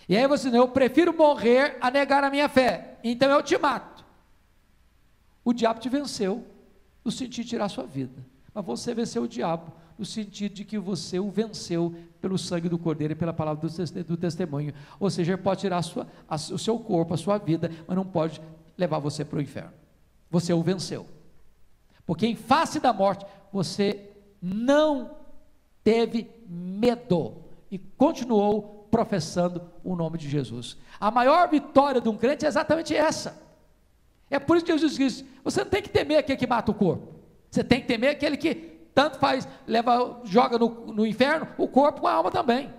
E 0.08 0.16
aí 0.16 0.26
você 0.26 0.50
diz, 0.50 0.54
eu 0.54 0.68
prefiro 0.68 1.12
morrer 1.12 1.76
a 1.80 1.90
negar 1.90 2.22
a 2.22 2.30
minha 2.30 2.48
fé, 2.48 2.98
então 3.02 3.30
eu 3.30 3.42
te 3.42 3.58
mato. 3.58 4.04
O 5.44 5.52
diabo 5.52 5.80
te 5.80 5.88
venceu, 5.88 6.46
no 7.04 7.10
sentido 7.10 7.44
de 7.44 7.50
tirar 7.50 7.68
sua 7.68 7.84
vida. 7.84 8.24
Mas 8.52 8.64
você 8.64 8.94
venceu 8.94 9.24
o 9.24 9.28
diabo, 9.28 9.72
no 9.98 10.04
sentido 10.04 10.54
de 10.54 10.64
que 10.64 10.78
você 10.78 11.18
o 11.18 11.30
venceu 11.30 11.94
pelo 12.20 12.38
sangue 12.38 12.68
do 12.68 12.78
Cordeiro 12.78 13.12
e 13.12 13.16
pela 13.16 13.32
palavra 13.32 13.68
do 13.68 14.16
testemunho. 14.16 14.72
Ou 14.98 15.10
seja, 15.10 15.32
ele 15.32 15.42
pode 15.42 15.60
tirar 15.60 15.78
a 15.78 15.82
sua, 15.82 16.06
a, 16.28 16.36
o 16.36 16.58
seu 16.58 16.78
corpo, 16.78 17.14
a 17.14 17.16
sua 17.16 17.36
vida, 17.36 17.70
mas 17.86 17.96
não 17.96 18.06
pode 18.06 18.40
levar 18.78 18.98
você 18.98 19.24
para 19.24 19.38
o 19.38 19.42
inferno. 19.42 19.72
Você 20.30 20.52
o 20.52 20.62
venceu. 20.62 21.06
Porque 22.06 22.26
em 22.26 22.36
face 22.36 22.80
da 22.80 22.92
morte, 22.92 23.26
você 23.52 24.10
não 24.40 25.10
teve 25.82 26.30
medo 26.48 27.36
e 27.70 27.78
continuou 27.78 28.88
professando 28.90 29.62
o 29.82 29.96
nome 29.96 30.18
de 30.18 30.28
Jesus. 30.28 30.76
A 31.00 31.10
maior 31.10 31.48
vitória 31.48 32.00
de 32.00 32.08
um 32.08 32.16
crente 32.16 32.44
é 32.44 32.48
exatamente 32.48 32.94
essa. 32.94 33.43
É 34.30 34.38
por 34.38 34.56
isso 34.56 34.66
que 34.66 34.72
Jesus 34.72 34.96
diz: 34.96 35.24
você 35.42 35.62
não 35.62 35.70
tem 35.70 35.82
que 35.82 35.88
temer 35.88 36.18
aquele 36.18 36.38
que 36.38 36.46
mata 36.46 36.70
o 36.70 36.74
corpo. 36.74 37.14
Você 37.50 37.62
tem 37.62 37.80
que 37.80 37.86
temer 37.86 38.10
aquele 38.10 38.36
que 38.36 38.54
tanto 38.94 39.18
faz, 39.18 39.46
leva, 39.66 40.20
joga 40.24 40.58
no, 40.58 40.92
no 40.92 41.06
inferno, 41.06 41.48
o 41.58 41.66
corpo 41.66 42.02
com 42.02 42.06
a 42.06 42.12
alma 42.12 42.30
também. 42.30 42.72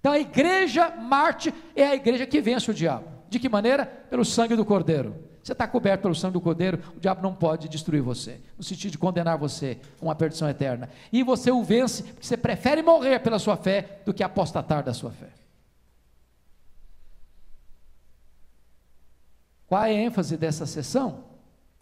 Então 0.00 0.12
a 0.12 0.18
igreja 0.18 0.90
Marte 0.90 1.52
é 1.74 1.86
a 1.86 1.94
igreja 1.94 2.26
que 2.26 2.40
vence 2.40 2.70
o 2.70 2.74
diabo. 2.74 3.08
De 3.28 3.38
que 3.38 3.48
maneira? 3.48 3.84
Pelo 3.84 4.24
sangue 4.24 4.56
do 4.56 4.64
Cordeiro. 4.64 5.28
Você 5.42 5.52
está 5.52 5.66
coberto 5.66 6.02
pelo 6.02 6.14
sangue 6.14 6.34
do 6.34 6.40
Cordeiro, 6.40 6.78
o 6.94 7.00
diabo 7.00 7.22
não 7.22 7.34
pode 7.34 7.68
destruir 7.68 8.02
você, 8.02 8.38
no 8.56 8.62
sentido 8.62 8.92
de 8.92 8.98
condenar 8.98 9.38
você 9.38 9.78
a 10.00 10.04
uma 10.04 10.14
perdição 10.14 10.48
eterna. 10.48 10.90
E 11.10 11.22
você 11.22 11.50
o 11.50 11.62
vence, 11.62 12.02
porque 12.02 12.26
você 12.26 12.36
prefere 12.36 12.82
morrer 12.82 13.20
pela 13.20 13.38
sua 13.38 13.56
fé 13.56 14.00
do 14.04 14.12
que 14.12 14.22
apostatar 14.22 14.82
da 14.82 14.92
sua 14.92 15.10
fé. 15.10 15.28
Qual 19.68 19.84
é 19.84 19.90
a 19.90 19.92
ênfase 19.92 20.38
dessa 20.38 20.64
sessão? 20.64 21.24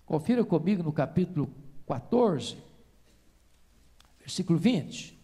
Confira 0.05 0.45
comigo 0.45 0.83
no 0.83 0.93
capítulo 0.93 1.49
14, 1.87 2.59
versículo 4.19 4.59
20. 4.59 5.17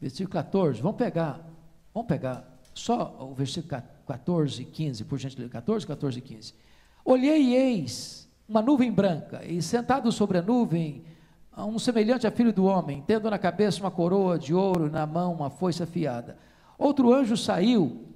Versículo 0.00 0.30
14, 0.30 0.80
vamos 0.80 0.96
pegar, 0.96 1.46
vamos 1.92 2.08
pegar 2.08 2.58
só 2.72 3.14
o 3.20 3.34
versículo 3.34 3.82
14 4.06 4.62
e 4.62 4.64
15, 4.64 5.04
por 5.04 5.18
gentileza, 5.18 5.52
14, 5.52 5.86
14 5.86 6.18
e 6.18 6.22
15. 6.22 6.54
Olhei 7.04 7.42
e 7.42 7.54
eis 7.54 8.26
uma 8.48 8.62
nuvem 8.62 8.90
branca, 8.90 9.44
e 9.44 9.60
sentado 9.60 10.10
sobre 10.10 10.38
a 10.38 10.42
nuvem, 10.42 11.04
um 11.56 11.78
semelhante 11.78 12.26
a 12.26 12.30
filho 12.30 12.52
do 12.52 12.64
homem, 12.64 13.02
tendo 13.06 13.30
na 13.30 13.38
cabeça 13.38 13.80
uma 13.80 13.90
coroa 13.90 14.38
de 14.38 14.54
ouro 14.54 14.90
na 14.90 15.06
mão 15.06 15.32
uma 15.32 15.50
foice 15.50 15.82
afiada. 15.82 16.38
Outro 16.78 17.12
anjo 17.12 17.36
saiu 17.36 18.06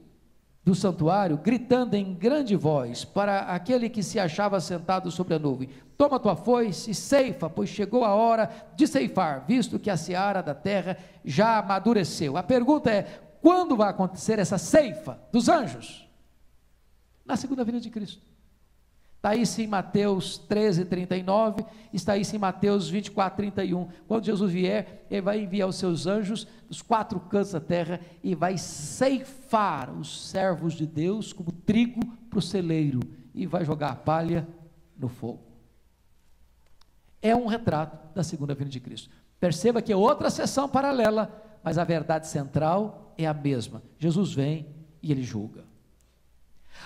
do 0.64 0.74
santuário, 0.74 1.36
gritando 1.36 1.94
em 1.94 2.14
grande 2.14 2.56
voz 2.56 3.04
para 3.04 3.40
aquele 3.40 3.90
que 3.90 4.02
se 4.02 4.18
achava 4.18 4.60
sentado 4.60 5.10
sobre 5.10 5.34
a 5.34 5.38
nuvem: 5.38 5.68
Toma 5.96 6.18
tua 6.18 6.34
foice 6.34 6.90
e 6.90 6.94
ceifa, 6.94 7.50
pois 7.50 7.68
chegou 7.68 8.04
a 8.04 8.14
hora 8.14 8.50
de 8.74 8.86
ceifar, 8.86 9.44
visto 9.46 9.78
que 9.78 9.90
a 9.90 9.96
seara 9.96 10.42
da 10.42 10.54
terra 10.54 10.96
já 11.24 11.58
amadureceu. 11.58 12.36
A 12.36 12.42
pergunta 12.42 12.90
é: 12.90 13.02
quando 13.42 13.76
vai 13.76 13.90
acontecer 13.90 14.38
essa 14.38 14.56
ceifa 14.56 15.18
dos 15.30 15.48
anjos? 15.48 16.08
Na 17.26 17.36
segunda 17.36 17.64
vinda 17.64 17.80
de 17.80 17.90
Cristo. 17.90 18.33
Está 19.24 19.34
isso 19.34 19.62
em 19.62 19.66
Mateus 19.66 20.36
13, 20.36 20.84
39, 20.84 21.64
está 21.94 22.14
isso 22.14 22.36
em 22.36 22.38
Mateus 22.38 22.90
24, 22.90 23.38
31. 23.38 23.88
Quando 24.06 24.26
Jesus 24.26 24.52
vier, 24.52 25.06
ele 25.10 25.22
vai 25.22 25.40
enviar 25.40 25.66
os 25.66 25.76
seus 25.76 26.06
anjos 26.06 26.46
dos 26.68 26.82
quatro 26.82 27.18
cantos 27.18 27.52
da 27.52 27.60
terra 27.60 28.00
e 28.22 28.34
vai 28.34 28.58
ceifar 28.58 29.90
os 29.90 30.28
servos 30.28 30.74
de 30.74 30.86
Deus 30.86 31.32
como 31.32 31.50
trigo 31.50 32.04
para 32.28 32.38
o 32.38 32.42
celeiro 32.42 33.00
e 33.34 33.46
vai 33.46 33.64
jogar 33.64 33.92
a 33.92 33.96
palha 33.96 34.46
no 34.94 35.08
fogo. 35.08 35.40
É 37.22 37.34
um 37.34 37.46
retrato 37.46 38.14
da 38.14 38.22
segunda 38.22 38.54
vinda 38.54 38.68
de 38.68 38.78
Cristo. 38.78 39.08
Perceba 39.40 39.80
que 39.80 39.90
é 39.90 39.96
outra 39.96 40.28
sessão 40.28 40.68
paralela, 40.68 41.32
mas 41.62 41.78
a 41.78 41.84
verdade 41.84 42.26
central 42.26 43.14
é 43.16 43.26
a 43.26 43.32
mesma. 43.32 43.82
Jesus 43.96 44.34
vem 44.34 44.66
e 45.02 45.10
ele 45.10 45.22
julga. 45.22 45.64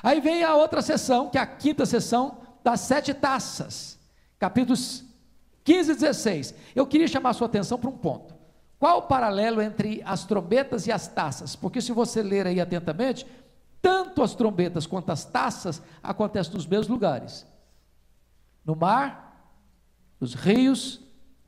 Aí 0.02 0.20
vem 0.20 0.44
a 0.44 0.54
outra 0.54 0.82
sessão, 0.82 1.28
que 1.28 1.38
é 1.38 1.40
a 1.40 1.46
quinta 1.46 1.84
sessão 1.84 2.38
das 2.62 2.80
sete 2.80 3.14
taças, 3.14 3.98
capítulos 4.38 5.04
15 5.64 5.92
e 5.92 5.94
16. 5.94 6.54
Eu 6.74 6.86
queria 6.86 7.08
chamar 7.08 7.30
a 7.30 7.34
sua 7.34 7.46
atenção 7.46 7.78
para 7.78 7.90
um 7.90 7.96
ponto. 7.96 8.34
Qual 8.78 8.98
o 8.98 9.02
paralelo 9.02 9.60
entre 9.60 10.02
as 10.04 10.24
trombetas 10.24 10.86
e 10.86 10.92
as 10.92 11.08
taças? 11.08 11.56
Porque 11.56 11.80
se 11.80 11.92
você 11.92 12.22
ler 12.22 12.46
aí 12.46 12.60
atentamente, 12.60 13.26
tanto 13.82 14.22
as 14.22 14.34
trombetas 14.34 14.86
quanto 14.86 15.10
as 15.10 15.24
taças 15.24 15.82
acontecem 16.02 16.54
nos 16.54 16.66
mesmos 16.66 16.88
lugares: 16.88 17.46
no 18.64 18.76
mar, 18.76 19.52
nos 20.20 20.34
rios, 20.34 21.00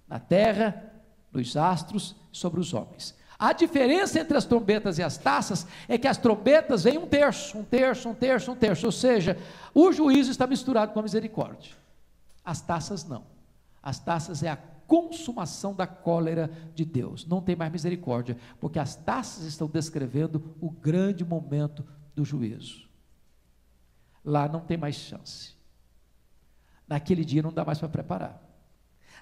na 0.09 0.19
terra, 0.19 0.93
nos 1.33 1.57
astros, 1.57 2.17
sobre 2.33 2.61
os 2.61 2.75
homens. 2.75 3.15
A 3.41 3.55
diferença 3.55 4.21
entre 4.21 4.37
as 4.37 4.45
trombetas 4.45 4.99
e 4.99 5.03
as 5.03 5.17
taças 5.17 5.67
é 5.89 5.97
que 5.97 6.07
as 6.07 6.19
trombetas 6.19 6.85
vêm 6.85 6.99
um 6.99 7.07
terço, 7.07 7.57
um 7.57 7.65
terço, 7.65 8.11
um 8.11 8.15
terço, 8.15 8.53
um 8.53 8.55
terço, 8.55 8.85
ou 8.85 8.93
seja, 8.93 9.39
o 9.73 9.91
juízo 9.91 10.31
está 10.31 10.47
misturado 10.47 10.93
com 10.93 11.01
a 11.01 11.03
misericórdia. 11.03 11.73
As 12.45 12.61
taças 12.61 13.03
não. 13.03 13.25
As 13.83 13.99
taças 13.99 14.43
é 14.43 14.51
a 14.51 14.59
consumação 14.87 15.75
da 15.75 15.87
cólera 15.87 16.51
de 16.75 16.85
Deus. 16.85 17.27
Não 17.27 17.41
tem 17.41 17.57
mais 17.57 17.73
misericórdia, 17.73 18.37
porque 18.61 18.79
as 18.79 18.95
taças 18.95 19.45
estão 19.45 19.67
descrevendo 19.67 20.55
o 20.61 20.71
grande 20.71 21.25
momento 21.25 21.83
do 22.15 22.27
juízo. 22.27 22.91
Lá 24.23 24.49
não 24.49 24.61
tem 24.61 24.77
mais 24.77 24.97
chance. 24.97 25.55
Naquele 26.87 27.25
dia 27.25 27.41
não 27.41 27.55
dá 27.55 27.65
mais 27.65 27.79
para 27.79 27.89
preparar. 27.89 28.39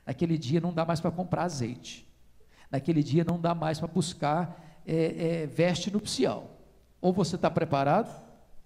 Naquele 0.05 0.37
dia 0.37 0.61
não 0.61 0.73
dá 0.73 0.85
mais 0.85 1.01
para 1.01 1.13
comprar 1.13 1.45
azeite. 1.45 2.08
Naquele 2.71 3.03
dia 3.03 3.25
não 3.25 3.41
dá 3.41 3.55
mais 3.55 3.79
para 3.79 3.89
buscar 3.89 4.81
é, 4.87 5.43
é, 5.43 5.47
veste 5.47 5.91
nupcial. 5.91 6.59
Ou 7.01 7.13
você 7.13 7.37
está 7.37 7.51
preparado, 7.51 8.23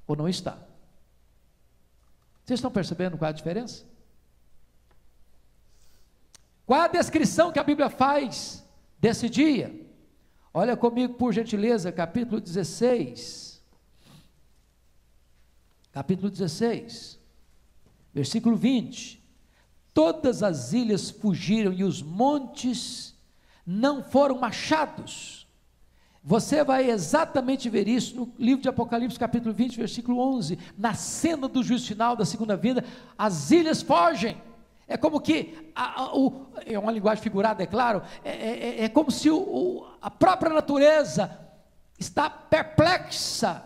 ou 0.07 0.17
não 0.17 0.29
está. 0.29 0.59
Vocês 2.45 2.59
estão 2.59 2.71
percebendo 2.71 3.17
qual 3.17 3.29
é 3.29 3.31
a 3.31 3.37
diferença? 3.37 3.85
Qual 6.67 6.81
é 6.81 6.85
a 6.85 6.89
descrição 6.89 7.53
que 7.53 7.59
a 7.59 7.65
Bíblia 7.65 7.91
faz 7.91 8.65
desse 8.99 9.29
dia? 9.29 9.75
Olha 10.55 10.77
comigo, 10.77 11.15
por 11.15 11.33
gentileza, 11.33 11.91
capítulo 11.93 12.41
16. 12.41 13.63
Capítulo 15.93 16.31
16, 16.31 17.19
versículo 18.15 18.57
20. 18.57 19.23
Todas 19.93 20.43
as 20.43 20.73
ilhas 20.73 21.11
fugiram 21.11 21.73
e 21.73 21.85
os 21.85 22.01
montes 22.01 23.12
não 23.67 24.03
foram 24.03 24.39
machados. 24.39 25.47
Você 26.25 26.63
vai 26.63 26.89
exatamente 26.89 27.69
ver 27.69 27.89
isso 27.89 28.15
no 28.15 28.33
livro 28.39 28.63
de 28.63 28.69
Apocalipse, 28.69 29.19
capítulo 29.19 29.53
20, 29.53 29.77
versículo 29.77 30.21
11. 30.37 30.59
Na 30.79 30.95
cena 30.95 31.49
do 31.49 31.63
juízo 31.63 31.89
final 31.89 32.15
da 32.15 32.25
segunda 32.25 32.57
vida, 32.57 32.85
as 33.19 33.51
ilhas 33.51 33.83
fogem. 33.83 34.41
É 34.87 34.97
como 34.97 35.21
que, 35.21 35.73
a, 35.75 36.03
a, 36.03 36.17
o, 36.17 36.47
é 36.65 36.79
uma 36.79 36.93
linguagem 36.93 37.23
figurada, 37.23 37.63
é 37.63 37.67
claro, 37.67 38.03
é, 38.25 38.31
é, 38.31 38.59
é, 38.59 38.85
é 38.85 38.89
como 38.89 39.11
se 39.11 39.31
o, 39.31 39.39
o, 39.39 39.87
a 40.01 40.11
própria 40.11 40.53
natureza 40.53 41.39
está 41.99 42.29
perplexa 42.29 43.63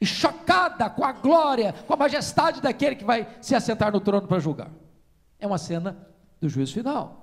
e 0.00 0.06
chocada 0.06 0.88
com 0.90 1.04
a 1.04 1.12
glória, 1.12 1.74
com 1.86 1.94
a 1.94 1.96
majestade 1.96 2.60
daquele 2.60 2.96
que 2.96 3.04
vai 3.04 3.26
se 3.40 3.54
assentar 3.54 3.92
no 3.92 4.00
trono 4.00 4.26
para 4.26 4.38
julgar. 4.40 4.70
É 5.38 5.46
uma 5.46 5.58
cena 5.58 5.96
do 6.40 6.48
juízo 6.48 6.74
final. 6.74 7.19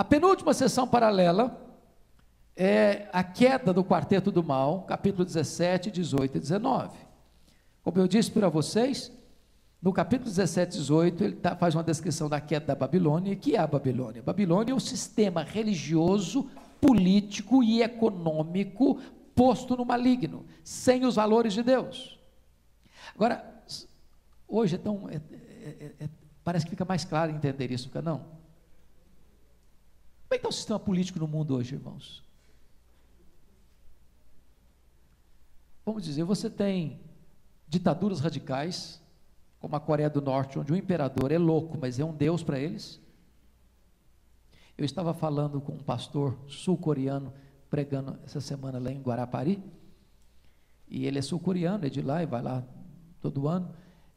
A 0.00 0.04
penúltima 0.04 0.54
sessão 0.54 0.88
paralela 0.88 1.60
é 2.56 3.06
a 3.12 3.22
queda 3.22 3.70
do 3.70 3.84
quarteto 3.84 4.32
do 4.32 4.42
mal, 4.42 4.84
capítulo 4.84 5.26
17, 5.26 5.90
18 5.90 6.38
e 6.38 6.40
19. 6.40 6.96
Como 7.82 7.98
eu 7.98 8.08
disse 8.08 8.30
para 8.30 8.48
vocês, 8.48 9.12
no 9.82 9.92
capítulo 9.92 10.30
17, 10.30 10.78
18, 10.78 11.22
ele 11.22 11.36
tá, 11.36 11.54
faz 11.54 11.74
uma 11.74 11.84
descrição 11.84 12.30
da 12.30 12.40
queda 12.40 12.68
da 12.68 12.74
Babilônia. 12.74 13.34
E 13.34 13.36
que 13.36 13.56
é 13.56 13.58
a 13.58 13.66
Babilônia? 13.66 14.22
Babilônia 14.22 14.72
é 14.72 14.74
um 14.74 14.80
sistema 14.80 15.42
religioso, 15.42 16.48
político 16.80 17.62
e 17.62 17.82
econômico 17.82 18.98
posto 19.34 19.76
no 19.76 19.84
maligno, 19.84 20.46
sem 20.64 21.04
os 21.04 21.16
valores 21.16 21.52
de 21.52 21.62
Deus. 21.62 22.18
Agora, 23.14 23.44
hoje 24.48 24.76
é 24.76 24.78
tão, 24.78 25.10
é, 25.10 25.16
é, 25.16 25.92
é, 26.00 26.08
parece 26.42 26.64
que 26.64 26.70
fica 26.70 26.86
mais 26.86 27.04
claro 27.04 27.30
entender 27.30 27.70
isso, 27.70 27.88
fica 27.88 28.00
não? 28.00 28.40
Como 30.30 30.36
é 30.36 30.38
que 30.38 30.39
está 30.39 30.39
o 30.50 30.52
sistema 30.52 30.78
político 30.78 31.18
no 31.18 31.28
mundo 31.28 31.54
hoje, 31.54 31.76
irmãos? 31.76 32.22
Vamos 35.86 36.04
dizer, 36.04 36.24
você 36.24 36.50
tem 36.50 37.00
ditaduras 37.68 38.20
radicais, 38.20 39.00
como 39.60 39.76
a 39.76 39.80
Coreia 39.80 40.10
do 40.10 40.20
Norte, 40.20 40.58
onde 40.58 40.72
o 40.72 40.76
imperador 40.76 41.30
é 41.32 41.38
louco, 41.38 41.78
mas 41.80 41.98
é 41.98 42.04
um 42.04 42.14
deus 42.14 42.42
para 42.42 42.58
eles. 42.58 43.00
Eu 44.76 44.84
estava 44.84 45.14
falando 45.14 45.60
com 45.60 45.72
um 45.72 45.82
pastor 45.82 46.36
sul-coreano, 46.48 47.32
pregando 47.68 48.18
essa 48.24 48.40
semana 48.40 48.78
lá 48.78 48.90
em 48.90 49.00
Guarapari, 49.00 49.62
e 50.88 51.06
ele 51.06 51.18
é 51.18 51.22
sul-coreano, 51.22 51.86
é 51.86 51.88
de 51.88 52.02
lá 52.02 52.22
e 52.22 52.26
vai 52.26 52.42
lá 52.42 52.64
todo 53.20 53.46
ano. 53.46 53.72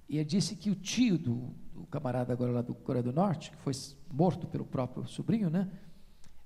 E 0.09 0.17
ele 0.17 0.25
disse 0.25 0.55
que 0.55 0.71
o 0.71 0.75
tio 0.75 1.17
do, 1.17 1.53
do 1.73 1.85
camarada 1.91 2.33
agora 2.33 2.51
lá 2.51 2.61
do 2.61 2.73
Coreia 2.73 3.03
do 3.03 3.13
Norte, 3.13 3.51
que 3.51 3.57
foi 3.57 3.73
morto 4.11 4.47
pelo 4.47 4.65
próprio 4.65 5.07
sobrinho, 5.07 5.49
né? 5.49 5.69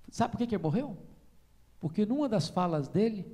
Sabe 0.09 0.31
por 0.31 0.37
que, 0.37 0.47
que 0.47 0.55
ele 0.55 0.63
morreu? 0.63 0.97
Porque 1.79 2.05
numa 2.05 2.27
das 2.27 2.47
falas 2.47 2.87
dele, 2.87 3.25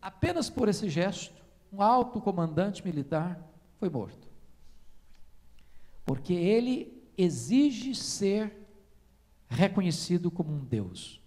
apenas 0.00 0.50
por 0.50 0.68
esse 0.68 0.88
gesto, 0.88 1.42
um 1.72 1.82
alto 1.82 2.20
comandante 2.20 2.84
militar 2.84 3.40
foi 3.78 3.88
morto. 3.88 4.28
Porque 6.04 6.32
ele 6.34 7.02
exige 7.16 7.94
ser 7.94 8.64
reconhecido 9.48 10.30
como 10.30 10.52
um 10.52 10.64
Deus. 10.64 11.20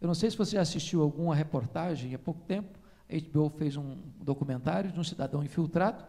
Eu 0.00 0.06
não 0.06 0.14
sei 0.14 0.30
se 0.30 0.36
você 0.36 0.52
já 0.56 0.60
assistiu 0.60 1.02
alguma 1.02 1.34
reportagem 1.34 2.14
há 2.14 2.18
pouco 2.18 2.42
tempo, 2.42 2.78
HBO 3.20 3.50
fez 3.50 3.76
um 3.76 3.96
documentário 4.20 4.90
de 4.90 4.98
um 4.98 5.04
cidadão 5.04 5.44
infiltrado, 5.44 6.04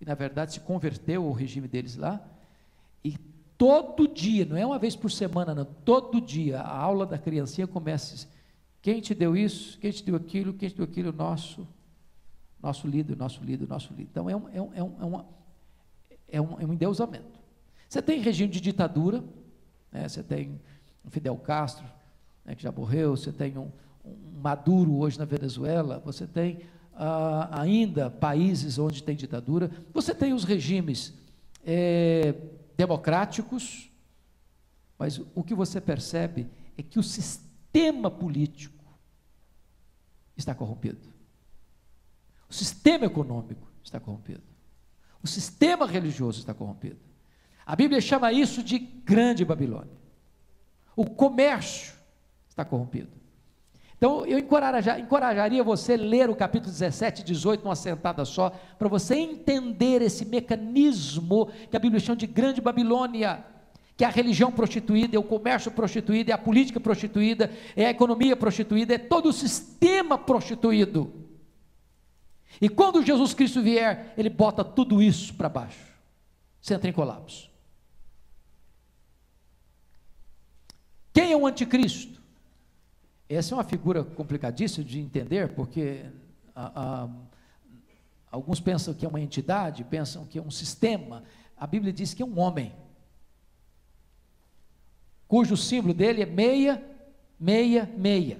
e 0.00 0.04
na 0.04 0.14
verdade 0.14 0.54
se 0.54 0.60
converteu 0.60 1.24
ao 1.24 1.32
regime 1.32 1.68
deles 1.68 1.96
lá, 1.96 2.20
e 3.04 3.16
todo 3.58 4.06
dia, 4.06 4.44
não 4.44 4.56
é 4.56 4.64
uma 4.64 4.78
vez 4.78 4.94
por 4.94 5.10
semana, 5.10 5.54
não, 5.54 5.64
todo 5.64 6.20
dia, 6.20 6.60
a 6.60 6.76
aula 6.76 7.06
da 7.06 7.18
criancinha 7.18 7.66
começa, 7.66 8.28
quem 8.80 9.00
te 9.00 9.14
deu 9.14 9.36
isso, 9.36 9.78
quem 9.78 9.90
te 9.90 10.04
deu 10.04 10.16
aquilo, 10.16 10.52
quem 10.54 10.68
te 10.68 10.76
deu 10.76 10.84
aquilo, 10.84 11.12
nosso, 11.12 11.66
nosso 12.60 12.86
líder, 12.86 13.16
nosso 13.16 13.42
líder, 13.42 13.68
nosso 13.68 13.92
líder. 13.92 14.08
Então 14.10 14.28
é 14.28 14.36
um, 14.36 14.48
é 14.48 14.60
um, 14.60 14.74
é 14.74 14.82
um, 14.82 14.96
é 15.00 15.04
uma, 15.04 15.26
é 16.28 16.40
um, 16.40 16.60
é 16.60 16.66
um 16.66 16.72
endeusamento. 16.72 17.40
Você 17.88 18.00
tem 18.00 18.20
regime 18.20 18.50
de 18.50 18.60
ditadura, 18.60 19.22
né? 19.92 20.08
Você 20.08 20.22
tem 20.22 20.58
um 21.04 21.10
Fidel 21.10 21.36
Castro, 21.36 21.84
né, 22.44 22.54
que 22.54 22.62
já 22.62 22.72
morreu, 22.72 23.16
você 23.16 23.30
tem 23.30 23.56
um, 23.58 23.62
um, 23.64 23.72
Maduro 24.04 24.96
hoje 24.98 25.18
na 25.18 25.24
Venezuela, 25.24 26.00
você 26.04 26.26
tem 26.26 26.60
ah, 26.94 27.60
ainda 27.60 28.10
países 28.10 28.78
onde 28.78 29.02
tem 29.02 29.16
ditadura, 29.16 29.70
você 29.92 30.14
tem 30.14 30.32
os 30.32 30.44
regimes 30.44 31.14
é, 31.64 32.34
democráticos, 32.76 33.90
mas 34.98 35.20
o 35.34 35.42
que 35.42 35.54
você 35.54 35.80
percebe 35.80 36.48
é 36.76 36.82
que 36.82 36.98
o 36.98 37.02
sistema 37.02 38.10
político 38.10 38.84
está 40.36 40.54
corrompido. 40.54 41.12
O 42.48 42.54
sistema 42.54 43.06
econômico 43.06 43.66
está 43.82 43.98
corrompido. 43.98 44.42
O 45.22 45.26
sistema 45.26 45.86
religioso 45.86 46.40
está 46.40 46.52
corrompido. 46.52 46.98
A 47.64 47.76
Bíblia 47.76 48.00
chama 48.00 48.32
isso 48.32 48.62
de 48.62 48.78
grande 48.78 49.44
Babilônia. 49.44 49.96
O 50.96 51.06
comércio 51.06 51.94
está 52.48 52.64
corrompido. 52.64 53.21
Então, 54.02 54.26
eu 54.26 54.36
encorajaria 54.36 55.62
você 55.62 55.92
a 55.92 55.96
ler 55.96 56.28
o 56.28 56.34
capítulo 56.34 56.72
17 56.72 57.20
e 57.20 57.24
18 57.24 57.62
numa 57.62 57.76
sentada 57.76 58.24
só, 58.24 58.50
para 58.76 58.88
você 58.88 59.14
entender 59.14 60.02
esse 60.02 60.24
mecanismo 60.24 61.48
que 61.70 61.76
a 61.76 61.78
Bíblia 61.78 62.00
chama 62.00 62.16
de 62.16 62.26
grande 62.26 62.60
Babilônia, 62.60 63.44
que 63.96 64.02
é 64.02 64.08
a 64.08 64.10
religião 64.10 64.50
prostituída, 64.50 65.14
é 65.14 65.20
o 65.20 65.22
comércio 65.22 65.70
prostituído, 65.70 66.32
é 66.32 66.34
a 66.34 66.38
política 66.38 66.80
prostituída, 66.80 67.48
é 67.76 67.86
a 67.86 67.90
economia 67.90 68.34
prostituída, 68.34 68.92
é 68.92 68.98
todo 68.98 69.28
o 69.28 69.32
sistema 69.32 70.18
prostituído. 70.18 71.12
E 72.60 72.68
quando 72.68 73.04
Jesus 73.04 73.32
Cristo 73.32 73.62
vier, 73.62 74.14
ele 74.18 74.30
bota 74.30 74.64
tudo 74.64 75.00
isso 75.00 75.32
para 75.34 75.48
baixo. 75.48 75.92
Você 76.60 76.74
entra 76.74 76.90
em 76.90 76.92
colapso. 76.92 77.48
Quem 81.12 81.30
é 81.30 81.36
o 81.36 81.46
anticristo? 81.46 82.20
Essa 83.34 83.54
é 83.54 83.56
uma 83.56 83.64
figura 83.64 84.04
complicadíssima 84.04 84.84
de 84.84 85.00
entender, 85.00 85.54
porque 85.54 86.04
a, 86.54 87.04
a, 87.04 87.08
alguns 88.30 88.60
pensam 88.60 88.92
que 88.92 89.06
é 89.06 89.08
uma 89.08 89.20
entidade, 89.20 89.84
pensam 89.84 90.26
que 90.26 90.38
é 90.38 90.42
um 90.42 90.50
sistema. 90.50 91.22
A 91.56 91.66
Bíblia 91.66 91.92
diz 91.92 92.12
que 92.12 92.22
é 92.22 92.26
um 92.26 92.38
homem, 92.38 92.74
cujo 95.26 95.56
símbolo 95.56 95.94
dele 95.94 96.22
é 96.22 96.26
meia, 96.26 96.84
meia, 97.40 97.90
meia. 97.96 98.38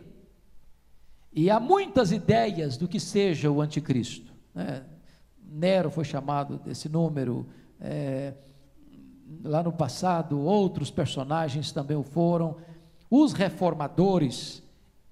E 1.33 1.49
há 1.49 1.59
muitas 1.59 2.13
ideias 2.13 2.77
do 2.77 2.87
que 2.87 3.01
seja 3.01 3.51
o 3.51 3.63
anticristo. 3.63 4.31
Né? 4.55 4.85
Nero 5.43 5.91
foi 5.91 6.05
chamado 6.05 6.59
desse 6.59 6.91
número. 6.91 7.47
É, 7.81 8.35
lá 9.43 9.63
no 9.63 9.73
passado, 9.73 10.39
outros 10.39 10.91
personagens 10.91 11.73
também 11.73 11.97
o 11.97 12.03
foram. 12.03 12.59
Os 13.11 13.33
reformadores 13.33 14.62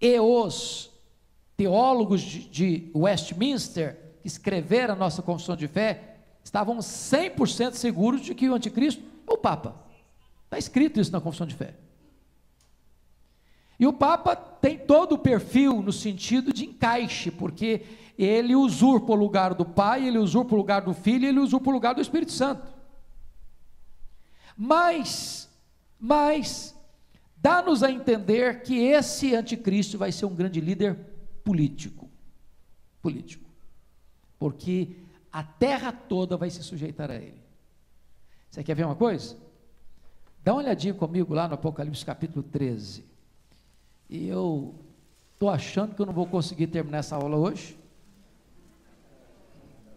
e 0.01 0.19
os 0.19 0.91
teólogos 1.57 2.23
de, 2.23 2.49
de 2.49 2.91
Westminster, 2.95 3.99
que 4.23 4.27
escreveram 4.29 4.95
a 4.95 4.97
nossa 4.97 5.21
confissão 5.21 5.55
de 5.55 5.69
fé, 5.69 6.17
estavam 6.43 6.79
100% 6.79 7.75
seguros 7.75 8.23
de 8.23 8.35
que 8.35 8.49
o 8.49 8.55
anticristo 8.55 9.03
é 9.27 9.33
o 9.33 9.37
Papa. 9.37 9.75
Está 10.45 10.59
escrito 10.59 11.01
isso 11.01 11.13
na 11.13 11.21
confissão 11.21 11.47
de 11.47 11.55
fé. 11.55 11.75
E 13.79 13.87
o 13.87 13.93
Papa 13.93 14.37
tem 14.37 14.79
todo 14.79 15.13
o 15.13 15.19
perfil 15.19 15.83
no 15.83 15.93
sentido 15.93 16.53
de 16.53 16.67
encaixe, 16.67 17.31
porque 17.31 17.83
ele 18.19 18.55
usurpa 18.55 19.13
o 19.13 19.17
lugar 19.17 19.55
do 19.55 19.65
Pai, 19.65 20.07
ele 20.07 20.19
usurpa 20.19 20.55
o 20.55 20.59
lugar 20.59 20.83
do 20.83 20.93
Filho, 20.93 21.27
ele 21.27 21.41
usurpa 21.41 21.71
o 21.71 21.73
lugar 21.73 21.95
do 21.95 22.01
Espírito 22.01 22.33
Santo. 22.33 22.67
Mas, 24.55 25.49
mas, 25.99 26.75
dá-nos 27.41 27.83
a 27.83 27.91
entender 27.91 28.63
que 28.63 28.79
esse 28.79 29.35
anticristo 29.35 29.99
vai 29.99 30.13
ser 30.13 30.27
um 30.27 30.35
grande 30.35 30.61
líder 30.61 30.97
político. 31.43 32.09
Político. 33.01 33.49
Porque 34.39 34.97
a 35.33 35.43
terra 35.43 35.93
toda 35.93 36.37
vai 36.37 36.51
se 36.51 36.63
sujeitar 36.63 37.11
a 37.11 37.17
ele. 37.17 37.41
Você 38.51 38.63
quer 38.63 38.75
ver 38.75 38.85
uma 38.85 38.97
coisa? 38.97 39.37
Dá 40.43 40.53
uma 40.53 40.63
olhadinha 40.63 40.95
comigo 40.95 41.35
lá 41.35 41.47
no 41.47 41.55
Apocalipse 41.55 42.05
capítulo 42.05 42.43
13. 42.43 43.05
E 44.09 44.27
eu 44.27 44.75
estou 45.35 45.49
achando 45.49 45.95
que 45.95 46.03
eu 46.03 46.07
não 46.07 46.13
vou 46.13 46.27
conseguir 46.27 46.67
terminar 46.67 46.99
essa 46.99 47.17
aula 47.17 47.37
hoje. 47.37 47.79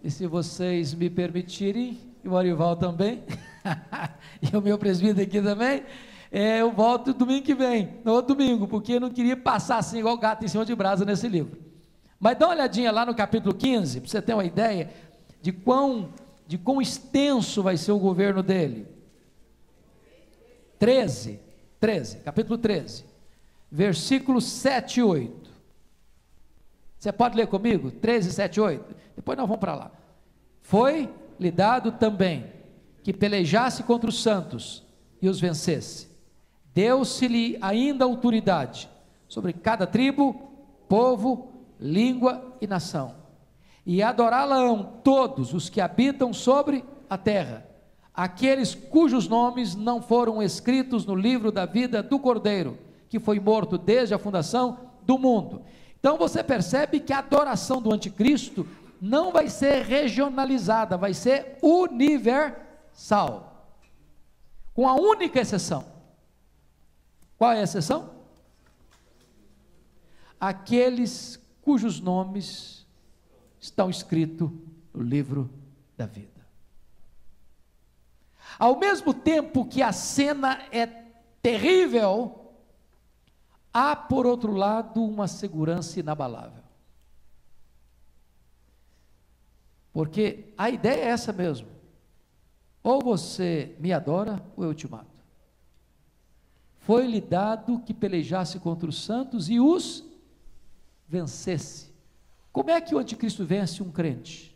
E 0.04 0.12
se 0.12 0.28
vocês 0.28 0.94
me 0.94 1.10
permitirem, 1.10 1.98
e 2.24 2.28
o 2.28 2.38
Arival 2.38 2.76
também, 2.76 3.24
e 4.42 4.56
o 4.56 4.62
meu 4.62 4.78
presbítero 4.78 5.22
aqui 5.22 5.42
também, 5.42 5.84
é, 6.36 6.62
eu 6.62 6.72
volto 6.72 7.14
domingo 7.14 7.46
que 7.46 7.54
vem, 7.54 8.00
no 8.04 8.12
outro 8.12 8.34
domingo, 8.34 8.68
porque 8.68 8.94
eu 8.94 9.00
não 9.00 9.12
queria 9.12 9.38
passar 9.38 9.78
assim 9.78 10.00
igual 10.00 10.18
gato 10.18 10.44
em 10.44 10.48
cima 10.48 10.66
de 10.66 10.74
brasa 10.74 11.06
nesse 11.06 11.28
livro. 11.28 11.62
Mas 12.20 12.36
dá 12.40 12.48
uma 12.48 12.56
olhadinha 12.56 12.92
lá 12.92 13.06
no 13.06 13.14
capítulo 13.14 13.54
15, 13.54 14.02
para 14.02 14.10
você 14.10 14.20
ter 14.20 14.34
uma 14.34 14.44
ideia 14.44 14.90
de 15.44 15.52
quão, 15.52 16.12
de 16.48 16.58
quão 16.58 16.82
extenso 16.82 17.62
vai 17.62 17.78
ser 17.78 17.92
o 17.92 18.00
governo 18.00 18.42
dele. 18.42 18.88
13, 20.80 21.40
13, 21.80 22.18
capítulo 22.22 22.58
13, 22.58 23.06
versículos 23.72 24.46
7 24.46 25.02
e 25.02 25.04
8. 25.04 25.52
Você 26.98 27.12
pode 27.12 27.38
ler 27.38 27.46
comigo? 27.46 27.92
13, 27.92 28.34
7 28.34 28.56
e 28.56 28.60
8. 28.60 28.96
Depois 29.16 29.38
nós 29.38 29.48
vamos 29.48 29.60
para 29.60 29.76
lá. 29.76 29.92
Foi 30.64 31.14
lhe 31.40 31.52
dado 31.52 31.92
também 31.92 32.48
que 33.04 33.14
pelejasse 33.14 33.84
contra 33.84 34.10
os 34.10 34.20
santos 34.20 34.84
e 35.22 35.30
os 35.30 35.40
vencesse. 35.40 36.13
Deu-se-lhe 36.74 37.58
ainda 37.62 38.06
autoridade 38.06 38.90
sobre 39.28 39.54
cada 39.54 39.86
tribo, 39.86 40.52
povo, 40.88 41.52
língua 41.80 42.56
e 42.60 42.68
nação. 42.68 43.16
E 43.86 44.02
adorá-la-ão 44.02 45.00
todos 45.04 45.54
os 45.54 45.70
que 45.70 45.82
habitam 45.82 46.34
sobre 46.34 46.84
a 47.10 47.18
terra, 47.18 47.66
aqueles 48.14 48.74
cujos 48.74 49.28
nomes 49.28 49.76
não 49.76 50.02
foram 50.02 50.42
escritos 50.42 51.06
no 51.06 51.16
livro 51.16 51.52
da 51.52 51.66
vida 51.66 52.02
do 52.02 52.18
Cordeiro, 52.18 52.78
que 53.10 53.20
foi 53.20 53.40
morto 53.40 53.78
desde 53.78 54.14
a 54.14 54.20
fundação 54.20 54.80
do 55.04 55.18
mundo. 55.18 55.62
Então 56.00 56.18
você 56.18 56.44
percebe 56.44 57.00
que 57.00 57.14
a 57.14 57.20
adoração 57.20 57.82
do 57.82 57.94
anticristo 57.94 58.66
não 59.02 59.32
vai 59.32 59.50
ser 59.50 59.84
regionalizada, 59.84 60.98
vai 60.98 61.14
ser 61.14 61.58
universal. 61.62 63.50
Com 64.74 64.88
a 64.88 64.96
única 64.96 65.40
exceção. 65.40 65.93
Qual 67.44 67.52
é 67.52 67.60
a 67.60 67.64
exceção? 67.64 68.10
Aqueles 70.40 71.38
cujos 71.62 72.00
nomes 72.00 72.88
estão 73.60 73.90
escritos 73.90 74.50
no 74.94 75.04
livro 75.04 75.50
da 75.98 76.06
vida. 76.06 76.48
Ao 78.58 78.80
mesmo 78.80 79.14
tempo 79.14 79.66
que 79.66 79.82
a 79.82 79.92
cena 79.92 80.58
é 80.72 80.88
terrível, 81.42 82.54
há 83.74 83.94
por 83.94 84.26
outro 84.26 84.54
lado 84.54 85.04
uma 85.04 85.28
segurança 85.28 86.00
inabalável. 86.00 86.64
Porque 89.92 90.54
a 90.58 90.70
ideia 90.70 91.02
é 91.02 91.08
essa 91.10 91.34
mesmo. 91.34 91.68
Ou 92.82 93.02
você 93.02 93.76
me 93.82 93.92
adora, 93.92 94.42
ou 94.56 94.64
eu 94.64 94.74
te 94.74 94.90
mato. 94.90 95.13
Foi-lhe 96.84 97.22
dado 97.22 97.80
que 97.80 97.94
pelejasse 97.94 98.60
contra 98.60 98.90
os 98.90 99.02
santos 99.02 99.50
e 99.50 99.58
os 99.58 100.04
vencesse. 101.08 101.94
Como 102.52 102.70
é 102.70 102.82
que 102.82 102.94
o 102.94 102.98
anticristo 102.98 103.46
vence 103.46 103.82
um 103.82 103.90
crente? 103.90 104.54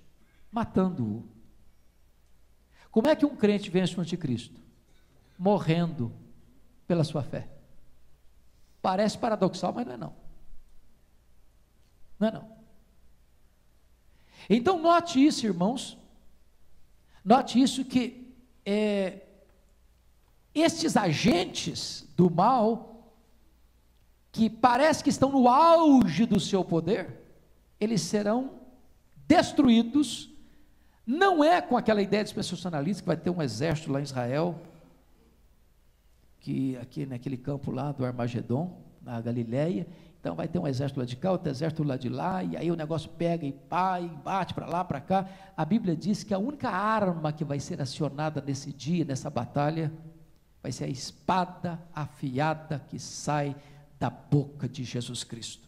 Matando-o. 0.51 1.23
Como 2.91 3.07
é 3.07 3.15
que 3.15 3.25
um 3.25 3.33
crente 3.33 3.69
vence 3.69 3.97
o 3.97 4.01
anticristo? 4.01 4.59
Morrendo 5.39 6.11
pela 6.85 7.05
sua 7.05 7.23
fé. 7.23 7.47
Parece 8.81 9.17
paradoxal, 9.17 9.71
mas 9.71 9.85
não 9.85 9.93
é 9.93 9.97
não. 9.97 10.15
Não 12.19 12.27
é 12.27 12.31
não. 12.31 12.57
Então 14.49 14.81
note 14.81 15.25
isso, 15.25 15.45
irmãos. 15.45 15.97
Note 17.23 17.61
isso 17.61 17.85
que 17.85 18.35
é, 18.65 19.26
estes 20.61 20.95
agentes 20.95 22.07
do 22.15 22.29
mal 22.29 23.13
que 24.31 24.49
parece 24.49 25.03
que 25.03 25.09
estão 25.09 25.31
no 25.31 25.47
auge 25.47 26.25
do 26.25 26.39
seu 26.39 26.63
poder, 26.63 27.21
eles 27.79 28.01
serão 28.01 28.51
destruídos. 29.27 30.29
Não 31.05 31.43
é 31.43 31.61
com 31.61 31.75
aquela 31.75 32.01
ideia 32.01 32.23
de 32.23 32.29
dispensacionalista 32.29 33.01
que 33.01 33.07
vai 33.07 33.17
ter 33.17 33.29
um 33.29 33.41
exército 33.41 33.91
lá 33.91 33.99
em 33.99 34.03
Israel, 34.03 34.59
que 36.39 36.77
aqui 36.77 37.05
naquele 37.05 37.37
campo 37.37 37.71
lá 37.71 37.91
do 37.91 38.05
Armagedon, 38.05 38.77
na 39.01 39.19
Galileia, 39.21 39.87
então 40.19 40.35
vai 40.35 40.47
ter 40.47 40.59
um 40.59 40.67
exército 40.67 40.99
lá 40.99 41.05
de 41.05 41.15
cá, 41.15 41.31
outro 41.31 41.49
exército 41.49 41.83
lá 41.83 41.95
de 41.95 42.09
lá, 42.09 42.43
e 42.43 42.57
aí 42.57 42.69
o 42.69 42.75
negócio 42.75 43.09
pega 43.11 43.45
e 43.45 43.51
pá, 43.51 44.01
e 44.01 44.07
bate 44.07 44.53
para 44.53 44.65
lá, 44.65 44.83
para 44.83 44.99
cá. 44.99 45.27
A 45.55 45.63
Bíblia 45.63 45.95
diz 45.95 46.23
que 46.23 46.33
a 46.33 46.37
única 46.37 46.69
arma 46.69 47.31
que 47.31 47.45
vai 47.45 47.59
ser 47.59 47.81
acionada 47.81 48.43
nesse 48.45 48.73
dia, 48.73 49.05
nessa 49.05 49.29
batalha, 49.29 49.91
vai 50.61 50.71
ser 50.71 50.85
a 50.85 50.89
espada 50.89 51.81
afiada 51.93 52.85
que 52.89 52.99
sai 52.99 53.55
da 53.99 54.09
boca 54.09 54.67
de 54.67 54.83
Jesus 54.83 55.23
Cristo. 55.23 55.67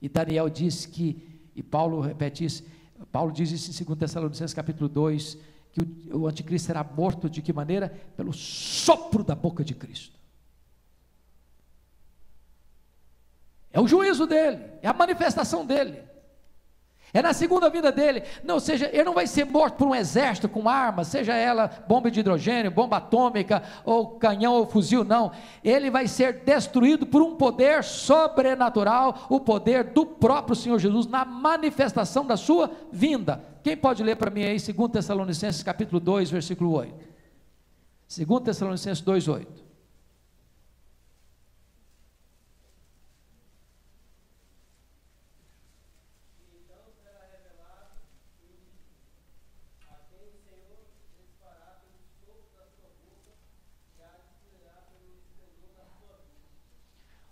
E 0.00 0.08
Daniel 0.08 0.48
diz 0.48 0.86
que, 0.86 1.40
e 1.54 1.62
Paulo 1.62 2.00
repete 2.00 2.44
isso, 2.44 2.64
Paulo 3.10 3.32
diz 3.32 3.50
isso 3.50 3.82
em 3.82 3.86
2 3.86 3.98
Tessalonicenses 3.98 4.54
capítulo 4.54 4.88
2, 4.88 5.38
que 5.72 5.80
o, 6.12 6.18
o 6.18 6.28
anticristo 6.28 6.66
será 6.66 6.84
morto 6.84 7.28
de 7.28 7.40
que 7.40 7.52
maneira? 7.52 7.88
Pelo 8.16 8.32
sopro 8.32 9.24
da 9.24 9.34
boca 9.34 9.64
de 9.64 9.74
Cristo. 9.74 10.18
É 13.72 13.80
o 13.80 13.88
juízo 13.88 14.26
dele, 14.26 14.62
é 14.82 14.88
a 14.88 14.92
manifestação 14.92 15.64
dele. 15.64 16.11
É 17.14 17.20
na 17.20 17.34
segunda 17.34 17.68
vida 17.68 17.92
dele. 17.92 18.22
Não, 18.42 18.58
seja, 18.58 18.88
ele 18.90 19.04
não 19.04 19.12
vai 19.12 19.26
ser 19.26 19.44
morto 19.44 19.74
por 19.74 19.86
um 19.86 19.94
exército 19.94 20.48
com 20.48 20.66
armas, 20.66 21.08
seja 21.08 21.34
ela 21.34 21.70
bomba 21.86 22.10
de 22.10 22.20
hidrogênio, 22.20 22.70
bomba 22.70 22.96
atômica, 22.96 23.62
ou 23.84 24.12
canhão 24.12 24.54
ou 24.54 24.66
fuzil, 24.66 25.04
não. 25.04 25.30
Ele 25.62 25.90
vai 25.90 26.08
ser 26.08 26.42
destruído 26.42 27.04
por 27.04 27.20
um 27.20 27.36
poder 27.36 27.84
sobrenatural, 27.84 29.26
o 29.28 29.38
poder 29.38 29.84
do 29.84 30.06
próprio 30.06 30.56
Senhor 30.56 30.78
Jesus 30.78 31.06
na 31.06 31.22
manifestação 31.22 32.24
da 32.24 32.36
sua 32.36 32.70
vinda. 32.90 33.44
Quem 33.62 33.76
pode 33.76 34.02
ler 34.02 34.16
para 34.16 34.30
mim 34.30 34.44
aí 34.44 34.56
2 34.58 34.90
Tessalonicenses 34.90 35.62
capítulo 35.62 36.00
2, 36.00 36.30
versículo 36.30 36.72
8? 36.72 36.94
2 38.26 38.42
Tessalonicenses 38.42 39.02
2, 39.02 39.28
8. 39.28 39.61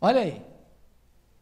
Olha 0.01 0.21
aí. 0.21 0.43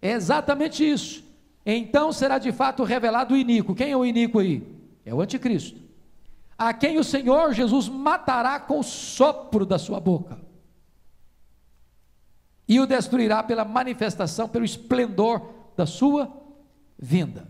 É 0.02 0.12
exatamente 0.12 0.88
isso. 0.88 1.24
Então 1.64 2.12
será 2.12 2.38
de 2.38 2.50
fato 2.50 2.82
revelado 2.82 3.34
o 3.34 3.36
iníquo. 3.36 3.74
Quem 3.74 3.92
é 3.92 3.96
o 3.96 4.04
iníquo 4.04 4.38
aí? 4.38 4.66
É 5.04 5.14
o 5.14 5.20
anticristo. 5.20 5.80
A 6.56 6.72
quem 6.72 6.98
o 6.98 7.04
Senhor 7.04 7.52
Jesus 7.52 7.88
matará 7.88 8.58
com 8.58 8.80
o 8.80 8.82
sopro 8.84 9.64
da 9.64 9.78
sua 9.78 10.00
boca. 10.00 10.38
E 12.66 12.80
o 12.80 12.86
destruirá 12.86 13.42
pela 13.42 13.64
manifestação, 13.64 14.48
pelo 14.48 14.64
esplendor 14.64 15.54
da 15.76 15.86
sua 15.86 16.30
vinda. 16.98 17.48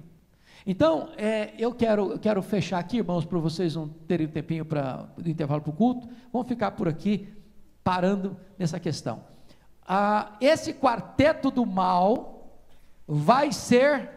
Então, 0.66 1.08
é, 1.16 1.54
eu, 1.58 1.74
quero, 1.74 2.12
eu 2.12 2.18
quero 2.18 2.42
fechar 2.42 2.78
aqui, 2.78 2.98
irmãos, 2.98 3.24
para 3.24 3.38
vocês 3.38 3.74
não 3.74 3.88
terem 3.88 4.26
um 4.26 4.30
tempinho 4.30 4.64
para 4.64 5.08
intervalo 5.24 5.62
para 5.62 5.70
o 5.70 5.74
culto. 5.74 6.08
Vamos 6.30 6.46
ficar 6.46 6.72
por 6.72 6.86
aqui, 6.86 7.28
parando 7.82 8.36
nessa 8.58 8.78
questão 8.78 9.37
ah, 9.88 10.36
esse 10.38 10.74
quarteto 10.74 11.50
do 11.50 11.64
mal 11.64 12.52
vai 13.06 13.50
ser 13.50 14.10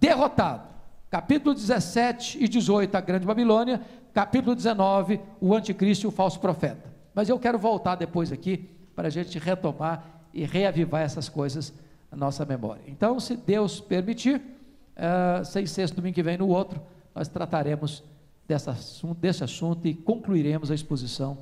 derrotado. 0.00 0.68
Capítulo 1.08 1.54
17 1.54 2.42
e 2.42 2.48
18, 2.48 2.92
a 2.96 3.00
Grande 3.00 3.24
Babilônia. 3.24 3.80
Capítulo 4.12 4.56
19, 4.56 5.20
o 5.40 5.54
anticristo 5.54 6.06
e 6.06 6.08
o 6.08 6.10
falso 6.10 6.40
profeta. 6.40 6.92
Mas 7.14 7.28
eu 7.28 7.38
quero 7.38 7.56
voltar 7.56 7.94
depois 7.94 8.32
aqui 8.32 8.68
para 8.96 9.06
a 9.06 9.10
gente 9.10 9.38
retomar 9.38 10.04
e 10.32 10.44
reavivar 10.44 11.02
essas 11.02 11.28
coisas 11.28 11.72
na 12.10 12.16
nossa 12.16 12.44
memória. 12.44 12.82
Então, 12.88 13.20
se 13.20 13.36
Deus 13.36 13.80
permitir, 13.80 14.36
uh, 14.40 15.44
seis 15.44 15.70
sexto 15.70 15.94
domingo 15.94 16.14
que 16.14 16.22
vem 16.22 16.36
no 16.36 16.48
outro, 16.48 16.80
nós 17.14 17.28
trataremos 17.28 18.02
desse 18.48 18.68
assunto, 18.68 19.18
desse 19.20 19.44
assunto 19.44 19.86
e 19.86 19.94
concluiremos 19.94 20.72
a 20.72 20.74
exposição 20.74 21.38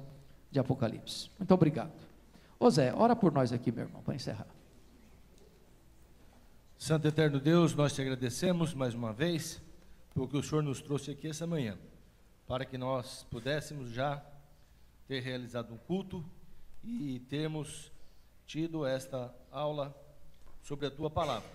de 0.51 0.61
Apocalipse. 0.61 1.31
Muito 1.39 1.53
obrigado. 1.55 2.11
Ô 2.62 2.70
Zé, 2.70 2.94
ora 2.94 3.16
por 3.16 3.32
nós 3.32 3.52
aqui, 3.52 3.72
meu 3.72 3.86
irmão, 3.86 4.00
para 4.04 4.14
encerrar. 4.14 4.46
Santo 6.78 7.08
Eterno 7.08 7.40
Deus, 7.40 7.74
nós 7.74 7.92
te 7.92 8.00
agradecemos 8.00 8.72
mais 8.72 8.94
uma 8.94 9.12
vez, 9.12 9.60
porque 10.14 10.36
o 10.36 10.42
Senhor 10.44 10.62
nos 10.62 10.80
trouxe 10.80 11.10
aqui 11.10 11.26
essa 11.26 11.44
manhã, 11.44 11.76
para 12.46 12.64
que 12.64 12.78
nós 12.78 13.26
pudéssemos 13.28 13.90
já 13.90 14.24
ter 15.08 15.18
realizado 15.24 15.74
um 15.74 15.76
culto 15.76 16.24
e 16.84 17.18
termos 17.28 17.90
tido 18.46 18.86
esta 18.86 19.34
aula 19.50 19.92
sobre 20.62 20.86
a 20.86 20.90
tua 20.92 21.10
palavra. 21.10 21.50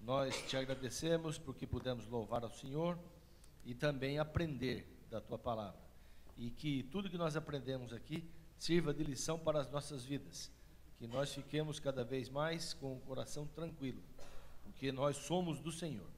Nós 0.00 0.36
te 0.48 0.56
agradecemos 0.56 1.38
porque 1.38 1.64
pudemos 1.64 2.08
louvar 2.08 2.42
ao 2.42 2.50
Senhor 2.50 2.98
e 3.64 3.72
também 3.72 4.18
aprender 4.18 4.84
da 5.12 5.20
tua 5.20 5.38
palavra. 5.38 5.78
E 6.36 6.50
que 6.50 6.82
tudo 6.90 7.08
que 7.08 7.16
nós 7.16 7.36
aprendemos 7.36 7.92
aqui 7.92 8.28
sirva 8.58 8.92
de 8.92 9.04
lição 9.04 9.38
para 9.38 9.60
as 9.60 9.70
nossas 9.70 10.04
vidas. 10.04 10.50
Que 10.98 11.06
nós 11.06 11.32
fiquemos 11.32 11.78
cada 11.78 12.02
vez 12.04 12.28
mais 12.28 12.74
com 12.74 12.96
o 12.96 13.00
coração 13.00 13.46
tranquilo, 13.46 14.02
porque 14.64 14.90
nós 14.90 15.16
somos 15.16 15.60
do 15.60 15.70
Senhor. 15.70 16.08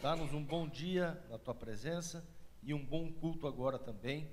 Dá-nos 0.00 0.32
um 0.32 0.42
bom 0.42 0.68
dia 0.68 1.20
na 1.28 1.36
tua 1.36 1.54
presença 1.54 2.24
e 2.62 2.72
um 2.72 2.84
bom 2.84 3.12
culto 3.12 3.46
agora 3.46 3.78
também, 3.78 4.30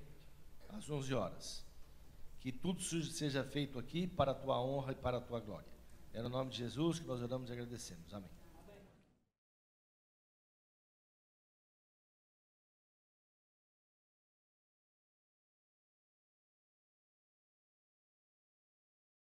às 0.69 0.89
11 0.89 1.13
horas. 1.13 1.65
Que 2.39 2.51
tudo 2.51 2.81
seja 2.81 3.43
feito 3.43 3.77
aqui 3.77 4.07
para 4.07 4.31
a 4.31 4.35
tua 4.35 4.61
honra 4.61 4.93
e 4.93 4.95
para 4.95 5.17
a 5.17 5.21
tua 5.21 5.39
glória. 5.39 5.71
É 6.13 6.21
no 6.21 6.29
nome 6.29 6.51
de 6.51 6.57
Jesus 6.57 6.99
que 6.99 7.07
nós 7.07 7.21
oramos 7.21 7.49
e 7.49 7.53
agradecemos. 7.53 8.13
Amém. 8.13 8.40